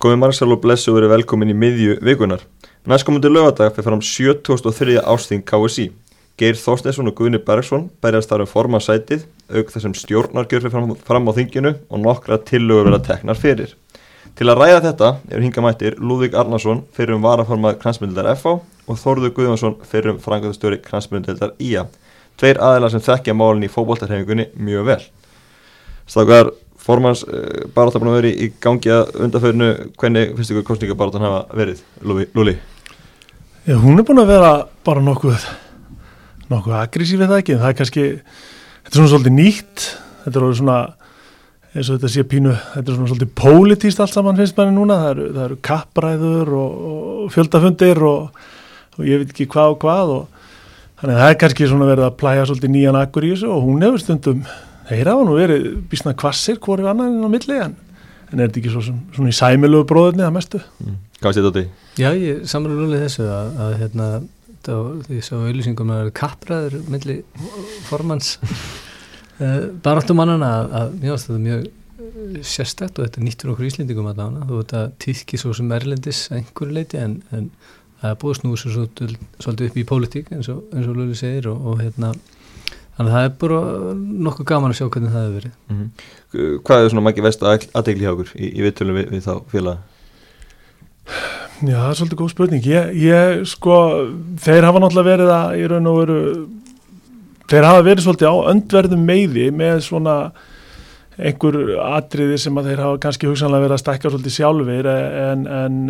Góði 0.00 0.16
Marcel 0.16 0.48
og 0.48 0.62
Blessu 0.62 0.94
verið 0.96 1.10
velkomin 1.12 1.50
í 1.52 1.54
miðju 1.60 1.98
vikunar. 2.00 2.40
Næstkomundi 2.88 3.28
lögadag 3.28 3.74
fyrir 3.76 3.84
fram 3.84 4.00
73. 4.00 4.94
ásting 4.96 5.42
KSI. 5.44 5.90
Geir 6.40 6.56
Þorsteinsson 6.56 7.10
og 7.10 7.18
Guðni 7.18 7.36
Bergson 7.44 7.82
berjast 8.00 8.30
þar 8.30 8.46
um 8.46 8.48
formasætið, 8.48 9.26
auk 9.52 9.68
þessum 9.74 9.92
stjórnargjör 9.92 10.64
fyrir 10.64 10.72
fram, 10.72 10.94
fram 11.04 11.28
á 11.28 11.36
þinginu 11.36 11.74
og 11.92 12.00
nokkra 12.00 12.38
tillögur 12.48 12.88
verða 12.88 13.02
teknar 13.10 13.36
fyrir. 13.36 13.74
Til 14.40 14.48
að 14.48 14.62
ræða 14.62 14.80
þetta 14.86 15.10
er 15.28 15.44
hingamættir 15.44 16.00
Lúðvík 16.00 16.32
Arnarsson 16.32 16.80
fyrir 16.96 17.18
um 17.18 17.28
varaformað 17.28 17.76
kransmyndildar 17.84 18.32
FH 18.38 18.56
og 18.88 19.02
Þorður 19.04 19.36
Guðvansson 19.36 19.76
fyrir 19.84 20.14
um 20.14 20.24
frangöðustöri 20.24 20.80
kransmyndildar 20.80 21.52
IA. 21.60 21.84
Tveir 22.40 22.56
aðeila 22.56 22.88
sem 22.88 23.04
þekkja 23.04 23.36
málinn 23.36 23.68
í 23.68 23.72
fókbóltarhefingunni 23.76 24.48
mjög 24.56 24.88
vel. 24.94 25.00
Stakar, 26.08 26.54
formans 26.80 27.24
uh, 27.26 27.66
barátta 27.74 28.00
búin 28.02 28.12
að 28.12 28.20
vera 28.20 28.30
í, 28.32 28.36
í 28.48 28.52
gangi 28.62 28.92
að 28.94 29.16
undarförinu, 29.26 29.70
hvernig 30.00 30.36
finnst 30.36 30.54
ykkur 30.54 30.68
kostningabaráttan 30.72 31.26
hafa 31.26 31.42
verið, 31.60 31.82
Lúli? 32.04 32.56
Já, 33.66 33.76
hún 33.78 34.00
er 34.00 34.06
búin 34.08 34.22
að 34.22 34.32
vera 34.32 34.54
bara 34.86 35.02
nokkuð 35.04 35.44
nokkuð 36.50 36.78
aggressífið 36.80 37.28
það 37.30 37.42
ekki, 37.42 37.56
en 37.56 37.60
það 37.62 37.72
er 37.72 37.76
kannski 37.80 38.06
þetta 38.14 38.90
er 38.90 38.96
svona 38.96 39.12
svolítið 39.12 39.36
nýtt 39.36 39.84
þetta 40.24 40.40
er 40.40 40.56
svona 40.60 40.78
eins 41.70 41.86
og 41.86 42.00
þetta 42.00 42.10
sé 42.10 42.24
pínu, 42.26 42.54
þetta 42.72 42.90
er 42.90 42.96
svona 42.96 43.10
svolítið 43.12 43.32
pólitíst 43.38 44.00
allt 44.02 44.14
saman 44.14 44.38
finnst 44.40 44.56
manni 44.58 44.74
núna, 44.74 44.96
það 45.04 45.12
eru, 45.12 45.26
það 45.36 45.44
eru 45.44 45.58
kappræður 45.68 46.50
og, 46.58 46.80
og 46.90 47.28
fjöldafundir 47.34 48.02
og, 48.08 48.40
og 48.96 49.06
ég 49.06 49.22
veit 49.22 49.30
ekki 49.30 49.46
hvað 49.52 49.76
og 49.76 49.78
hvað 49.84 50.14
og 50.16 50.48
þannig 51.00 51.14
að 51.14 51.22
það 51.22 51.34
er 51.34 51.38
kannski 51.44 51.70
svona 51.70 51.90
verið 51.92 52.08
að 52.08 52.18
plæja 52.24 52.48
svolítið 52.48 52.74
nýjan 52.74 52.98
akkur 52.98 53.28
í 53.28 53.32
þessu 53.36 53.52
og 53.54 53.68
hún 53.68 53.86
hefur 53.86 54.02
stundum 54.02 54.42
þeir 54.90 55.12
hafa 55.12 55.28
nú 55.28 55.36
verið 55.38 55.70
bísna 55.90 56.16
kvassir 56.18 56.58
hvorið 56.62 56.90
annan 56.92 57.16
en 57.18 57.28
á 57.28 57.30
milli 57.30 57.56
en, 57.62 57.78
en 58.30 58.36
er 58.36 58.50
þetta 58.50 58.60
ekki 58.62 58.74
svo, 58.74 58.82
svona 59.14 59.32
í 59.32 59.38
sæmilugu 59.38 59.88
bróðurni 59.90 60.26
að 60.26 60.36
mestu 60.36 60.60
mm. 60.60 60.98
Hvað 61.20 61.34
sé 61.36 61.42
þetta 61.44 61.62
í? 61.62 61.66
Já, 62.00 62.10
ég 62.16 62.44
samrúið 62.48 62.78
lúlið 62.80 63.02
þessu 63.04 63.26
að, 63.28 63.58
að 63.60 63.74
hérna, 63.82 64.06
því 65.04 65.18
svo 65.24 65.40
auðlýsingum 65.44 65.92
að 65.92 66.12
kappræður 66.16 66.78
milli 66.88 67.18
formans 67.90 68.38
uh, 68.38 69.68
baráttumannana 69.84 70.48
að, 70.60 70.72
að 70.80 70.96
mjög 71.02 71.18
ástu 71.18 71.32
þetta 71.34 71.44
mjög 71.44 71.66
eh, 71.66 72.40
sérstætt 72.54 72.96
og 72.96 73.06
þetta 73.06 73.26
nýttur 73.26 73.52
okkur 73.52 73.68
íslendingum 73.68 74.08
að 74.10 74.22
dána 74.22 74.48
þú 74.48 74.62
veit 74.62 74.74
að 74.80 74.96
týðki 75.04 75.40
svo 75.42 75.52
sem 75.56 75.76
erlendis 75.76 76.24
einhverju 76.32 76.78
leiti 76.78 77.00
en, 77.02 77.18
en 77.36 77.50
það 78.00 78.14
er 78.14 78.20
búið 78.24 78.40
snúið 78.40 78.62
svo 78.64 78.88
svolítið 78.96 79.66
upp 79.68 79.80
í 79.80 79.88
pólitík 79.92 80.32
eins 80.32 80.48
og, 80.52 80.64
og 80.72 80.88
lúlið 80.88 81.18
segir 81.20 81.50
og, 81.52 81.66
og 81.68 81.82
hérna 81.84 82.14
Þannig 83.00 83.14
að 83.14 83.16
það 83.16 83.26
er 83.26 83.36
bara 83.40 83.58
nokkuð 84.26 84.46
gaman 84.50 84.72
að 84.74 84.76
sjá 84.76 84.86
hvernig 84.92 85.12
það 85.14 85.22
hefur 85.24 85.36
verið. 85.38 85.52
Mm 85.70 85.76
-hmm. 85.80 86.58
Hvað 86.68 86.80
er 86.80 86.90
svona 86.92 87.02
mækki 87.06 87.22
vest 87.24 87.44
aðdegli 87.48 88.04
hjá 88.04 88.10
okkur 88.10 88.32
í, 88.36 88.48
í 88.52 88.64
vittulum 88.66 88.96
við, 88.98 89.06
við 89.14 89.22
þá 89.24 89.34
félag? 89.48 89.78
Já, 91.64 91.78
það 91.78 91.88
er 91.88 91.96
svolítið 91.96 92.18
góð 92.20 92.28
spurning. 92.34 92.66
Ég, 92.68 92.90
ég 93.00 93.46
sko, 93.48 93.76
þeir 94.44 94.66
hafa 94.68 94.82
náttúrulega 94.82 95.08
verið 95.08 95.32
að 95.32 95.54
í 95.56 95.64
raun 95.72 95.88
og 95.88 95.96
veru, 95.96 96.18
þeir 97.48 97.68
hafa 97.70 97.86
verið 97.86 98.04
svolítið 98.04 98.28
á 98.28 98.36
öndverðum 98.52 99.06
meiði 99.08 99.46
með 99.50 99.80
svona 99.86 100.16
einhver 101.16 101.56
atriði 101.84 102.36
sem 102.36 102.60
að 102.60 102.68
þeir 102.68 102.82
hafa 102.84 102.98
kannski 103.00 103.30
hugsanlega 103.30 103.64
verið 103.64 103.76
að 103.78 103.80
stekka 103.80 104.12
svolítið 104.12 104.34
sjálfur 104.36 104.90
en, 104.92 105.46
en 105.48 105.80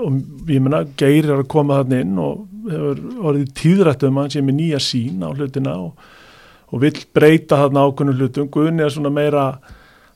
og 0.00 0.48
ég 0.48 0.64
menna, 0.64 0.86
Geir 0.96 1.28
er 1.28 1.42
að 1.42 1.50
koma 1.52 1.82
þann 1.82 1.98
inn 1.98 2.16
og 2.16 2.48
hefur 2.70 3.04
orðið 3.28 3.52
tíðrættum 3.60 4.16
að 4.16 4.26
hann 4.26 4.34
sé 4.34 4.40
með 4.40 4.58
nýja 4.62 4.80
sín 4.80 5.20
á 5.20 5.28
hlutina 5.28 5.76
og, 5.84 6.08
og 6.70 6.82
vill 6.84 6.98
breyta 7.14 7.58
þarna 7.64 7.86
ákveðnum 7.88 8.18
hlutum. 8.18 8.50
Guðni 8.52 8.84
er 8.86 8.92
svona 8.94 9.12
meira 9.14 9.46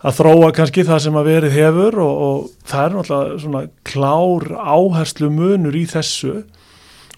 að 0.04 0.18
þróa 0.18 0.50
kannski 0.54 0.84
það 0.86 1.00
sem 1.06 1.16
að 1.18 1.30
verið 1.30 1.56
hefur 1.58 1.96
og, 2.04 2.20
og 2.26 2.68
það 2.68 2.84
er 2.84 2.98
náttúrulega 2.98 3.40
svona 3.44 3.64
klár 3.88 4.46
áherslu 4.74 5.30
munur 5.32 5.78
í 5.78 5.86
þessu. 5.90 6.36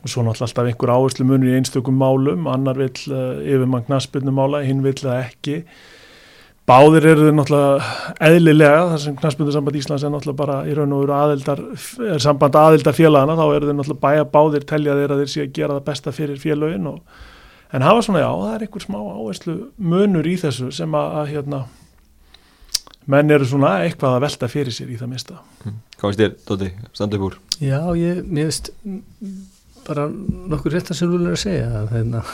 Og 0.05 0.13
svo 0.13 0.23
náttúrulega 0.23 0.49
alltaf 0.49 0.71
einhver 0.71 0.95
áherslu 0.95 1.27
munur 1.27 1.51
í 1.51 1.59
einstökum 1.59 1.99
málum, 1.99 2.49
annar 2.51 2.79
vill 2.79 3.05
uh, 3.11 3.37
yfir 3.43 3.69
mann 3.69 3.87
knaspinu 3.89 4.35
mála, 4.35 4.63
hinn 4.65 4.85
vill 4.87 4.97
það 5.01 5.23
ekki. 5.25 5.61
Báðir 6.67 7.05
eru 7.13 7.29
þau 7.29 7.37
náttúrulega 7.39 7.91
eðlilega, 8.27 8.79
þar 8.93 9.03
sem 9.05 9.19
knaspinu 9.21 9.53
Íslands 9.79 10.03
er 10.03 10.11
náttúrulega 10.11 10.41
bara 10.41 10.57
í 10.67 10.73
raun 10.75 10.95
og 10.97 11.05
veru 11.05 11.15
aðildar 11.15 11.63
er 12.15 12.23
samband 12.23 12.59
aðildar 12.59 12.97
félagana, 12.97 13.37
þá 13.39 13.47
eru 13.55 13.69
þau 13.69 13.77
náttúrulega 13.77 14.03
bæja 14.03 14.25
báðir 14.33 14.67
telja 14.67 14.97
þeir 14.99 15.15
að 15.15 15.23
þeir 15.23 15.31
sé 15.31 15.45
að 15.45 15.53
gera 15.59 15.77
það 15.77 15.87
besta 15.91 16.15
fyrir 16.17 16.41
félagin 16.43 16.89
og 16.91 17.27
en 17.73 17.87
hafa 17.87 18.05
svona 18.07 18.23
já, 18.23 18.29
það 18.31 18.55
er 18.55 18.65
einhver 18.67 18.85
smá 18.85 19.01
áherslu 19.01 19.57
munur 19.79 20.29
í 20.29 20.37
þessu 20.41 20.71
sem 20.75 20.97
að, 20.97 21.19
að 21.21 21.33
hérna 21.35 21.65
menn 23.11 23.31
eru 23.35 23.47
svona 23.49 23.77
eitthvað 23.85 24.17
að 24.17 24.25
velta 24.27 24.51
fyrir 24.51 24.75
sér 24.75 24.91
í 24.93 24.99
það 25.01 25.13
mista 25.15 25.39
mm. 25.65 25.83
Hvað 25.97 26.11
veist 26.11 26.21
þér, 26.21 26.33
Dótti, 26.49 26.71
standu 26.93 27.19
upp 27.19 27.29
úr? 27.31 27.39
Já, 27.63 27.81
ég, 27.97 28.23
mér 28.27 28.51
veist 28.51 28.73
bara 29.87 30.09
nokkur 30.11 30.75
rétt 30.75 30.91
að 30.91 31.01
sem 31.01 31.11
þú 31.11 31.21
vilja 31.21 31.37
að 31.37 31.43
segja 31.45 31.71
að 31.83 31.93
þeirna 31.95 32.25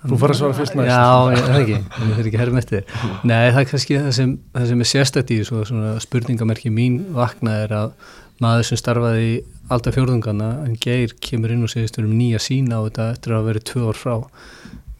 Þú 0.00 0.16
fara 0.16 0.32
að 0.32 0.38
svara 0.38 0.56
fyrst 0.56 0.76
næst 0.78 0.88
Já, 0.88 1.08
ég, 1.28 1.42
það 1.44 1.54
er 1.54 1.62
ekki, 1.62 1.74
ég 1.76 2.14
fyrir 2.16 2.28
ekki 2.30 2.40
herra 2.40 2.54
með 2.56 2.70
þetta 2.70 3.08
Nei, 3.28 3.50
það 3.50 3.60
er 3.60 3.66
kannski 3.68 3.98
það 3.98 4.14
sem, 4.16 4.30
það 4.56 4.70
sem 4.70 4.84
er 4.84 4.88
sérstætt 4.88 5.32
í 5.34 5.38
svo, 5.44 5.64
svona 5.68 5.92
spurningamerki 6.00 6.72
mín 6.72 6.96
vakna 7.16 7.58
er 7.66 7.74
að 7.76 7.92
maður 8.40 8.70
sem 8.70 8.80
starfaði 8.80 9.26
í 9.26 9.34
alltaf 9.70 9.94
fjórðungana, 9.94 10.50
en 10.66 10.74
Geir 10.82 11.14
kemur 11.22 11.52
inn 11.54 11.62
og 11.66 11.70
segist 11.70 11.98
um 12.00 12.10
nýja 12.10 12.40
sína 12.42 12.80
á 12.82 12.86
þetta 12.88 13.06
eftir 13.14 13.34
að 13.36 13.46
vera 13.46 13.62
tvö 13.70 13.86
ár 13.90 13.98
frá. 13.98 14.14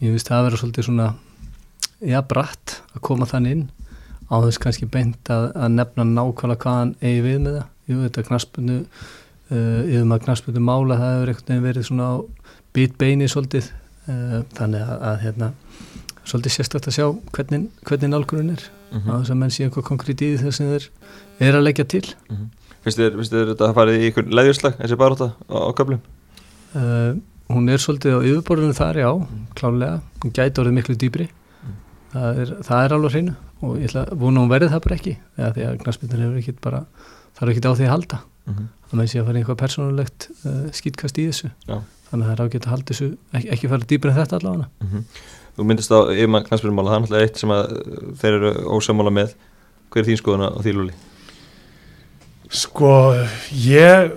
Ég 0.00 0.14
finnst 0.14 0.30
það 0.30 0.38
að 0.38 0.46
vera 0.46 0.60
svolítið 0.60 0.86
svona 0.86 1.08
já, 2.00 2.20
bratt 2.30 2.76
að 2.94 3.02
koma 3.08 3.28
þann 3.30 3.48
inn. 3.50 3.64
Á 4.30 4.34
þess 4.44 4.62
kannski 4.62 4.86
beint 4.86 5.32
að, 5.32 5.48
að 5.58 5.74
nefna 5.74 6.06
nákvæmlega 6.06 6.62
hvað 6.62 6.78
hann 6.78 6.92
eigi 7.02 7.24
við 7.24 7.40
með 7.46 7.56
það. 7.58 7.66
Jú, 7.90 7.96
þetta 8.04 8.26
knaspundu 8.28 8.76
uh, 8.78 9.80
yfir 9.90 10.06
maður 10.06 10.26
knaspundu 10.28 10.62
mála 10.62 11.00
það 11.00 11.16
hefur 11.16 11.32
einhvern 11.32 11.50
veginn 11.50 11.66
verið 11.66 11.88
svona 11.88 12.06
á 12.06 12.16
bitbeini 12.76 13.30
svolítið. 13.30 13.72
Uh, 14.06 14.38
þannig 14.54 14.86
að, 14.86 14.94
að 15.10 15.18
hérna, 15.24 15.50
svolítið 16.22 16.54
sérstaklega 16.54 16.94
að 16.94 16.98
sjá 17.00 17.34
hvernig, 17.34 17.66
hvernig 17.90 18.14
nálgurinn 18.14 18.54
er. 18.54 18.64
Mm 18.90 19.02
-hmm. 19.02 19.10
á 19.10 19.14
þess 19.18 19.34
að 19.34 19.40
menn 19.42 19.52
sé 19.54 19.66
eitthvað 19.66 19.88
konkrétt 19.90 20.22
í 20.22 20.30
þess 20.38 20.62
að 20.62 20.70
þeir 20.70 21.50
er 21.50 21.58
að 21.58 21.66
leggja 21.66 21.84
til. 21.90 22.06
Mm 22.30 22.36
-hmm. 22.36 22.48
Finnst 22.84 23.00
þér 23.00 23.52
þetta 23.52 23.68
að 23.68 23.76
fara 23.76 23.96
í 23.96 24.06
einhvern 24.08 24.32
leiðjurslag 24.38 24.78
þessi 24.78 24.96
baróta 25.00 25.32
á, 25.36 25.56
á 25.68 25.70
köflum? 25.76 26.00
Uh, 26.70 27.18
hún 27.50 27.68
er 27.68 27.82
svolítið 27.82 28.16
á 28.16 28.20
yfirborðinu 28.22 28.76
þar, 28.78 29.00
já, 29.02 29.10
klálega 29.58 30.00
hún 30.22 30.34
gæti 30.36 30.62
orðið 30.62 30.76
miklu 30.78 30.96
dýbri 30.96 31.26
mm. 31.28 31.78
það, 32.14 32.42
er, 32.44 32.52
það 32.68 32.84
er 32.84 32.94
alveg 32.96 33.16
hreinu 33.16 33.34
og 33.60 33.80
ég 33.80 33.90
ætla 33.90 34.04
að 34.06 34.20
vona 34.20 34.44
hún 34.44 34.52
verið 34.52 34.72
það 34.72 34.84
bara 34.86 34.96
ekki 34.96 35.14
eða 35.36 35.50
því 35.56 35.66
að 35.66 35.80
knastmyndir 35.82 36.22
hefur 36.24 36.38
ekkit 36.40 36.60
bara 36.64 36.82
það 37.36 37.42
er 37.44 37.52
ekkit 37.52 37.68
á 37.68 37.72
því 37.72 37.86
að 37.86 37.92
halda 37.94 38.20
mm 38.20 38.54
-hmm. 38.54 38.70
þannig 38.88 39.02
að 39.02 39.06
ég 39.06 39.12
sé 39.12 39.20
að 39.20 39.26
fara 39.26 39.40
einhvað 39.40 39.60
persónulegt 39.64 40.28
uh, 40.30 40.64
skýtkast 40.78 41.20
í 41.20 41.26
þessu 41.28 41.50
Já. 41.50 41.76
þannig 42.10 42.24
að 42.24 42.30
það 42.30 42.32
er 42.32 42.44
ágætt 42.44 42.66
að 42.66 42.72
halda 42.74 42.94
þessu 42.94 43.08
ekki, 43.32 43.50
ekki 43.56 43.70
fara 43.74 43.90
dýpar 43.92 44.10
en 44.10 44.18
þetta 44.20 44.40
allavega 44.40 44.68
mm 44.80 44.88
-hmm. 44.88 45.04
Þú 45.50 45.64
myndist 45.66 45.92
á 45.92 45.98
yfirmann 46.14 46.44
knastmyndirmála 46.46 46.90
það 46.90 46.96
er 46.96 47.02
náttúrulega 47.02 47.26
eitt 47.26 47.38
sem 47.38 47.50
uh, 47.50 47.64
þeir 48.20 48.34
eru 48.38 48.50
ósamála 48.70 49.10
með 49.10 49.34
hver 49.90 50.02
er 50.02 50.08
þín 50.08 50.20
skoðuna 50.22 50.48
á 50.54 50.58
því 50.62 50.72
lúli? 50.72 50.94
Sko 52.50 52.92
ég 53.54 54.14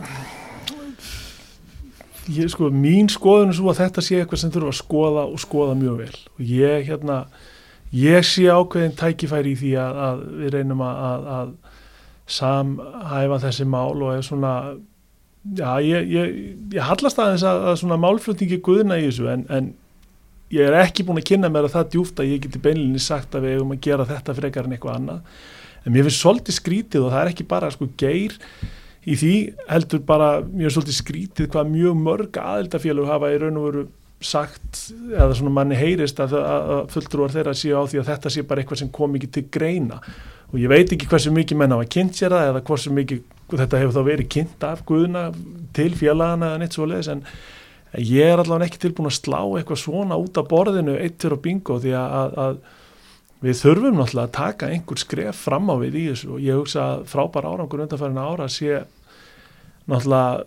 ég 2.33 2.49
sko 2.49 2.69
mín 2.73 3.09
skoðun 3.11 3.51
er 3.51 3.57
svo 3.57 3.69
að 3.69 3.81
þetta 3.83 4.03
sé 4.03 4.21
eitthvað 4.21 4.41
sem 4.41 4.53
þurfa 4.53 4.71
að 4.71 4.79
skoða 4.79 5.25
og 5.27 5.41
skoða 5.43 5.75
mjög 5.77 5.99
vel. 5.99 6.15
Og 6.37 6.47
ég 6.47 6.87
hérna 6.87 7.17
ég 7.93 8.25
sé 8.25 8.47
ákveðin 8.49 8.95
tækifæri 8.97 9.53
í 9.53 9.59
því 9.59 9.75
að, 9.83 10.01
að 10.07 10.23
við 10.39 10.55
reynum 10.55 10.81
að, 10.81 11.03
að, 11.09 11.29
að 11.37 11.53
samhæfa 12.33 13.39
þessi 13.43 13.67
mál 13.69 14.01
og 14.01 14.09
er 14.15 14.25
svona 14.25 14.53
já, 15.51 15.69
ég, 15.83 16.09
ég, 16.09 16.35
ég 16.73 16.87
hallast 16.87 17.19
aðeins 17.19 17.43
að 17.47 17.73
svona 17.81 17.99
málflutningi 18.01 18.61
guðna 18.63 18.97
í 19.01 19.09
þessu 19.09 19.27
en, 19.33 19.43
en 19.51 19.73
ég 20.53 20.69
er 20.69 20.79
ekki 20.79 21.05
búin 21.05 21.19
að 21.19 21.27
kynna 21.33 21.51
mér 21.51 21.67
að 21.67 21.75
það 21.75 21.91
djúft 21.95 22.21
að 22.21 22.31
ég 22.31 22.45
geti 22.45 22.61
beinlinni 22.63 23.01
sagt 23.03 23.35
að 23.35 23.47
við 23.47 23.57
hefum 23.57 23.75
að 23.75 23.83
gera 23.87 24.07
þetta 24.09 24.37
frekar 24.39 24.69
en 24.69 24.77
eitthvað 24.77 24.99
annað 25.01 25.43
en 25.83 25.93
mér 25.93 26.07
finnst 26.07 26.23
svolítið 26.23 26.59
skrítið 26.59 27.07
og 27.07 27.13
það 27.13 27.21
er 27.21 27.33
ekki 27.33 27.47
bara 27.49 27.71
sko 27.73 27.89
geir 27.99 28.37
í 29.03 29.17
því 29.19 29.33
heldur 29.67 30.03
bara 30.07 30.29
mér 30.45 30.67
finnst 30.67 30.79
svolítið 30.79 30.99
skrítið 30.99 31.51
hvað 31.53 31.73
mjög 31.73 31.99
mörg 32.07 32.39
aðeldafélug 32.43 33.11
hafa 33.11 33.33
í 33.33 33.41
raun 33.41 33.59
og 33.59 33.67
veru 33.69 33.85
sagt 34.23 34.85
eða 35.11 35.33
svona 35.35 35.53
manni 35.53 35.77
heyrist 35.77 36.19
að, 36.23 36.37
að 36.39 36.85
fulltrúar 36.93 37.33
þeirra 37.33 37.55
séu 37.57 37.75
á 37.75 37.83
því 37.83 38.01
að 38.01 38.11
þetta 38.11 38.31
sé 38.31 38.43
bara 38.47 38.63
eitthvað 38.63 38.81
sem 38.83 38.91
kom 38.93 39.17
ekki 39.17 39.29
til 39.35 39.43
greina. 39.51 39.99
Og 40.53 40.61
ég 40.61 40.71
veit 40.71 40.93
ekki 40.95 41.09
hversu 41.09 41.33
mikið 41.33 41.59
menn 41.59 41.75
hafa 41.75 41.89
kynnt 41.91 42.15
sér 42.17 42.31
það 42.31 42.51
eða 42.51 42.61
hversu 42.69 42.93
mikið 42.95 43.23
þetta 43.51 43.81
hefur 43.81 43.97
þá 43.97 44.07
verið 44.07 44.29
kynnt 44.37 44.65
af 44.67 44.85
Guðuna 44.87 45.25
til 45.75 45.91
félagana 45.97 46.53
eða 46.53 46.61
neitt 46.61 46.77
svo 46.77 46.87
leiðis 46.89 47.11
en 47.11 47.25
ég 47.99 48.31
er 48.31 48.39
allavega 48.41 48.69
ekki 48.69 48.81
tilbúin 48.85 49.09
að 49.09 49.19
slá 49.19 49.39
eitthvað 49.43 49.81
svona 49.83 50.17
út 50.21 50.39
af 50.39 50.47
borðinu 50.49 50.95
eittur 51.01 51.35
og 51.35 51.43
bingo 51.43 51.77
því 51.83 51.93
að, 51.99 52.15
að, 52.21 52.39
að 52.45 52.61
við 53.43 53.59
þurfum 53.59 53.99
náttúrulega 53.99 54.29
að 54.29 54.35
taka 54.37 54.71
einhver 54.71 55.01
skref 55.01 55.43
fram 55.49 55.71
á 55.71 55.75
við 55.81 55.99
í 55.99 56.03
þessu 56.11 56.33
og 56.37 56.43
ég 56.43 56.59
hugsa 56.61 56.83
að 56.93 57.05
frábær 57.11 57.47
árangur 57.49 57.83
undanfærin 57.83 58.21
ára 58.23 58.49
sé 58.51 58.83
náttúrulega 59.91 60.45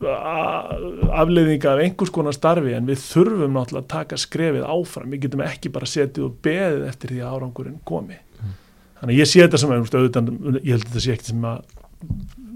afleiðinga 0.00 1.74
af 1.74 1.82
einhvers 1.84 2.12
konar 2.14 2.32
starfi 2.32 2.72
en 2.72 2.88
við 2.88 3.02
þurfum 3.02 3.52
náttúrulega 3.52 3.84
að 3.84 3.90
taka 3.92 4.18
skrefið 4.20 4.64
áfram, 4.64 5.10
við 5.12 5.26
getum 5.26 5.44
ekki 5.44 5.72
bara 5.74 5.88
setið 5.90 6.30
og 6.30 6.38
beðið 6.44 6.86
eftir 6.88 7.12
því 7.12 7.20
að 7.20 7.34
árangurinn 7.36 7.80
komi 7.84 8.16
mm. 8.16 8.54
þannig 9.02 9.20
ég 9.20 9.28
sé 9.28 9.42
þetta 9.44 9.60
sem 9.60 9.74
auðvitað, 9.74 10.30
ég 10.62 10.72
held 10.72 10.86
að 10.86 10.88
þetta 10.88 11.04
sé 11.04 11.16
ekkert 11.16 11.32
sem 11.34 11.48
að 11.50 11.58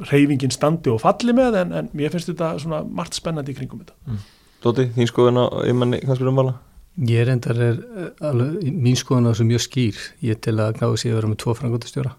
reyfingin 0.09 0.55
standi 0.55 0.93
og 0.93 1.03
falli 1.05 1.37
með 1.37 1.61
en, 1.61 1.75
en 1.83 1.91
mér 1.93 2.15
finnst 2.15 2.33
þetta 2.33 2.55
svona 2.63 2.81
margt 2.89 3.21
spennandi 3.21 3.53
í 3.53 3.59
kringum 3.59 3.85
þetta 3.85 4.17
Dóti, 4.65 4.89
þín 4.97 5.11
skoðun 5.11 5.43
á 5.45 5.47
ymanni 5.69 6.01
knastbyrjumvala? 6.01 6.57
Ég 6.95 7.25
reyndar 7.27 7.59
er 7.59 7.79
eh, 7.83 8.11
alveg, 8.29 8.69
mín 8.71 8.99
skoðun 8.99 9.27
á 9.27 9.31
þessu 9.33 9.49
mjög 9.49 9.63
skýr. 9.65 10.03
Ég 10.23 10.39
til 10.45 10.55
að 10.63 10.77
gáði 10.79 11.01
sér 11.03 11.15
að 11.15 11.19
vera 11.19 11.31
með 11.33 11.41
tvo 11.43 11.55
frangotastjóra 11.59 12.13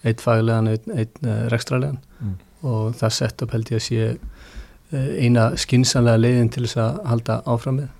einn 0.00 0.20
faglegan, 0.22 0.68
einn, 0.70 0.92
einn 0.96 1.28
uh, 1.28 1.46
rekstralegan 1.52 1.98
Mm. 2.20 2.36
og 2.68 2.94
það 3.00 3.12
sett 3.16 3.42
upp 3.42 3.52
held 3.54 3.70
ég 3.72 3.78
að 3.78 3.84
sé 3.86 4.06
uh, 4.12 5.10
eina 5.16 5.44
skinsanlega 5.56 6.20
leiðin 6.20 6.50
til 6.52 6.66
þess 6.66 6.76
að 6.80 7.00
halda 7.08 7.40
áfram 7.46 7.80
með. 7.80 7.96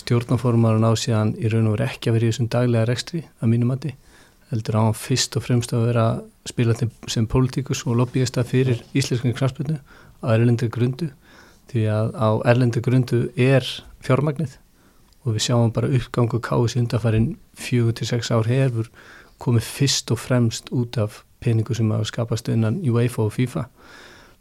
Stjórnaformarun 0.00 0.86
á 0.88 0.96
síðan 0.96 1.34
í 1.36 1.48
raun 1.52 1.66
og 1.68 1.74
veru 1.74 1.84
ekki 1.84 2.08
að 2.08 2.14
vera 2.16 2.24
í 2.24 2.30
þessum 2.30 2.46
daglega 2.48 2.86
rekstri 2.88 3.20
að 3.38 3.50
mínum 3.52 3.68
mati. 3.68 3.90
Heldur 4.48 4.78
á 4.80 4.82
hann 4.86 4.96
fyrst 4.96 5.36
og 5.36 5.44
fremst 5.44 5.74
að 5.76 5.84
vera 5.90 6.04
að 6.14 6.22
spila 6.48 6.76
til, 6.78 6.88
sem 7.12 7.26
pólitíkus 7.28 7.84
og 7.84 7.98
lobbyista 8.00 8.46
fyrir 8.48 8.80
íslenskan 8.96 9.36
knarspilnu 9.36 9.76
á 9.76 10.26
erlendri 10.32 10.70
grundu. 10.72 11.10
Því 11.68 11.84
að 11.92 12.16
á 12.16 12.28
erlendri 12.48 12.80
grundu 12.80 13.26
er 13.36 13.68
fjármagnið 14.00 14.56
og 15.24 15.34
við 15.34 15.46
sjáum 15.48 15.72
bara 15.74 15.90
uppgangu 15.98 16.40
káis 16.40 16.76
undarfærin 16.78 17.32
fjögur 17.58 17.96
til 17.98 18.06
sex 18.10 18.30
ár 18.30 18.48
hefur 18.48 18.90
komið 19.42 19.66
fyrst 19.66 20.10
og 20.14 20.18
fremst 20.18 20.70
út 20.74 20.98
af 20.98 21.22
peningu 21.40 21.74
sem 21.74 21.90
hafa 21.90 22.04
skapast 22.04 22.48
innan 22.48 22.80
UEFA 22.82 23.26
og 23.26 23.32
FIFA. 23.32 23.66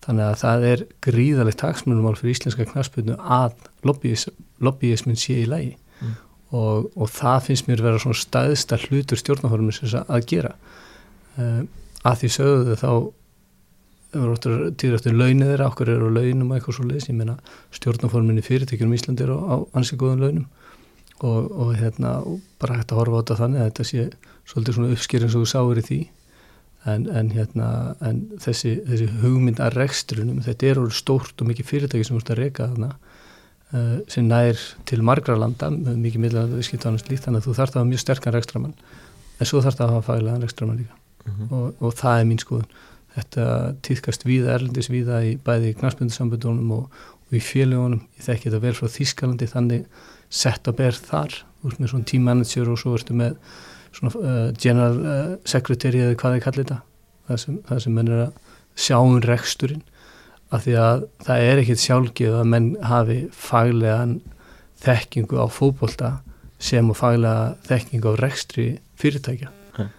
Þannig 0.06 0.24
að 0.24 0.40
það 0.42 0.64
er 0.72 0.86
gríðalegt 1.04 1.60
taksmunumál 1.62 2.16
fyrir 2.18 2.38
íslenska 2.38 2.66
knarspilnu 2.70 3.18
að 3.18 3.58
lobbyis, 3.86 4.28
lobbyismin 4.64 5.20
sé 5.20 5.42
í 5.44 5.50
lægi 5.50 5.76
Mm. 5.98 6.14
og, 6.54 6.92
og 6.94 7.10
það 7.10 7.46
finnst 7.48 7.66
mér 7.70 7.82
vera 7.82 8.02
svona 8.02 8.20
staðista 8.20 8.78
hlutur 8.78 9.18
stjórnahormis 9.18 9.80
að 9.98 10.28
gera. 10.30 10.52
Uh, 11.38 11.64
að 12.06 12.20
því 12.22 12.30
sögðu 12.36 12.76
þá 12.78 12.92
týður 14.14 14.96
eftir 14.98 15.18
launið 15.18 15.52
þeirra, 15.52 15.68
okkur 15.72 15.90
eru 15.92 16.10
á 16.10 16.16
launum 16.16 16.52
og 16.52 16.58
eitthvað 16.58 16.78
svo 16.78 16.86
leiðis, 16.88 17.10
ég 17.10 17.18
meina 17.18 17.36
stjórnaforminni 17.76 18.44
fyrirtekjum 18.46 18.94
í 18.94 19.00
Íslandi 19.00 19.26
eru 19.26 19.36
á, 19.36 19.44
á 19.52 19.56
ansi 19.78 19.98
góðum 20.00 20.24
launum 20.24 20.46
og, 21.25 21.50
og 21.52 21.74
hérna 21.78 22.18
og 22.22 22.42
bara 22.62 22.80
hægt 22.80 22.94
að 22.94 23.02
horfa 23.02 23.18
á 23.18 23.22
þetta 23.22 23.40
þannig 23.42 23.62
að 23.62 23.69
þetta 23.72 23.88
sé 23.90 24.06
svolítið 24.48 24.78
svona 24.78 24.94
uppskýring 24.96 25.34
sem 25.34 25.44
þú 25.44 25.50
sáir 25.52 25.81
í 25.81 25.86
því. 25.88 26.00
En, 26.88 27.08
en 27.12 27.31
hérna 27.34 27.69
en 28.06 28.22
þessi, 28.40 28.78
þessi 28.88 29.08
hugmynd 29.24 29.60
að 29.60 29.80
rekstrunum 29.81 30.44
þetta 30.46 30.69
er 30.69 30.80
alveg 30.80 30.96
stórt 30.96 31.42
og 31.42 31.50
mikið 31.50 31.68
fyrirtæki 31.68 32.08
sem 32.08 32.16
þú 32.16 32.22
ert 32.22 32.31
að 32.31 32.40
reyka 32.40 32.68
þarna 32.69 32.92
uh, 32.94 33.98
sem 34.08 34.30
nær 34.30 34.62
til 34.88 35.02
margra 35.04 35.36
landa 35.36 35.68
með 35.74 35.98
mikið 36.06 36.24
miðlega 36.24 36.54
viðskiptanum 36.54 37.02
slíkt 37.02 37.25
þannig 37.25 37.44
að 37.44 37.50
þú 37.50 37.58
þarf 37.58 37.75
að 37.75 37.81
hafa 37.81 37.90
mjög 37.90 38.04
sterkan 38.06 38.38
rekstramann 38.38 38.78
en 38.78 39.50
svo 39.50 39.64
þarf 39.66 39.80
það 39.81 39.88
að 39.88 39.94
hafa 39.98 40.08
faglegan 40.12 40.46
rekstramann 40.46 40.80
líka. 40.84 40.96
Mhm. 41.28 41.50
og, 41.52 41.84
og 41.84 41.98
það 41.98 42.22
er 42.22 42.28
mín 42.30 42.42
skoðun. 42.42 42.69
Þetta 43.18 43.46
týðkast 43.84 44.25
víða 44.28 44.54
erlendis 44.56 44.92
víða 44.94 45.24
í 45.25 45.34
bæði 45.44 45.74
knarspundusambundunum 45.80 46.74
og, 46.75 47.00
og 47.28 47.36
í 47.36 47.42
félagunum, 47.44 48.04
ég 48.16 48.28
þekki 48.28 48.48
þetta 48.48 48.64
vel 48.64 48.75
frá 48.78 48.92
Þískalandi 48.94 49.50
þannig 49.52 49.88
sett 50.30 50.68
að 50.68 50.80
ber 50.82 50.98
þar. 50.98 51.36
Þú 51.62 51.72
ert 51.72 51.82
með 51.82 51.92
svona 51.94 52.10
team 52.12 52.28
manager 52.28 52.72
og 52.72 52.80
svo 52.82 52.96
ertu 52.98 53.18
með 53.18 53.38
svona 53.96 54.22
uh, 54.22 54.48
general 54.60 54.98
uh, 55.02 55.36
secretary 55.48 56.04
eða 56.04 56.18
hvað 56.22 56.38
þið 56.38 56.46
kallir 56.46 56.66
þetta. 56.66 56.80
Það 57.28 57.44
sem, 57.44 57.60
það 57.68 57.84
sem 57.84 57.98
menn 57.98 58.12
er 58.14 58.24
að 58.28 58.56
sjá 58.78 58.98
um 59.00 59.20
reksturinn. 59.26 59.84
Af 60.54 60.64
því 60.64 60.78
að 60.80 61.06
það 61.28 61.50
er 61.50 61.62
ekkit 61.64 61.84
sjálfgeð 61.84 62.40
að 62.40 62.50
menn 62.54 62.72
hafi 62.88 63.20
faglegan 63.36 64.18
þekkingu 64.84 65.42
á 65.42 65.46
fótbolta 65.52 66.12
sem 66.64 66.90
og 66.90 66.98
faglega 66.98 67.56
þekkingu 67.68 68.14
á 68.14 68.22
rekstri 68.22 68.68
fyrirtækja. 68.98 69.52
Nei. 69.78 69.90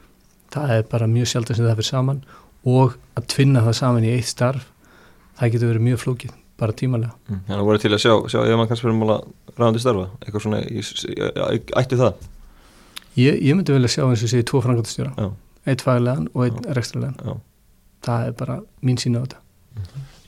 það 0.55 0.75
er 0.75 0.87
bara 0.91 1.11
mjög 1.11 1.29
sjálf 1.31 1.53
sem 1.53 1.67
það 1.67 1.79
fyrir 1.79 1.91
saman 1.91 2.23
og 2.69 2.97
að 3.19 3.29
tvinna 3.35 3.63
það 3.67 3.77
saman 3.79 4.07
í 4.07 4.15
eitt 4.17 4.31
starf 4.31 4.67
það 5.39 5.53
getur 5.55 5.71
verið 5.73 5.87
mjög 5.87 6.01
flókið, 6.03 6.33
bara 6.58 6.75
tímalega 6.76 7.14
Mm. 7.28 7.40
Þannig 7.46 7.60
að 7.60 7.69
voru 7.69 7.78
til 7.82 7.93
að 7.93 8.02
sjá, 8.02 8.12
sjá 8.32 8.38
ymanni 8.49 8.70
knastbyrjumvala 8.70 9.19
ráðandi 9.58 9.82
starfa, 9.84 10.06
eitthvað 10.25 10.44
svona 10.46 10.60
í, 10.64 10.81
í, 10.81 11.60
ætti 11.82 11.99
það? 12.00 12.14
ég, 13.19 13.40
ég 13.43 13.56
myndi 13.58 13.75
vilja 13.76 13.90
sjá 13.93 14.05
eins 14.06 14.22
og 14.25 14.32
sé 14.32 14.43
tvo 14.46 14.62
frangotastjóra 14.64 15.12
Já. 15.19 15.28
eitt 15.69 15.82
faglegan 15.84 16.28
og 16.34 16.44
einn 16.46 16.60
rekstralegan 16.76 17.19
Já. 17.25 17.34
það 18.06 18.26
er 18.31 18.37
bara 18.38 18.60
mín 18.82 19.00
sína 19.00 19.22
á 19.22 19.26
þetta 19.26 19.44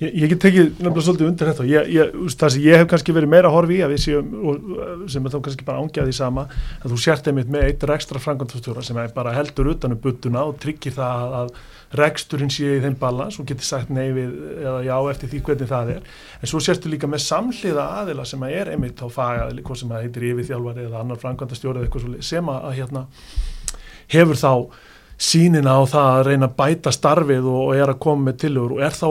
Ég, 0.01 0.15
ég 0.17 0.31
get 0.31 0.41
tekið 0.41 0.69
nefnilega 0.79 1.03
svolítið 1.05 1.27
undir 1.29 1.49
þetta 1.51 1.61
og 1.61 1.69
ég, 1.69 1.89
ég, 1.93 2.13
það 2.41 2.53
sem 2.55 2.63
ég 2.65 2.79
hef 2.81 2.87
kannski 2.89 3.13
verið 3.13 3.33
meira 3.35 3.51
að 3.51 3.57
horfi 3.59 3.75
í 3.77 3.81
að 3.85 3.91
við 3.93 3.99
séum, 4.07 4.31
og, 4.49 4.71
sem 5.13 5.27
er 5.29 5.35
þá 5.35 5.41
kannski 5.45 5.67
bara 5.67 5.83
ángjaði 5.83 6.15
sama, 6.17 6.45
að 6.81 6.95
þú 6.95 7.01
sért 7.05 7.29
einmitt 7.29 7.51
með 7.53 7.67
eitt 7.67 7.85
rekstra 7.91 8.23
frangandastjóra 8.23 8.85
sem 8.87 8.97
er 9.03 9.13
bara 9.13 9.35
heldur 9.37 9.69
utanum 9.75 10.01
buttuna 10.01 10.47
og 10.49 10.57
tryggir 10.63 10.95
það 10.97 11.27
að, 11.27 11.35
að 11.43 11.53
reksturinn 11.99 12.53
sé 12.53 12.77
í 12.77 12.83
þeim 12.85 12.95
balans 13.01 13.41
og 13.41 13.49
getur 13.49 13.67
sagt 13.67 13.91
nei 13.91 14.13
við 14.15 14.35
eða 14.61 14.77
já 14.87 14.95
eftir 15.11 15.33
því 15.33 15.41
hvernig 15.49 15.71
það 15.71 15.93
er. 15.97 16.05
En 16.39 16.51
svo 16.51 16.61
sérstu 16.63 16.93
líka 16.93 17.11
með 17.11 17.25
samhliða 17.25 17.87
aðila 18.03 18.27
sem 18.29 18.45
að 18.47 18.55
er 18.61 18.71
einmitt 18.75 19.03
á 19.03 19.09
fagaðili, 19.11 19.65
hvað 19.67 19.81
sem 19.81 19.95
að 19.95 20.07
heitir 20.07 20.29
yfirþjálfari 20.31 20.87
eða 20.87 21.03
annar 21.03 21.21
frangandastjóri 21.23 21.81
eða 21.81 21.89
eitthvað 21.89 22.07
svo 22.07 22.23
sem 22.31 22.53
að, 22.55 22.71
hérna 22.79 23.05
hefur 24.15 24.39
þá 24.39 24.53
sínina 25.21 25.75
á 25.77 25.83
það 25.91 26.15
að 26.15 26.25
reyna 26.31 26.49
að 26.49 26.57
bæta 26.63 26.95
starfið 26.95 27.51
og, 27.51 27.61
og 27.67 27.77
er 27.77 27.93
að 27.93 28.01
koma 28.07 28.31
með 28.31 28.41
tillögur 28.45 28.79
og 28.79 28.87
er 28.87 28.97
þá 28.97 29.09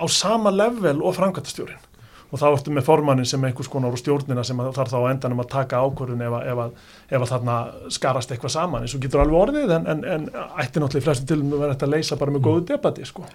á 0.00 0.04
sama 0.08 0.50
level 0.54 0.98
og 1.04 1.14
framkvæmtastjórin 1.18 1.89
og 2.30 2.38
þá 2.38 2.46
ertu 2.50 2.72
með 2.74 2.86
formannin 2.86 3.26
sem 3.26 3.44
einhvers 3.46 3.68
konar 3.70 3.94
og 3.94 3.98
stjórnina 3.98 4.44
sem 4.46 4.60
þarf 4.76 4.92
þá 4.92 4.98
endanum 5.10 5.42
að 5.42 5.48
taka 5.50 5.80
ákvörðun 5.82 6.22
ef, 6.26 6.36
ef, 6.52 6.90
ef 7.10 7.24
að 7.24 7.32
þarna 7.32 7.56
skarast 7.96 8.34
eitthvað 8.34 8.54
saman 8.54 8.86
eins 8.86 8.94
og 8.94 9.02
getur 9.02 9.24
alveg 9.24 9.38
orðið 9.40 9.74
en, 9.76 9.88
en, 9.90 10.04
en 10.14 10.28
ætti 10.30 10.82
náttúrulega 10.82 11.02
í 11.02 11.06
flestum 11.08 11.30
tilum 11.30 11.56
að 11.56 11.64
vera 11.64 11.74
þetta 11.74 11.88
að 11.88 11.94
leysa 11.96 12.20
bara 12.20 12.34
með 12.36 12.44
góðu 12.46 12.64
debati 12.70 13.08
sko. 13.08 13.26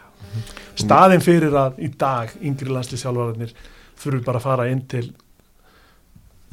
staðin 0.79 1.25
fyrir 1.25 1.59
að 1.59 1.81
í 1.83 1.91
dag 1.99 2.31
yngri 2.39 2.71
landslýsjálfararnir 2.71 3.55
þurfu 3.99 4.23
bara 4.25 4.41
að 4.41 4.47
fara 4.47 4.69
inn 4.71 4.85
til 4.91 5.05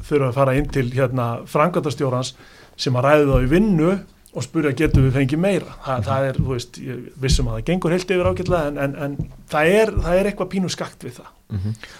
þurfu 0.03 0.27
að 0.27 0.37
fara 0.41 0.57
inn 0.59 0.67
til 0.71 0.89
hérna 0.91 1.29
framkvæmtastjórans 1.47 2.33
sem 2.75 2.95
að 2.99 3.07
ræði 3.07 3.29
þá 3.29 3.37
í 3.39 3.51
vinnu 3.51 3.91
og 4.33 4.45
spurja 4.45 4.73
getur 4.77 5.05
við 5.05 5.17
fengið 5.19 5.41
meira? 5.43 5.75
Þa, 5.85 5.95
það 6.07 6.27
er, 6.29 6.39
þú 6.39 6.55
veist, 6.55 6.77
ég 6.81 7.01
vissum 7.21 7.49
að 7.49 7.59
það 7.59 7.65
gengur 7.69 7.93
heilt 7.93 8.13
yfir 8.15 8.29
ágætlega 8.29 8.71
en, 8.71 8.79
en, 8.83 8.95
en 9.05 9.17
það, 9.51 9.73
er, 9.79 9.91
það 10.05 10.19
er 10.19 10.29
eitthvað 10.29 10.51
pínu 10.53 10.71
skakt 10.73 11.05
við 11.05 11.19
það. 11.19 11.33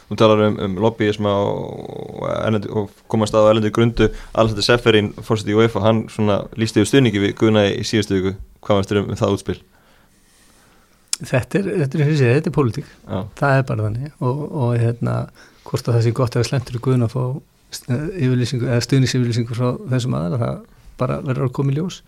Þú 0.10 0.18
talar 0.18 0.42
um, 0.48 0.56
um 0.66 0.80
lobbyisma 0.82 1.34
og, 1.46 2.24
erlendi, 2.40 2.72
og 2.74 2.90
komast 3.12 3.38
að 3.38 3.46
á 3.46 3.50
erlendi 3.52 3.74
grundu. 3.76 4.10
Alessandr 4.34 4.66
Seferin, 4.66 5.12
fórsitt 5.22 5.52
í 5.54 5.58
UEFA 5.58 5.84
hann 5.86 6.08
svona 6.10 6.42
lísti 6.58 6.82
yfir 6.82 6.90
stuðningi 6.90 7.22
við 7.22 7.38
Guðna 7.38 7.68
í 7.70 7.86
síðustu 7.86 8.18
viku. 8.18 8.34
Hvað 8.66 8.82
varst 8.82 8.94
þér 8.94 9.04
um, 9.04 9.14
það 9.20 9.38
útspil? 9.38 9.60
þetta 11.24 11.60
er, 11.60 11.68
þetta 11.84 11.98
er, 11.98 12.04
þetta 12.04 12.14
er, 12.14 12.38
þetta 12.38 12.50
er 12.50 12.56
pólitík. 12.56 12.88
Já, 13.06 13.18
það 13.40 13.58
er 13.58 13.66
bara 13.70 13.88
þannig. 13.88 14.14
Og, 14.20 14.44
og 14.64 14.72
hérna, 14.82 15.18
hvort 15.68 15.88
að 15.88 15.98
það 15.98 16.06
sé 16.06 16.14
gott 16.18 16.38
eða 16.38 16.50
slentur 16.50 16.80
í 16.80 16.84
guðun 16.84 17.08
að 17.08 17.14
fá 17.14 17.24
yfirlýsingu 17.74 18.70
eða 18.70 18.86
stuðningsyfirlýsingu 18.86 19.58
frá 19.58 19.68
þessum 19.94 20.18
aðra 20.18 20.40
það 20.42 20.58
bara 21.04 21.20
verður 21.26 21.50
að 21.50 21.56
koma 21.60 21.74
í 21.74 21.78
ljós. 21.78 22.02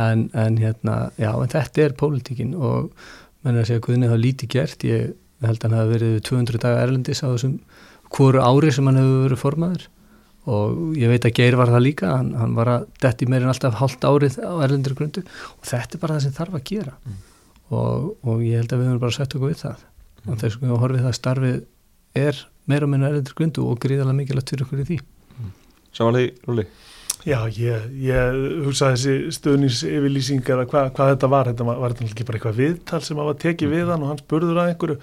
En, 0.00 0.28
en 0.32 0.56
hérna, 0.56 0.96
já, 1.20 1.32
en 1.34 1.50
þetta 1.52 1.84
er 1.84 1.98
pólitíkin 2.00 2.54
og 2.56 2.92
menn 3.42 3.58
er 3.58 3.64
að 3.64 3.72
segja 3.72 3.82
að 3.82 3.86
guðun 3.88 4.06
er 4.06 4.12
það 4.14 4.22
lítið 4.22 4.52
gert, 4.54 4.86
ég 4.88 5.10
held 5.42 5.58
að 5.58 5.66
hann 5.66 5.78
hafi 5.78 5.92
verið 5.96 6.14
200 6.28 6.62
daga 6.62 6.84
erlendis 6.86 7.22
á 7.24 7.28
þessum 7.28 7.58
hvoru 8.12 8.44
ári 8.44 8.70
sem 8.72 8.88
hann 8.88 9.00
hefur 9.00 9.26
verið 9.26 9.42
formaður. 9.42 9.88
Og 10.52 10.96
ég 10.98 11.10
veit 11.12 11.26
að 11.26 11.36
Geir 11.38 11.56
var 11.58 11.70
það 11.70 11.84
líka. 11.84 12.14
Hann, 12.16 12.32
hann 12.34 12.54
var 12.56 12.70
að 12.72 12.86
detti 13.02 13.28
meirinn 13.30 13.52
alltaf 13.52 13.76
hálft 13.78 14.02
árið 14.06 14.40
á 14.42 14.52
erlendur 14.64 14.96
grundu. 14.98 15.22
Og 15.22 15.68
þetta 15.68 15.96
er 15.96 16.02
bara 16.02 16.16
það 16.16 16.24
sem 16.26 16.36
þarf 16.38 16.56
að 16.58 16.64
gera. 16.72 16.94
Og, 17.72 18.08
og 18.26 18.42
ég 18.42 18.58
held 18.58 18.74
að 18.74 18.82
við 18.82 18.90
höfum 18.90 19.02
bara 19.04 19.16
sett 19.16 19.36
okkur 19.38 19.52
við 19.52 19.60
það. 19.62 19.84
Og 20.26 20.40
þess 20.42 20.58
að 20.58 20.74
horfið 20.82 21.04
það 21.04 21.12
að 21.12 21.18
starfið 21.20 21.60
er 22.22 22.40
meira 22.70 22.88
og 22.88 22.92
minna 22.92 23.10
erlendur 23.10 23.38
grundu 23.38 23.68
og 23.70 23.78
gríðarlega 23.82 24.18
mikilvægt 24.18 24.54
fyrir 24.54 24.66
okkur 24.66 24.82
í 24.82 24.88
því. 24.90 24.98
Samanlega 25.94 26.32
í 26.32 26.34
Rúli 26.48 26.66
Já, 27.22 27.38
ég, 27.54 27.84
ég 28.02 28.38
hugsa 28.64 28.92
þessi 28.96 29.30
stöðningsyfirlýsingar 29.36 30.64
að 30.64 30.72
hva, 30.72 30.80
hvað 30.94 31.12
þetta 31.12 31.28
var, 31.30 31.50
þetta 31.52 31.66
var, 31.68 31.92
þetta 31.92 32.06
ekki 32.08 32.24
bara 32.26 32.38
eitthvað 32.38 32.56
viðtal 32.58 32.98
sem 33.06 33.20
hafa 33.22 33.34
tekið 33.44 33.74
við 33.76 33.92
hann 33.92 34.02
og 34.02 34.10
hann 34.10 34.22
spurður 34.22 34.58
að 34.58 34.70
einhverju? 34.72 34.96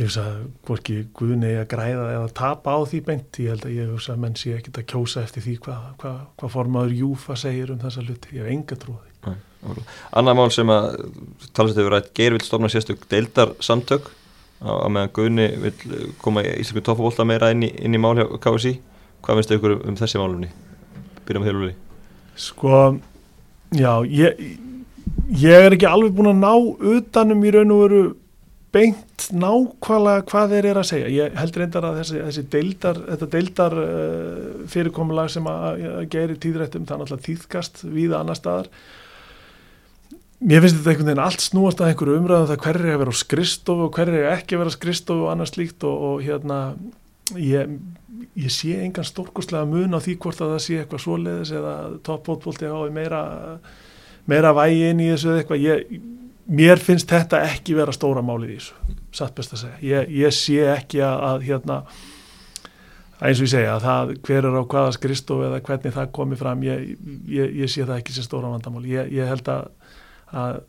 Ég 0.00 0.08
hugsa 0.08 0.24
að 0.26 0.40
hvorki 0.66 0.96
Guðni 1.14 1.52
að 1.60 1.68
græða 1.70 2.06
eða 2.16 2.32
tapa 2.40 2.74
á 2.74 2.78
því 2.88 3.00
beint, 3.06 3.38
ég 3.42 3.54
held 3.54 3.66
að 3.68 3.76
ég 3.76 3.92
hugsa 3.92 4.14
að 4.14 4.24
menn 4.24 4.34
sé 4.40 4.54
ekkit 4.56 4.80
að 4.80 4.88
kjósa 4.90 5.22
eftir 5.22 5.44
því 5.44 5.54
hvað 5.66 5.84
hva, 6.02 6.12
hva 6.40 6.50
formaður 6.50 6.96
Júfa 6.98 7.36
segir 7.38 7.70
um 7.74 7.78
þessa 7.82 8.02
hluti, 8.06 8.32
ég 8.34 8.42
hef 8.42 8.54
enga 8.54 8.78
trúið 8.80 9.04
því. 9.04 9.36
Annað 10.16 10.38
mál 10.40 10.48
sem 10.56 10.72
að 10.72 10.88
talast 11.52 11.78
hefur 11.78 11.94
rætt 11.94 12.10
Geir 12.16 12.34
vil 12.34 12.42
stofna 12.42 12.70
sérstök 12.72 13.04
deildar 13.12 13.52
samtök 13.62 14.08
á, 14.64 14.72
á 14.82 14.86
meðan 14.88 15.14
Guðni 15.14 15.46
vil 15.66 15.74
koma 16.24 16.42
í 16.42 16.56
Íslandsku 16.56 16.82
toppabólta 16.88 17.28
meira 17.28 17.52
inn 17.54 17.68
í, 17.68 17.70
inn 17.84 17.94
í 17.94 18.02
mál 18.02 18.16
hjá 18.18 18.26
KSI 18.40 18.74
hvað 19.20 19.40
finnst 19.40 19.54
ykkur 19.58 19.76
um 19.84 20.00
þessi 20.00 20.22
málumni? 20.22 20.50
Byrjum 21.30 21.46
með 21.46 21.56
Rúli 21.56 21.74
Sko, 22.40 22.76
já, 23.76 23.92
ég, 24.06 24.38
ég 25.38 25.66
er 25.66 25.76
ekki 25.76 25.88
alveg 25.88 26.14
búin 26.16 26.32
að 26.32 26.42
ná 26.42 26.52
utanum 26.96 27.44
í 27.44 27.52
raun 27.54 27.74
og 27.74 27.82
veru 27.84 28.02
beint 28.74 29.26
nákvæmlega 29.34 30.24
hvað 30.30 30.54
þeir 30.54 30.68
eru 30.70 30.82
að 30.82 30.88
segja. 30.88 31.10
Ég 31.10 31.36
held 31.40 31.58
reyndar 31.58 31.86
að 31.88 32.00
þessi, 32.00 32.20
þessi 32.28 32.44
deildar, 32.52 33.00
þetta 33.08 33.28
deildar 33.34 33.76
uh, 33.82 34.64
fyrirkomulag 34.70 35.30
sem 35.34 35.50
að, 35.50 35.84
að 35.90 36.08
gerir 36.14 36.40
tíðrættum, 36.42 36.86
það 36.86 36.96
er 36.96 37.02
náttúrulega 37.02 37.26
tíðkast 37.26 37.84
víða 37.90 38.20
annar 38.22 38.38
staðar. 38.38 38.70
mér 40.40 40.62
finnst 40.62 40.78
þetta 40.78 40.92
einhvern 40.94 41.10
veginn 41.10 41.24
allt 41.26 41.44
snúast 41.44 41.82
að 41.82 41.90
einhverju 41.90 42.20
umræðum 42.20 42.46
um 42.46 42.50
það 42.52 42.62
hverju 42.64 42.86
er 42.86 42.94
að 42.94 43.02
vera 43.02 43.12
á 43.12 43.22
skristofu 43.22 43.86
og 43.88 43.98
hverju 43.98 44.20
er 44.20 44.30
ekki 44.36 44.56
að 44.56 44.62
vera 44.62 44.72
á 44.72 44.78
skristofu 44.78 45.26
og 45.26 45.32
annars 45.34 45.56
líkt 45.58 45.84
og, 45.84 46.06
og 46.10 46.22
hérna 46.24 46.60
ég, 47.38 47.74
ég 48.38 48.52
sé 48.52 48.76
engan 48.84 49.06
stórkostlega 49.06 49.68
mun 49.68 49.96
á 49.96 50.00
því 50.02 50.16
hvort 50.22 50.42
að 50.42 50.54
það 50.54 50.62
sé 50.64 50.78
eitthvað 50.80 51.04
svoleiðis 51.04 51.52
eða 51.60 51.74
toppbótbólti 52.06 52.70
á 52.70 52.78
meira, 52.92 53.22
meira 54.30 54.54
vægi 54.56 54.88
inn 54.90 55.02
í 55.04 55.10
þessu 55.12 55.32
eða 55.32 55.42
eitthvað. 55.42 55.66
Ég, 55.66 56.00
mér 56.60 56.82
finnst 56.82 57.10
þetta 57.10 57.42
ekki 57.46 57.76
vera 57.78 57.94
stóra 57.94 58.24
málið 58.26 58.54
í 58.54 58.60
þessu, 58.60 58.96
satt 59.20 59.36
best 59.36 59.54
að 59.54 59.64
segja. 59.64 59.82
Ég, 59.90 60.16
ég 60.24 60.34
sé 60.34 60.64
ekki 60.72 61.04
að, 61.06 61.26
að 61.30 61.46
hérna 61.50 61.82
eins 63.20 63.36
og 63.36 63.44
ég 63.44 63.52
segja 63.52 63.76
að 63.76 63.84
það 63.84 64.14
hver 64.26 64.46
er 64.48 64.54
á 64.56 64.64
hvaða 64.64 64.92
skristofu 64.96 65.46
eða 65.50 65.64
hvernig 65.66 65.96
það 65.96 66.12
komi 66.16 66.38
fram 66.40 66.62
ég, 66.64 66.94
ég 67.28 67.68
sé 67.68 67.84
það 67.84 67.98
ekki 67.98 68.16
sem 68.16 68.24
stóra 68.24 68.52
vandamál. 68.52 68.86
Ég 68.88 69.28
held 69.28 69.50
að 69.52 69.68
að 70.30 70.60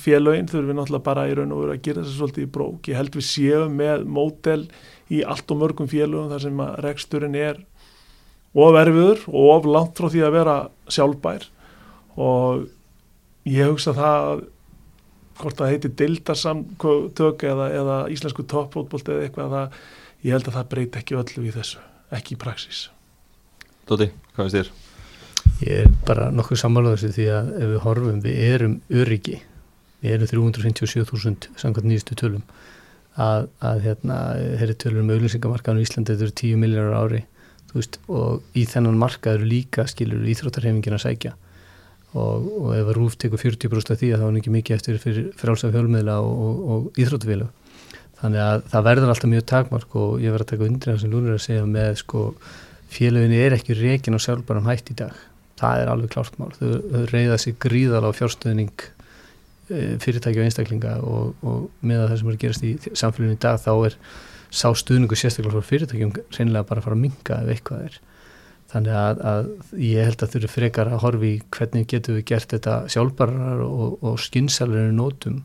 félögin 0.00 0.48
þurfum 0.50 0.70
við 0.72 0.78
náttúrulega 0.78 1.06
bara 1.06 1.26
í 1.30 1.34
raun 1.36 1.52
og 1.54 1.62
veru 1.62 1.74
að 1.76 1.82
gera 1.84 2.02
þessu 2.02 2.16
svolítið 2.18 2.46
í 2.46 2.50
brók. 2.56 2.88
Ég 2.90 2.98
held 2.98 3.16
við 3.16 3.26
séum 3.28 3.76
með 3.78 4.06
mótel 4.10 4.62
í 5.10 5.22
allt 5.26 5.50
og 5.50 5.60
mörgum 5.60 5.90
félögum 5.90 6.30
þar 6.30 6.44
sem 6.46 6.62
að 6.62 6.76
reksturinn 6.86 7.38
er 7.38 7.60
of 8.54 8.78
erfiður 8.78 9.24
og 9.30 9.50
of 9.56 9.68
langt 9.70 9.98
frá 9.98 10.10
því 10.10 10.24
að 10.26 10.36
vera 10.38 10.56
sjálfbær 10.90 11.46
og 12.20 12.66
ég 13.48 13.70
hugsa 13.70 13.94
það 13.96 14.44
hvort 15.40 15.56
það 15.56 15.72
heiti 15.72 15.90
dildarsamtök 15.96 17.44
eða, 17.48 17.68
eða 17.72 17.98
íslensku 18.12 18.44
toppfótbolt 18.48 19.08
eða 19.08 19.26
eitthvað 19.26 19.54
það, 19.54 19.78
ég 20.26 20.36
held 20.36 20.50
að 20.50 20.56
það 20.58 20.70
breyti 20.74 21.00
ekki 21.00 21.18
öllu 21.20 21.44
í 21.46 21.54
þessu, 21.54 21.84
ekki 22.16 22.36
í 22.36 22.40
praxís. 22.40 22.82
Dóti, 23.88 24.10
hvað 24.36 24.48
veist 24.48 24.58
þér? 24.58 24.72
Ég 25.64 25.84
er 25.84 25.94
bara 26.08 26.28
nokkuð 26.34 26.60
þessu 26.90 27.12
því 27.16 27.28
að 27.36 27.48
ef 27.56 27.70
við 27.72 27.80
horfum, 27.86 28.20
við 28.24 28.42
erum 28.50 28.76
öryggi, 28.92 29.40
við 30.04 30.16
erum 30.16 30.30
357.000 30.30 31.50
samkvæmt 31.60 31.88
nýjastu 31.88 32.18
tölum 32.20 32.44
að, 33.18 33.48
að 33.64 33.84
hérna, 33.86 34.16
þeirri 34.60 34.78
tölur 34.82 35.02
um 35.02 35.12
auðlýsingamarkaðinu 35.14 35.82
í 35.82 35.86
Íslandi, 35.88 36.14
þetta 36.14 36.26
eru 36.26 36.36
10 36.42 36.60
miljónar 36.64 36.98
ári 37.00 37.22
veist, 37.74 38.00
og 38.10 38.58
í 38.58 38.66
þennan 38.66 38.98
markað 38.98 39.38
eru 39.38 39.48
líka 39.50 39.86
skilur 39.90 40.26
íþróttarhefingin 40.30 40.96
að 40.96 41.04
sækja. 41.06 41.36
Og, 42.10 42.46
og 42.58 42.70
ef 42.74 42.88
að 42.90 42.96
Rúf 42.96 43.14
tekur 43.22 43.38
40% 43.38 43.94
af 43.94 44.00
því 44.00 44.08
að 44.10 44.18
það 44.18 44.26
var 44.26 44.38
ekki 44.40 44.54
mikið 44.56 44.76
eftir 44.76 44.96
fyrir 44.98 45.28
frálsaf 45.38 45.74
hjálmiðla 45.76 46.16
og, 46.26 46.40
og, 46.46 46.62
og 46.74 46.98
íþróttufélag 46.98 47.52
þannig 48.20 48.42
að 48.44 48.64
það 48.72 48.86
verður 48.88 49.12
alltaf 49.14 49.30
mjög 49.32 49.44
takmark 49.48 49.94
og 49.96 50.16
ég 50.20 50.34
verður 50.34 50.46
að 50.46 50.50
taka 50.52 50.66
undir 50.66 50.90
það 50.90 50.98
sem 51.02 51.12
Lúnir 51.12 51.32
er 51.32 51.38
að 51.38 51.44
segja 51.46 51.68
með 51.70 51.90
sko 52.02 52.24
félaginu 52.90 53.38
er 53.40 53.56
ekki 53.56 53.76
reygin 53.78 54.18
og 54.18 54.24
sjálfbærum 54.24 54.68
hætt 54.68 54.90
í 54.92 54.96
dag. 54.98 55.14
Það 55.60 55.82
er 55.82 55.92
alveg 55.92 56.12
klárt 56.14 56.40
mál. 56.40 56.50
Þau, 56.56 56.72
reyða 57.12 57.38
sig 57.40 57.56
gríðal 57.62 58.08
á 58.08 58.10
fjárstöðning 58.16 58.84
fyrirtæki 59.70 60.40
og 60.40 60.48
einstaklinga 60.48 60.96
og, 61.06 61.32
og 61.46 61.86
með 61.86 62.04
það 62.04 62.20
sem 62.20 62.30
er 62.32 62.38
gerast 62.44 62.66
í 62.66 62.74
samfélaginu 62.90 63.38
í 63.38 63.42
dag 63.42 63.58
þá 63.62 63.72
er 63.88 63.98
sá 64.50 64.68
stuðningu 64.74 65.18
sérstaklega 65.18 65.56
frá 65.56 65.68
fyrirtækjum 65.70 66.14
reynilega 66.36 66.66
bara 66.68 66.82
að 66.82 66.88
fara 66.88 66.98
að 66.98 67.04
minga 67.04 67.42
ef 67.44 67.52
eitthvað 67.54 67.84
er 67.86 67.98
þannig 68.70 68.96
að, 68.96 69.20
að 69.30 69.50
ég 69.82 70.06
held 70.06 70.22
að 70.22 70.32
þau 70.32 70.38
eru 70.40 70.50
frekar 70.50 70.90
að 70.90 71.02
horfi 71.04 71.32
hvernig 71.56 71.88
getur 71.90 72.18
við 72.18 72.26
gert 72.30 72.54
þetta 72.54 72.76
sjálfbarar 72.92 73.64
og, 73.66 73.96
og 74.06 74.20
skynnsalverinu 74.22 74.94
nótum 74.98 75.40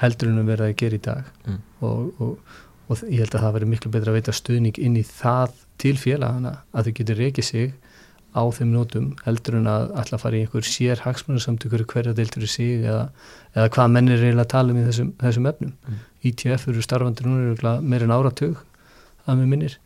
heldur 0.00 0.32
en 0.32 0.42
að 0.42 0.50
vera 0.50 0.68
að 0.70 0.76
gera 0.82 0.98
í 0.98 1.04
dag 1.04 1.30
mm. 1.46 1.58
og, 1.86 2.22
og 2.26 3.04
ég 3.06 3.22
held 3.22 3.36
að 3.36 3.44
það 3.44 3.56
veri 3.58 3.70
miklu 3.74 3.92
betra 3.94 4.12
að 4.12 4.18
veita 4.18 4.34
stuðning 4.36 4.80
inn 4.82 4.98
í 4.98 5.04
það 5.06 5.54
til 5.82 5.94
félagana 6.00 6.56
að 6.72 6.88
þau 6.88 6.96
getur 7.00 7.20
reykið 7.22 7.48
sig 7.48 7.74
á 8.32 8.42
þeim 8.56 8.72
nótum 8.72 9.10
heldur 9.26 9.58
en 9.58 9.68
að 9.68 9.90
alltaf 10.00 10.24
fara 10.24 10.38
í 10.38 10.44
einhver 10.46 10.66
sér 10.66 11.02
hagsmannarsamtökur 11.04 11.84
hverja 11.90 12.14
deiltur 12.16 12.46
í 12.46 12.50
sig 12.50 12.86
eða, 12.86 13.06
eða 13.52 13.70
hvað 13.76 13.94
mennir 13.96 14.16
er 14.18 14.30
eiginlega 14.30 14.46
að 14.46 14.52
tala 14.54 14.72
um 14.72 14.80
í 14.80 14.86
þessum, 14.88 15.12
þessum 15.20 15.48
efnum. 15.50 15.74
Mm. 15.88 16.02
ITF 16.30 16.68
eru 16.72 16.84
starfandi 16.84 17.26
núna 17.26 17.74
meirinn 17.84 18.14
áratug 18.14 18.62
að 19.26 19.42
með 19.42 19.50
minnir 19.52 19.78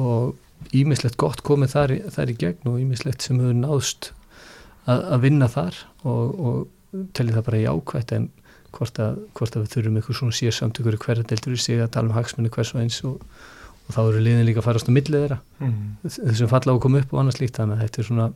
og 0.00 0.74
ímislegt 0.76 1.18
gott 1.20 1.42
komið 1.44 1.74
þar, 1.74 1.94
þar 2.14 2.30
í 2.32 2.36
gegn 2.38 2.70
og 2.70 2.78
ímislegt 2.80 3.24
sem 3.24 3.40
hefur 3.40 3.58
náðst 3.58 4.12
að, 4.86 5.02
að 5.02 5.24
vinna 5.26 5.48
þar 5.50 5.80
og, 6.06 6.38
og 6.46 7.02
telli 7.16 7.34
það 7.34 7.46
bara 7.48 7.60
í 7.60 7.66
ákvæmt 7.66 8.14
en 8.16 8.28
hvort 8.72 9.00
að, 9.02 9.18
hvort 9.36 9.56
að 9.56 9.66
við 9.66 9.74
þurfum 9.74 9.98
einhver 9.98 10.18
svona 10.18 10.36
sér 10.36 10.56
samtökur 10.56 10.98
hverja 11.00 11.26
deiltur 11.28 11.56
í 11.56 11.60
sig 11.60 11.82
að 11.82 11.92
tala 11.96 12.10
um 12.10 12.16
hagsmanni 12.16 12.52
hvers 12.52 12.72
og 12.76 12.84
eins 12.84 13.00
og 13.08 13.18
og 13.86 13.96
þá 13.96 14.00
eru 14.04 14.22
liðin 14.22 14.48
líka 14.48 14.62
að 14.62 14.68
farast 14.68 14.88
á 14.88 14.92
millið 14.94 15.24
þeirra 15.24 15.38
mm. 15.58 15.82
þessum 16.06 16.50
falla 16.52 16.72
á 16.72 16.76
að 16.76 16.82
koma 16.84 17.02
upp 17.02 17.12
og 17.14 17.22
annars 17.22 17.40
líkt 17.42 17.58
þannig 17.58 17.78
að 17.78 17.84
þetta 17.86 18.02
er 18.02 18.08
svona 18.08 18.28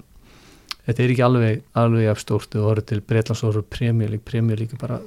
þetta 0.86 1.04
er 1.04 1.14
ekki 1.14 1.24
alveg, 1.26 1.62
alveg 1.82 2.10
afstórt 2.12 2.58
og 2.58 2.68
orðið 2.72 2.88
til 2.90 3.00
Breitlandsóru 3.10 3.62
premjölík, 3.76 4.22
premjölík 4.26 4.76
er 4.76 4.82
bara 4.82 5.00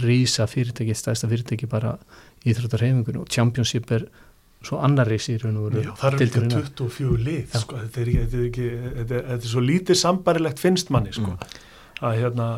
rísa 0.00 0.46
fyrirtæki, 0.50 0.94
stæðsta 0.96 1.28
fyrirtæki 1.30 1.68
bara 1.70 1.96
íþróttarhefingun 2.48 3.22
og 3.22 3.28
Championship 3.32 3.90
er 3.94 4.06
svo 4.64 4.78
annar 4.84 5.08
reysi 5.10 5.34
í 5.34 5.40
raun 5.42 5.58
og 5.60 5.68
veru 5.68 5.96
það 6.00 6.14
eru 6.14 6.28
líka 6.28 6.62
24 6.78 7.18
lið 7.26 7.58
sko. 7.58 7.80
þetta, 7.82 8.00
er 8.00 8.10
ekki, 8.10 8.22
þetta, 8.22 8.38
er 8.38 8.46
ekki, 8.48 8.68
þetta, 8.84 9.18
er, 9.18 9.26
þetta 9.32 9.48
er 9.48 9.52
svo 9.52 9.64
lítið 9.64 10.00
sambarilegt 10.00 10.62
finnst 10.62 10.92
manni 10.94 11.12
sko. 11.16 11.34
mm. 11.34 11.60
að 12.08 12.16
hérna 12.22 12.48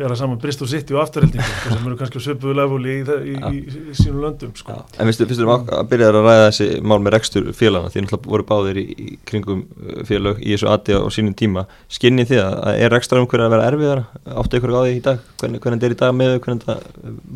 bera 0.00 0.16
saman 0.16 0.40
Bristol 0.40 0.68
City 0.70 0.94
og 0.96 1.02
afturheldingu 1.04 1.44
sko, 1.44 1.74
sem 1.74 1.88
eru 1.88 1.96
kannski 2.00 2.22
söpuðu 2.24 2.54
lefúli 2.56 2.94
í, 2.94 3.02
í, 3.04 3.34
í, 3.36 3.80
í 3.92 3.96
sínum 3.98 4.22
löndum 4.24 4.52
sko. 4.56 4.76
En 4.96 5.08
viðstu, 5.08 5.26
fyrstu 5.28 5.46
um 5.46 5.52
að 5.54 5.90
byrja 5.90 6.08
að 6.10 6.18
ræða 6.18 6.46
þessi 6.46 6.68
mál 6.80 6.98
með 7.04 7.14
rekstur 7.16 7.50
félagana, 7.56 7.92
því 7.92 8.04
náttúrulega 8.04 8.32
voru 8.34 8.46
báðir 8.48 8.80
í 8.82 9.10
kringum 9.28 9.64
uh, 9.66 10.00
félag 10.08 10.40
í 10.40 10.54
þessu 10.54 10.70
aðti 10.72 10.96
á 10.96 11.04
sínum 11.12 11.36
tíma, 11.36 11.66
skinnið 11.92 12.32
þið 12.32 12.42
að 12.46 12.84
er 12.86 12.94
rekstur 12.96 13.20
umhverju 13.22 13.46
að 13.48 13.54
vera 13.56 13.68
erfiðara, 13.72 14.06
áttu 14.40 14.60
ykkur 14.60 14.76
á 14.76 14.80
því 14.80 14.94
í 14.94 15.02
dag, 15.08 15.26
hvernig, 15.42 15.64
hvernig 15.64 15.88
er 15.88 15.96
í 15.96 16.00
dag 16.00 16.16
með 16.16 16.36
hvernig 16.46 16.66
það 16.68 16.86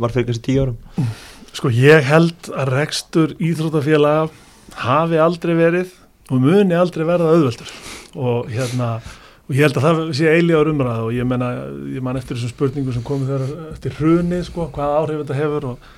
var 0.05 0.15
fyrir 0.15 0.31
kannski 0.31 0.47
tíu 0.49 0.65
árum? 0.65 1.11
Sko 1.55 1.71
ég 1.71 2.09
held 2.09 2.49
að 2.51 2.73
rekstur 2.75 3.37
íþrótafélaga 3.39 4.31
hafi 4.85 5.21
aldrei 5.23 5.55
verið 5.59 5.93
og 6.33 6.41
muni 6.41 6.75
aldrei 6.75 7.05
verða 7.07 7.35
auðveldur 7.35 7.71
og 8.15 8.49
hérna 8.51 8.97
og 9.45 9.53
ég 9.53 9.67
held 9.67 9.77
að 9.77 9.85
það 9.85 10.01
sé 10.17 10.31
eilíðar 10.33 10.71
umræð 10.73 11.03
og 11.05 11.13
ég 11.13 11.29
menna, 11.29 11.51
ég 11.93 12.05
man 12.05 12.17
eftir 12.21 12.39
þessum 12.39 12.55
spurningum 12.55 12.97
sem 12.97 13.05
komið 13.05 13.33
þegar 13.33 13.69
eftir 13.75 13.99
hruni 13.99 14.41
sko, 14.47 14.71
hvað 14.73 14.97
áhrif 15.01 15.21
þetta 15.23 15.39
hefur 15.41 15.69
og 15.73 15.91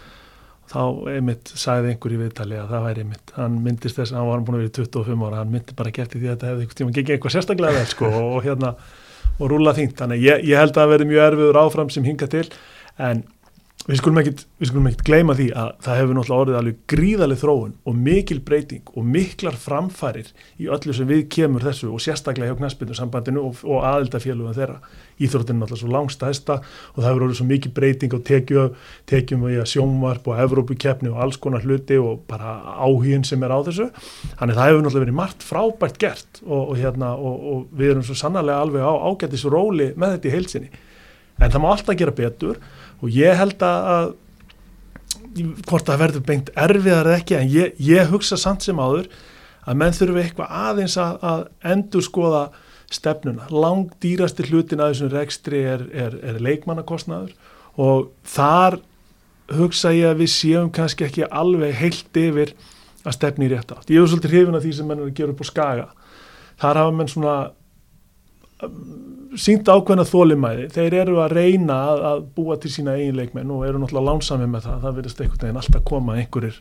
þá 0.67 0.81
einmitt 1.13 1.53
sæði 1.55 1.93
einhver 1.93 2.15
í 2.17 2.21
viðtali 2.25 2.59
að 2.59 2.73
það 2.73 2.87
væri 2.89 3.05
einmitt, 3.05 3.35
hann 3.37 3.61
myndist 3.63 4.01
þess 4.01 4.11
að 4.11 4.19
hann 4.19 4.31
var 4.33 4.43
búin 4.47 4.57
að 4.57 4.65
vera 4.65 4.73
í 4.73 4.77
25 4.81 5.27
ára, 5.29 5.43
hann 5.43 5.53
myndi 5.53 5.77
bara 5.79 5.93
gert 5.95 6.17
í 6.17 6.23
því 6.23 6.27
að 6.27 6.35
þetta 6.35 6.49
hefði 6.51 6.65
einhvern 6.65 6.81
tíma 6.81 6.97
gengið 6.97 7.15
eitthvað 7.15 7.35
sérstaklega 7.37 7.77
vel 7.77 7.91
sko 7.93 8.11
og, 8.11 8.27
og 8.27 8.49
hérna, 8.49 8.73
og 9.37 9.53
rúla 9.53 9.77
þíngt, 9.77 9.95
þannig 10.01 10.27
ég, 10.27 10.43
ég 10.51 10.59
held 10.59 10.75
að 10.75 10.81
það 10.81 10.93
verði 10.97 11.09
mjög 11.13 11.29
erfiður 11.29 11.61
áfram 11.63 11.93
sem 11.95 12.09
hinga 12.09 12.31
til 12.33 12.49
en 13.07 13.23
Við 13.87 14.01
skulum 14.01 14.19
ekkert 14.19 15.05
gleyma 15.07 15.35
því 15.39 15.45
að 15.55 15.69
það 15.85 15.99
hefur 16.01 16.17
náttúrulega 16.17 16.43
orðið 16.43 16.57
alveg 16.59 16.79
gríðalið 16.91 17.39
þróun 17.39 17.75
og 17.87 17.99
mikil 18.03 18.39
breyting 18.43 18.89
og 18.99 19.05
miklar 19.15 19.59
framfærir 19.63 20.31
í 20.59 20.67
öllu 20.75 20.95
sem 20.97 21.07
við 21.07 21.21
kemur 21.31 21.63
þessu 21.63 21.93
og 21.95 22.03
sérstaklega 22.03 22.51
hjá 22.51 22.59
knæspinu 22.59 22.97
sambandinu 22.99 23.45
og, 23.47 23.61
og 23.63 23.85
aðildafélugum 23.87 24.57
þeirra. 24.57 24.81
Íþróttinu 25.23 25.61
náttúrulega 25.61 25.83
svo 25.85 25.91
langstæðsta 25.95 26.57
og 26.59 26.99
það 26.99 27.07
hefur 27.07 27.27
orðið 27.29 27.39
svo 27.39 27.47
mikil 27.47 27.73
breyting 27.77 28.17
og 28.19 28.25
tekjum, 28.27 29.45
að 29.53 29.71
sjónvarp 29.71 30.27
og 30.33 30.41
Evrópukeppni 30.43 31.13
og 31.13 31.21
alls 31.23 31.39
konar 31.39 31.63
hluti 31.63 32.01
og 32.03 32.25
bara 32.27 32.57
áhugin 32.83 33.23
sem 33.29 33.45
er 33.47 33.55
á 33.55 33.59
þessu. 33.69 33.87
Þannig 34.41 34.59
það 34.59 34.73
hefur 34.73 34.83
náttúrulega 34.83 35.05
verið 35.05 35.21
margt 35.21 35.47
frábært 35.47 36.01
gert 36.03 36.43
og, 36.43 36.73
og, 36.73 36.75
hérna, 36.81 37.13
og 37.15 37.71
við 37.71 37.95
erum 37.95 38.09
svo 38.11 38.19
sannarlega 38.19 38.67
alveg 38.67 38.83
á 38.83 38.95
ágættis 39.07 39.47
róli 39.47 39.93
með 39.95 40.17
þetta 40.17 40.29
í 40.33 40.35
heilsinni. 40.35 40.73
En 41.39 41.53
það 41.53 41.63
má 41.63 41.71
alltaf 41.71 42.01
gera 42.01 42.17
betur 42.17 42.59
og 43.07 43.15
ég 43.15 43.39
held 43.39 43.63
að 43.63 44.15
hvort 45.69 45.87
það 45.87 46.03
verður 46.03 46.25
beint 46.27 46.53
erfiðar 46.57 47.11
eða 47.11 47.19
ekki 47.21 47.37
en 47.39 47.51
ég, 47.53 47.75
ég 47.83 48.11
hugsa 48.11 48.39
samt 48.41 48.65
sem 48.65 48.79
áður 48.81 49.11
að 49.67 49.81
menn 49.81 49.97
þurfu 49.97 50.23
eitthvað 50.23 50.55
aðeins 50.63 50.97
að, 51.01 51.19
að 51.27 51.43
endur 51.73 52.05
skoða 52.07 52.43
stefnuna 52.93 53.49
lang 53.51 53.91
dýrasti 54.03 54.47
hlutin 54.47 54.83
að 54.83 54.95
þessum 54.95 55.13
rekstri 55.13 55.63
er, 55.67 55.85
er, 55.93 56.17
er 56.23 56.39
leikmannakostnaður 56.43 57.35
og 57.83 58.11
þar 58.27 58.79
hugsa 59.57 59.93
ég 59.95 60.11
að 60.11 60.23
við 60.23 60.33
séum 60.33 60.73
kannski 60.75 61.07
ekki 61.07 61.27
alveg 61.29 61.75
heilt 61.79 62.19
yfir 62.19 62.55
að 63.07 63.15
stefni 63.15 63.47
í 63.47 63.53
rétt 63.53 63.71
átt. 63.71 63.91
Ég 63.91 64.03
hef 64.03 64.11
svolítið 64.11 64.33
hrifin 64.33 64.59
að 64.59 64.67
því 64.67 64.73
sem 64.75 64.89
menn 64.91 65.03
er 65.03 65.11
að 65.11 65.19
gera 65.19 65.35
upp 65.35 65.43
á 65.43 65.47
skaga. 65.47 65.87
Þar 66.63 66.81
hafa 66.81 66.95
menn 66.97 67.11
svona 67.13 67.37
sínt 69.37 69.69
ákveðna 69.69 70.07
þólimæði, 70.09 70.67
þeir 70.73 70.95
eru 71.03 71.19
að 71.21 71.35
reyna 71.37 71.77
að, 71.91 72.05
að 72.11 72.23
búa 72.39 72.57
til 72.61 72.73
sína 72.73 72.97
eigin 72.97 73.19
leikmenn 73.19 73.53
og 73.53 73.67
eru 73.67 73.81
náttúrulega 73.83 74.09
lánsami 74.09 74.49
með 74.49 74.69
það, 74.69 74.79
það 74.85 74.99
verðist 75.01 75.21
einhvern 75.21 75.43
veginn 75.43 75.61
alltaf 75.61 75.85
koma 75.91 76.17
einhverjir 76.17 76.61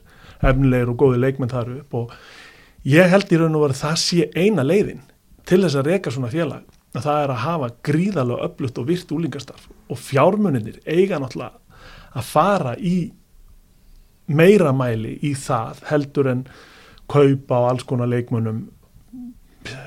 efnilegir 0.50 0.92
og 0.92 0.98
góði 1.00 1.22
leikmenn 1.24 1.54
þar 1.54 1.72
upp 1.78 1.98
og 2.02 2.16
ég 2.92 3.12
held 3.14 3.32
í 3.32 3.40
raun 3.40 3.56
og 3.56 3.68
verið 3.68 3.82
það 3.86 4.00
sé 4.04 4.28
eina 4.36 4.66
leiðin 4.68 5.06
til 5.48 5.62
þess 5.64 5.80
að 5.80 5.92
reyka 5.92 6.12
svona 6.12 6.34
félag. 6.34 6.66
Að 6.96 7.06
það 7.06 7.22
er 7.22 7.32
að 7.34 7.44
hafa 7.44 7.70
gríðalega 7.84 8.48
öflutt 8.50 8.78
og 8.80 8.88
virt 8.88 9.10
úlingastarf 9.12 9.66
og 9.92 10.00
fjármuninir 10.00 10.80
eiga 10.88 11.20
náttúrulega 11.20 11.60
að 12.16 12.30
fara 12.30 12.76
í 12.80 12.96
meira 14.28 14.72
mæli 14.76 15.18
í 15.28 15.34
það 15.38 15.84
heldur 15.90 16.32
en 16.32 16.46
kaupa 17.12 17.60
á 17.62 17.68
alls 17.70 17.86
konar 17.88 18.10
leikmennum 18.10 18.64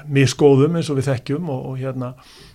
miskóðum 0.08 0.78
eins 0.78 0.90
og 0.92 0.98
við 0.98 1.10
þekkjum 1.12 1.50
og, 1.52 1.66
og 1.70 1.80
hérna 1.80 2.12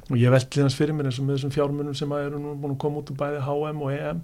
og 0.10 0.18
ég 0.20 0.34
veldi 0.34 0.62
þess 0.62 0.78
fyrir 0.78 0.98
mér 0.98 1.10
eins 1.10 1.20
og 1.22 1.28
með 1.28 1.38
þessum 1.38 1.54
fjármunum 1.56 1.98
sem 1.98 2.14
að 2.16 2.28
eru 2.28 2.42
nú 2.42 2.56
búin 2.60 2.76
að 2.76 2.82
koma 2.84 3.02
út 3.02 3.12
um 3.14 3.20
bæði 3.20 3.42
HM 3.46 3.82
og 3.86 3.96
EM 3.96 4.22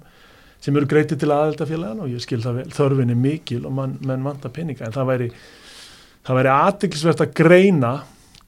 sem 0.60 0.76
eru 0.76 0.90
greitið 0.92 1.22
til 1.22 1.32
aðeldafélagana 1.32 2.06
og 2.06 2.14
ég 2.14 2.24
skil 2.24 2.42
það 2.44 2.60
vel, 2.60 2.70
þörfin 2.76 3.14
er 3.14 3.20
mikil 3.20 3.66
og 3.68 3.76
mann 3.78 3.98
man 4.06 4.26
vantar 4.28 4.54
peninga 4.56 4.88
en 4.88 4.96
það 4.96 5.12
væri, 5.14 5.30
það 6.28 6.40
væri 6.40 6.54
aðdeklisvert 6.56 7.24
að 7.24 7.36
greina 7.40 7.94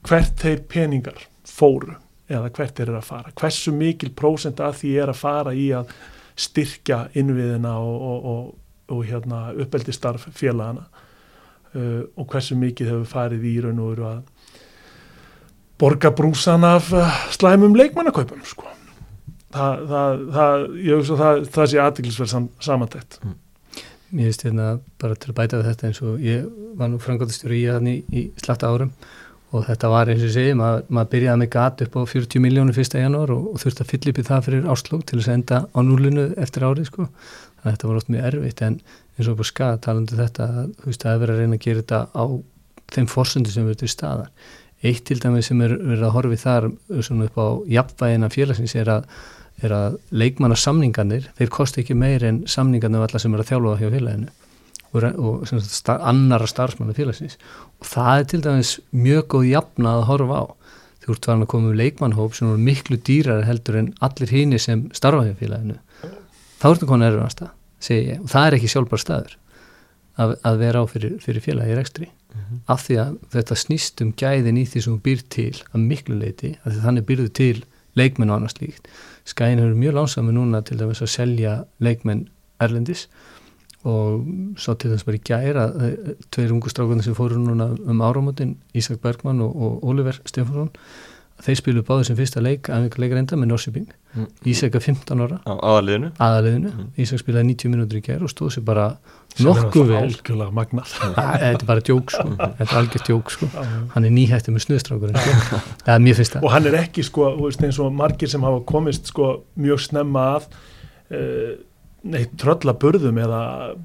hvert 0.07 0.41
þeir 0.41 0.65
peningar 0.71 1.21
fóru 1.47 1.95
eða 2.31 2.49
hvert 2.55 2.75
þeir 2.77 2.89
eru 2.89 2.99
að 2.99 3.07
fara, 3.07 3.35
hversu 3.39 3.73
mikil 3.75 4.11
prósent 4.15 4.59
að 4.63 4.81
því 4.81 4.91
er 5.03 5.11
að 5.11 5.21
fara 5.21 5.55
í 5.55 5.69
að 5.75 5.93
styrkja 6.41 7.05
innviðina 7.19 7.73
og, 7.83 8.03
og, 8.11 8.27
og, 8.31 8.51
og 8.95 9.01
hérna, 9.07 9.41
uppeldistarf 9.59 10.27
félagana 10.35 10.85
uh, 11.75 12.03
og 12.15 12.27
hversu 12.31 12.57
mikið 12.59 12.93
hefur 12.93 13.11
farið 13.11 13.47
í 13.47 13.55
raun 13.65 13.81
og 13.83 13.91
veru 13.93 14.07
að 14.11 14.21
borga 15.81 16.11
brúsan 16.13 16.65
af 16.67 16.91
uh, 16.93 17.21
slæmum 17.33 17.75
leikmannakaupum 17.79 18.43
sko. 18.45 18.67
það, 19.53 19.87
það, 19.93 20.25
það, 20.35 20.67
ég 20.85 20.99
hugsa 20.99 21.17
að 21.29 21.47
það 21.55 21.71
sé 21.71 21.81
aðdeklisverð 21.85 22.35
sam, 22.35 22.51
samantætt 22.61 23.21
Mér 24.11 24.27
finnst 24.27 24.43
hérna 24.43 24.67
bara 24.99 25.15
til 25.15 25.31
að 25.31 25.37
bæta 25.37 25.61
þetta 25.63 25.87
eins 25.87 26.01
og 26.03 26.19
ég 26.19 26.47
var 26.75 26.89
nú 26.91 26.97
frangotastjóri 26.99 27.61
í 27.61 27.67
þannig 27.71 28.09
í 28.11 28.23
slatta 28.43 28.67
árum 28.67 28.91
og 29.51 29.65
þetta 29.67 29.91
var 29.91 30.11
eins 30.11 30.23
og 30.23 30.31
segi, 30.31 30.55
mað, 30.55 30.81
maður 30.91 31.11
byrjaði 31.13 31.41
með 31.41 31.49
gat 31.55 31.83
upp 31.85 31.95
á 31.95 32.01
40 32.13 32.43
miljónu 32.43 32.75
fyrsta 32.75 32.99
janúar 33.01 33.31
og, 33.35 33.49
og 33.53 33.61
þurfti 33.63 33.83
að 33.83 33.91
fylla 33.91 34.11
upp 34.11 34.19
í 34.19 34.25
það 34.27 34.45
fyrir 34.47 34.69
áslók 34.73 35.05
til 35.07 35.19
þess 35.19 35.31
að 35.31 35.37
enda 35.39 35.59
á 35.67 35.79
núlinu 35.87 36.27
eftir 36.43 36.67
árið 36.67 36.87
sko, 36.87 37.07
þannig 37.07 37.65
að 37.65 37.75
þetta 37.75 37.89
var 37.89 37.99
oft 38.01 38.11
mjög 38.11 38.27
erfitt 38.29 38.63
en 38.67 38.77
eins 39.17 39.31
og 39.31 39.37
bara 39.41 39.51
skada 39.51 39.81
talandu 39.87 40.15
um 40.15 40.21
þetta 40.21 40.47
þú 40.79 40.87
veist 40.87 41.03
að 41.03 41.07
það 41.07 41.15
er 41.15 41.23
verið 41.23 41.35
að 41.35 41.41
reyna 41.43 41.59
að 41.59 41.65
gera 41.65 41.83
þetta 41.83 42.01
á 42.11 42.23
þeim 42.91 43.11
fórsöndu 43.11 43.51
sem 43.51 43.67
verður 43.67 43.81
til 43.83 43.91
staðar 43.91 44.31
eitt 44.83 45.03
til 45.07 45.19
dæmi 45.21 45.43
sem 45.45 45.61
er 45.61 45.75
verið 45.77 46.07
að 46.07 46.15
horfi 46.15 46.39
þar 46.41 46.69
svona 47.05 47.27
upp 47.29 47.37
á 47.37 47.47
jafnvægina 47.77 48.29
félagsins 48.33 48.75
er 48.79 48.89
að, 48.89 49.09
er 49.61 49.75
að 49.75 49.97
leikmanna 50.09 50.57
samningarnir, 50.57 51.27
þeir 51.37 51.51
kosti 51.53 51.83
ekki 51.83 51.97
meir 51.97 52.25
en 52.25 52.43
samningarnir 52.49 53.01
af 53.01 53.11
alla 53.11 53.21
sem 53.21 53.35
er 53.35 53.43
að 53.43 53.51
þjálfa 53.51 53.75
hjá 53.81 53.91
félaginu 53.93 54.31
og, 54.91 55.05
og 55.05 55.51
star, 55.63 56.01
annara 56.09 56.47
starfsmannu 56.49 56.95
félagsins. 56.97 57.37
Og 57.79 57.91
það 57.91 58.15
er 58.15 58.25
til 58.31 58.41
dæmis 58.47 58.73
mjög 58.91 59.27
góð 59.35 59.45
jafna 59.51 59.97
að 59.99 60.07
horfa 60.09 60.41
á. 60.41 60.45
Þú 61.01 61.13
ert 61.15 61.27
farin 61.29 61.45
að 61.45 61.51
koma 61.53 61.71
um 61.71 61.77
leikmannhóp 61.79 62.35
sem 62.37 62.49
er 62.51 62.59
miklu 62.61 62.97
dýrar 63.01 63.45
heldur 63.47 63.79
en 63.79 63.93
allir 64.05 64.33
hínir 64.33 64.61
sem 64.61 64.83
starfa 64.97 65.25
hjá 65.29 65.37
félaginu. 65.39 65.77
Þá 66.61 66.67
ertu 66.73 66.89
konar 66.89 67.13
erfum 67.13 67.29
að 67.29 67.95
ég. 67.95 68.19
Og 68.21 68.29
það 68.29 68.47
er 68.47 68.57
ekki 68.57 68.69
sjálfbar 68.69 69.01
staður 69.01 69.37
að, 70.19 70.35
að 70.45 70.59
vera 70.61 70.83
á 70.83 70.85
fyrir, 70.91 71.15
fyrir 71.23 71.45
félagi 71.45 71.77
rekstri 71.77 72.09
mm 72.33 72.39
-hmm. 72.39 72.59
af 72.67 72.87
því 72.87 72.95
að 73.03 73.17
þetta 73.35 73.55
snýst 73.55 74.01
um 74.01 74.13
gæðin 74.13 74.57
í 74.57 74.65
því 74.65 74.81
sem 74.81 74.93
hún 74.93 75.05
býr 75.07 75.21
til 75.29 75.55
að 75.73 75.79
miklu 75.79 76.15
leiti 76.15 76.57
að 76.65 76.81
þannig 76.85 77.05
býrðu 77.05 77.29
til 77.33 77.63
leikmenn 77.95 78.29
og 78.29 78.35
annars 78.35 78.61
líkt 78.61 78.87
skæðin 79.25 79.59
eru 79.59 79.75
mjög 79.75 79.93
lánsami 79.93 80.31
núna 80.31 80.61
til 80.61 80.79
dæmis 80.79 81.01
að 81.01 81.13
selja 81.15 81.53
leikmenn 81.79 82.27
erlendis 82.59 83.07
og 83.83 84.25
svo 84.61 84.75
til 84.77 84.91
þess 84.91 85.03
að 85.03 85.07
bara 85.09 85.17
í 85.17 85.23
gæra 85.25 85.63
tveir 86.29 86.51
ungu 86.53 86.69
strákunar 86.69 87.03
sem 87.03 87.17
fóru 87.17 87.39
núna 87.41 87.71
um 87.89 88.03
áramöndin, 88.05 88.57
Ísak 88.77 89.01
Bergman 89.01 89.41
og, 89.41 89.55
og 89.55 89.83
Oliver 89.83 90.19
Stefansson 90.25 90.69
þeir 91.45 91.57
spilu 91.59 91.83
báður 91.85 92.07
sem 92.09 92.17
fyrsta 92.19 92.43
leik, 92.43 92.69
aðeins 92.69 93.17
enda 93.21 93.39
með 93.39 93.49
Norsiping, 93.51 93.87
mm. 94.15 94.27
Ísak 94.51 94.75
er 94.77 94.83
15 94.85 95.23
ára 95.25 95.39
á 95.47 95.53
aðaliðinu, 95.53 96.11
aðaliðinu. 96.21 96.71
Mm. 96.73 96.91
Ísak 97.01 97.21
spilaði 97.23 97.51
90 97.53 97.73
minútur 97.73 97.99
í 97.99 98.03
gæra 98.05 98.27
og 98.27 98.33
stóð 98.33 98.53
sér 98.55 98.65
bara 98.67 98.85
nokkuð 99.39 99.87
vel 99.91 100.11
þetta 100.91 101.49
er 101.49 101.65
bara 101.67 101.83
djók 101.85 102.11
sko. 102.11 102.27
þetta 102.35 102.67
er 102.67 102.77
algjört 102.81 103.07
djók 103.07 103.31
sko. 103.31 103.49
hann 103.93 104.07
er 104.07 104.13
nýhættið 104.15 104.55
með 104.55 104.65
snuðstrákurinn 104.65 105.19
sko. 105.47 106.41
og 106.41 106.51
hann 106.51 106.69
er 106.69 106.79
ekki 106.81 107.05
sko, 107.07 107.31
eins 107.47 107.79
og 107.79 107.91
margir 107.95 108.31
sem 108.31 108.43
hafa 108.43 108.61
komist 108.67 109.11
sko, 109.11 109.33
mjög 109.55 109.85
snemma 109.87 110.27
að 110.35 110.49
uh, 111.15 111.51
neitt 112.11 112.33
tröllaburðum 112.41 113.19
eða 113.21 113.41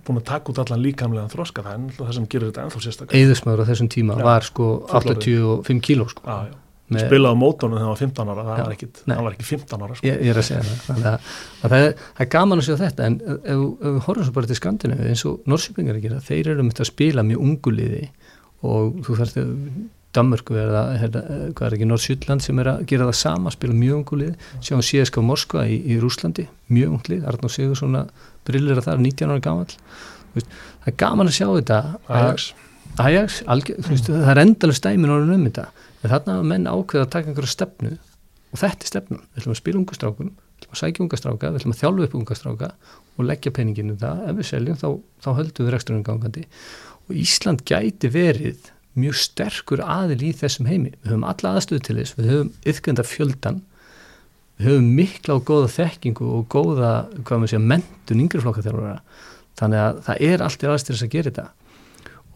búin 0.07 0.21
að 0.23 0.29
taka 0.31 0.53
út 0.53 0.61
allan 0.63 0.83
líkamlegan 0.83 1.33
þroska 1.33 1.65
það 1.65 1.75
er 1.75 1.81
náttúrulega 1.83 2.11
það 2.11 2.19
sem 2.19 2.29
gerir 2.33 2.51
þetta 2.51 2.63
ennþá 2.65 2.85
sérstaklega 2.87 3.27
Eðusmaður 3.27 3.63
á 3.63 3.69
þessum 3.71 3.91
tíma 3.93 4.17
já, 4.17 4.25
var 4.27 4.47
sko 4.47 4.69
85 4.89 5.83
kíló 5.85 6.09
sko 6.09 6.25
já, 6.25 6.49
já. 6.49 6.55
Spilaði 6.87 7.39
mótónu 7.41 7.75
þegar 7.75 7.83
það 7.83 7.91
var 7.91 8.01
15 8.03 8.29
ára 8.31 8.43
það 8.47 8.61
var 8.61 8.75
ekki, 8.77 8.89
var 9.09 9.35
ekki 9.35 9.47
15 9.49 9.83
ára 9.83 9.97
sko. 9.99 10.07
ég, 10.07 10.21
ég 10.23 10.31
er 10.31 10.39
að 10.39 10.47
segja 10.47 10.61
það 10.63 10.77
það, 10.87 11.09
að, 11.11 11.33
að 11.67 11.73
það, 11.73 11.87
er, 11.87 12.05
það 12.13 12.25
er 12.25 12.31
gaman 12.37 12.63
að 12.63 12.69
segja 12.69 12.79
þetta 12.85 13.09
en 13.09 13.17
ef, 13.17 13.41
ef 13.43 13.65
við 13.83 13.99
horfum 14.07 14.29
svo 14.29 14.35
bara 14.37 14.51
til 14.51 14.59
Skandinavi 14.61 15.11
eins 15.11 15.25
og 15.27 15.51
Norsjöpingar 15.51 15.99
að 15.99 16.07
gera, 16.07 16.23
þeir 16.29 16.53
eru 16.53 16.67
myndið 16.67 16.85
að 16.85 16.91
spila 16.93 17.27
mjög 17.27 17.45
unguliði 17.49 18.05
og 18.71 19.01
þú 19.03 19.19
þarfst 19.19 19.41
að 19.43 19.53
Danmörku 20.17 20.57
eða 20.57 20.83
hvað 21.57 21.67
er 21.67 21.75
ekki 21.77 21.89
Nordsjölland 21.91 22.45
sem 22.45 22.61
er 22.63 22.71
að 22.71 22.85
gera 22.89 23.09
það 23.11 23.19
sama, 23.19 23.53
spila 23.53 23.77
mjög 23.77 23.99
ungulið 24.01 24.47
sjáum 24.65 24.85
CSK 24.85 25.25
Moskva 25.25 25.67
í, 25.69 25.77
í 25.93 25.99
Rúslandi 26.01 26.47
mjög 26.73 26.95
unglið, 26.97 27.27
Arnó 27.29 27.51
Sigur 27.53 27.77
svona 27.79 28.07
brillir 28.47 28.79
að 28.79 28.87
það 28.87 28.95
er 28.95 29.03
19 29.05 29.35
ára 29.35 29.45
gamal 29.45 29.67
það 30.37 30.89
er 30.93 30.97
gaman 31.03 31.33
að 31.33 31.37
sjá 31.37 31.47
þetta 31.51 31.81
Ajax, 32.21 32.49
Ajax 33.03 33.43
algjör, 33.53 33.83
veist, 33.91 34.09
það 34.09 34.33
er 34.33 34.43
endalega 34.45 34.81
stæmin 34.81 35.13
orðin 35.13 35.37
um 35.37 35.47
þetta 35.51 35.67
en 36.03 36.11
þarna 36.11 36.39
hafa 36.39 36.51
menn 36.53 36.69
ákveða 36.71 37.07
að 37.07 37.13
taka 37.15 37.33
einhverju 37.33 37.53
stefnu 37.53 37.95
og 37.97 38.61
þetta 38.61 38.87
er 38.87 38.93
stefnum, 38.93 39.23
við 39.33 39.43
ætlum 39.43 39.57
að 39.57 39.63
spila 39.63 39.81
ungastrákun 39.83 40.35
við 40.57 40.65
ætlum 40.65 40.73
að 40.73 40.81
sækja 40.81 41.05
ungastráka, 41.05 41.51
við 41.51 41.61
ætlum 41.61 41.75
að 41.75 41.81
þjálfu 41.81 42.07
upp 42.07 42.15
ungastráka 42.17 42.71
og 43.17 43.27
leggja 43.27 43.53
peninginu 43.53 43.97
það. 44.01 44.23
Ef 44.31 44.37
við 44.39 44.49
seljum 44.51 44.79
þá, 44.81 44.89
þá 45.21 45.29
höldum 45.37 45.67
við 45.67 45.75
reksturinn 45.75 46.07
gangandi. 46.07 46.45
Og 47.07 47.21
Ísland 47.21 47.65
gæti 47.69 48.11
verið 48.13 48.71
mjög 48.97 49.19
sterkur 49.21 49.83
aðil 49.85 50.23
í 50.25 50.33
þessum 50.37 50.69
heimi. 50.71 50.95
Við 51.03 51.13
höfum 51.13 51.27
alla 51.29 51.53
aðstöðu 51.57 51.85
til 51.85 51.99
þess, 52.01 52.17
við 52.17 52.31
höfum 52.33 52.53
yfkenda 52.73 53.05
fjöldan, 53.05 53.61
við 54.57 54.71
höfum 54.71 54.91
mikla 54.97 55.37
og 55.37 55.47
góða 55.51 55.73
þekkingu 55.77 56.31
og 56.39 56.49
góða 56.53 56.93
hvað 57.21 57.43
maður 57.43 57.53
segja, 57.53 57.65
mentun 57.75 58.25
yngreflokka 58.25 58.65
þjálfara 58.65 58.99
þannig 59.57 59.83
að 59.83 60.01
það 60.07 60.25
er 60.31 60.45
allt 60.45 60.65
í 60.65 60.71
aðstöðis 60.73 61.05
að 61.05 61.13
gera 61.13 61.31
þetta 61.31 61.47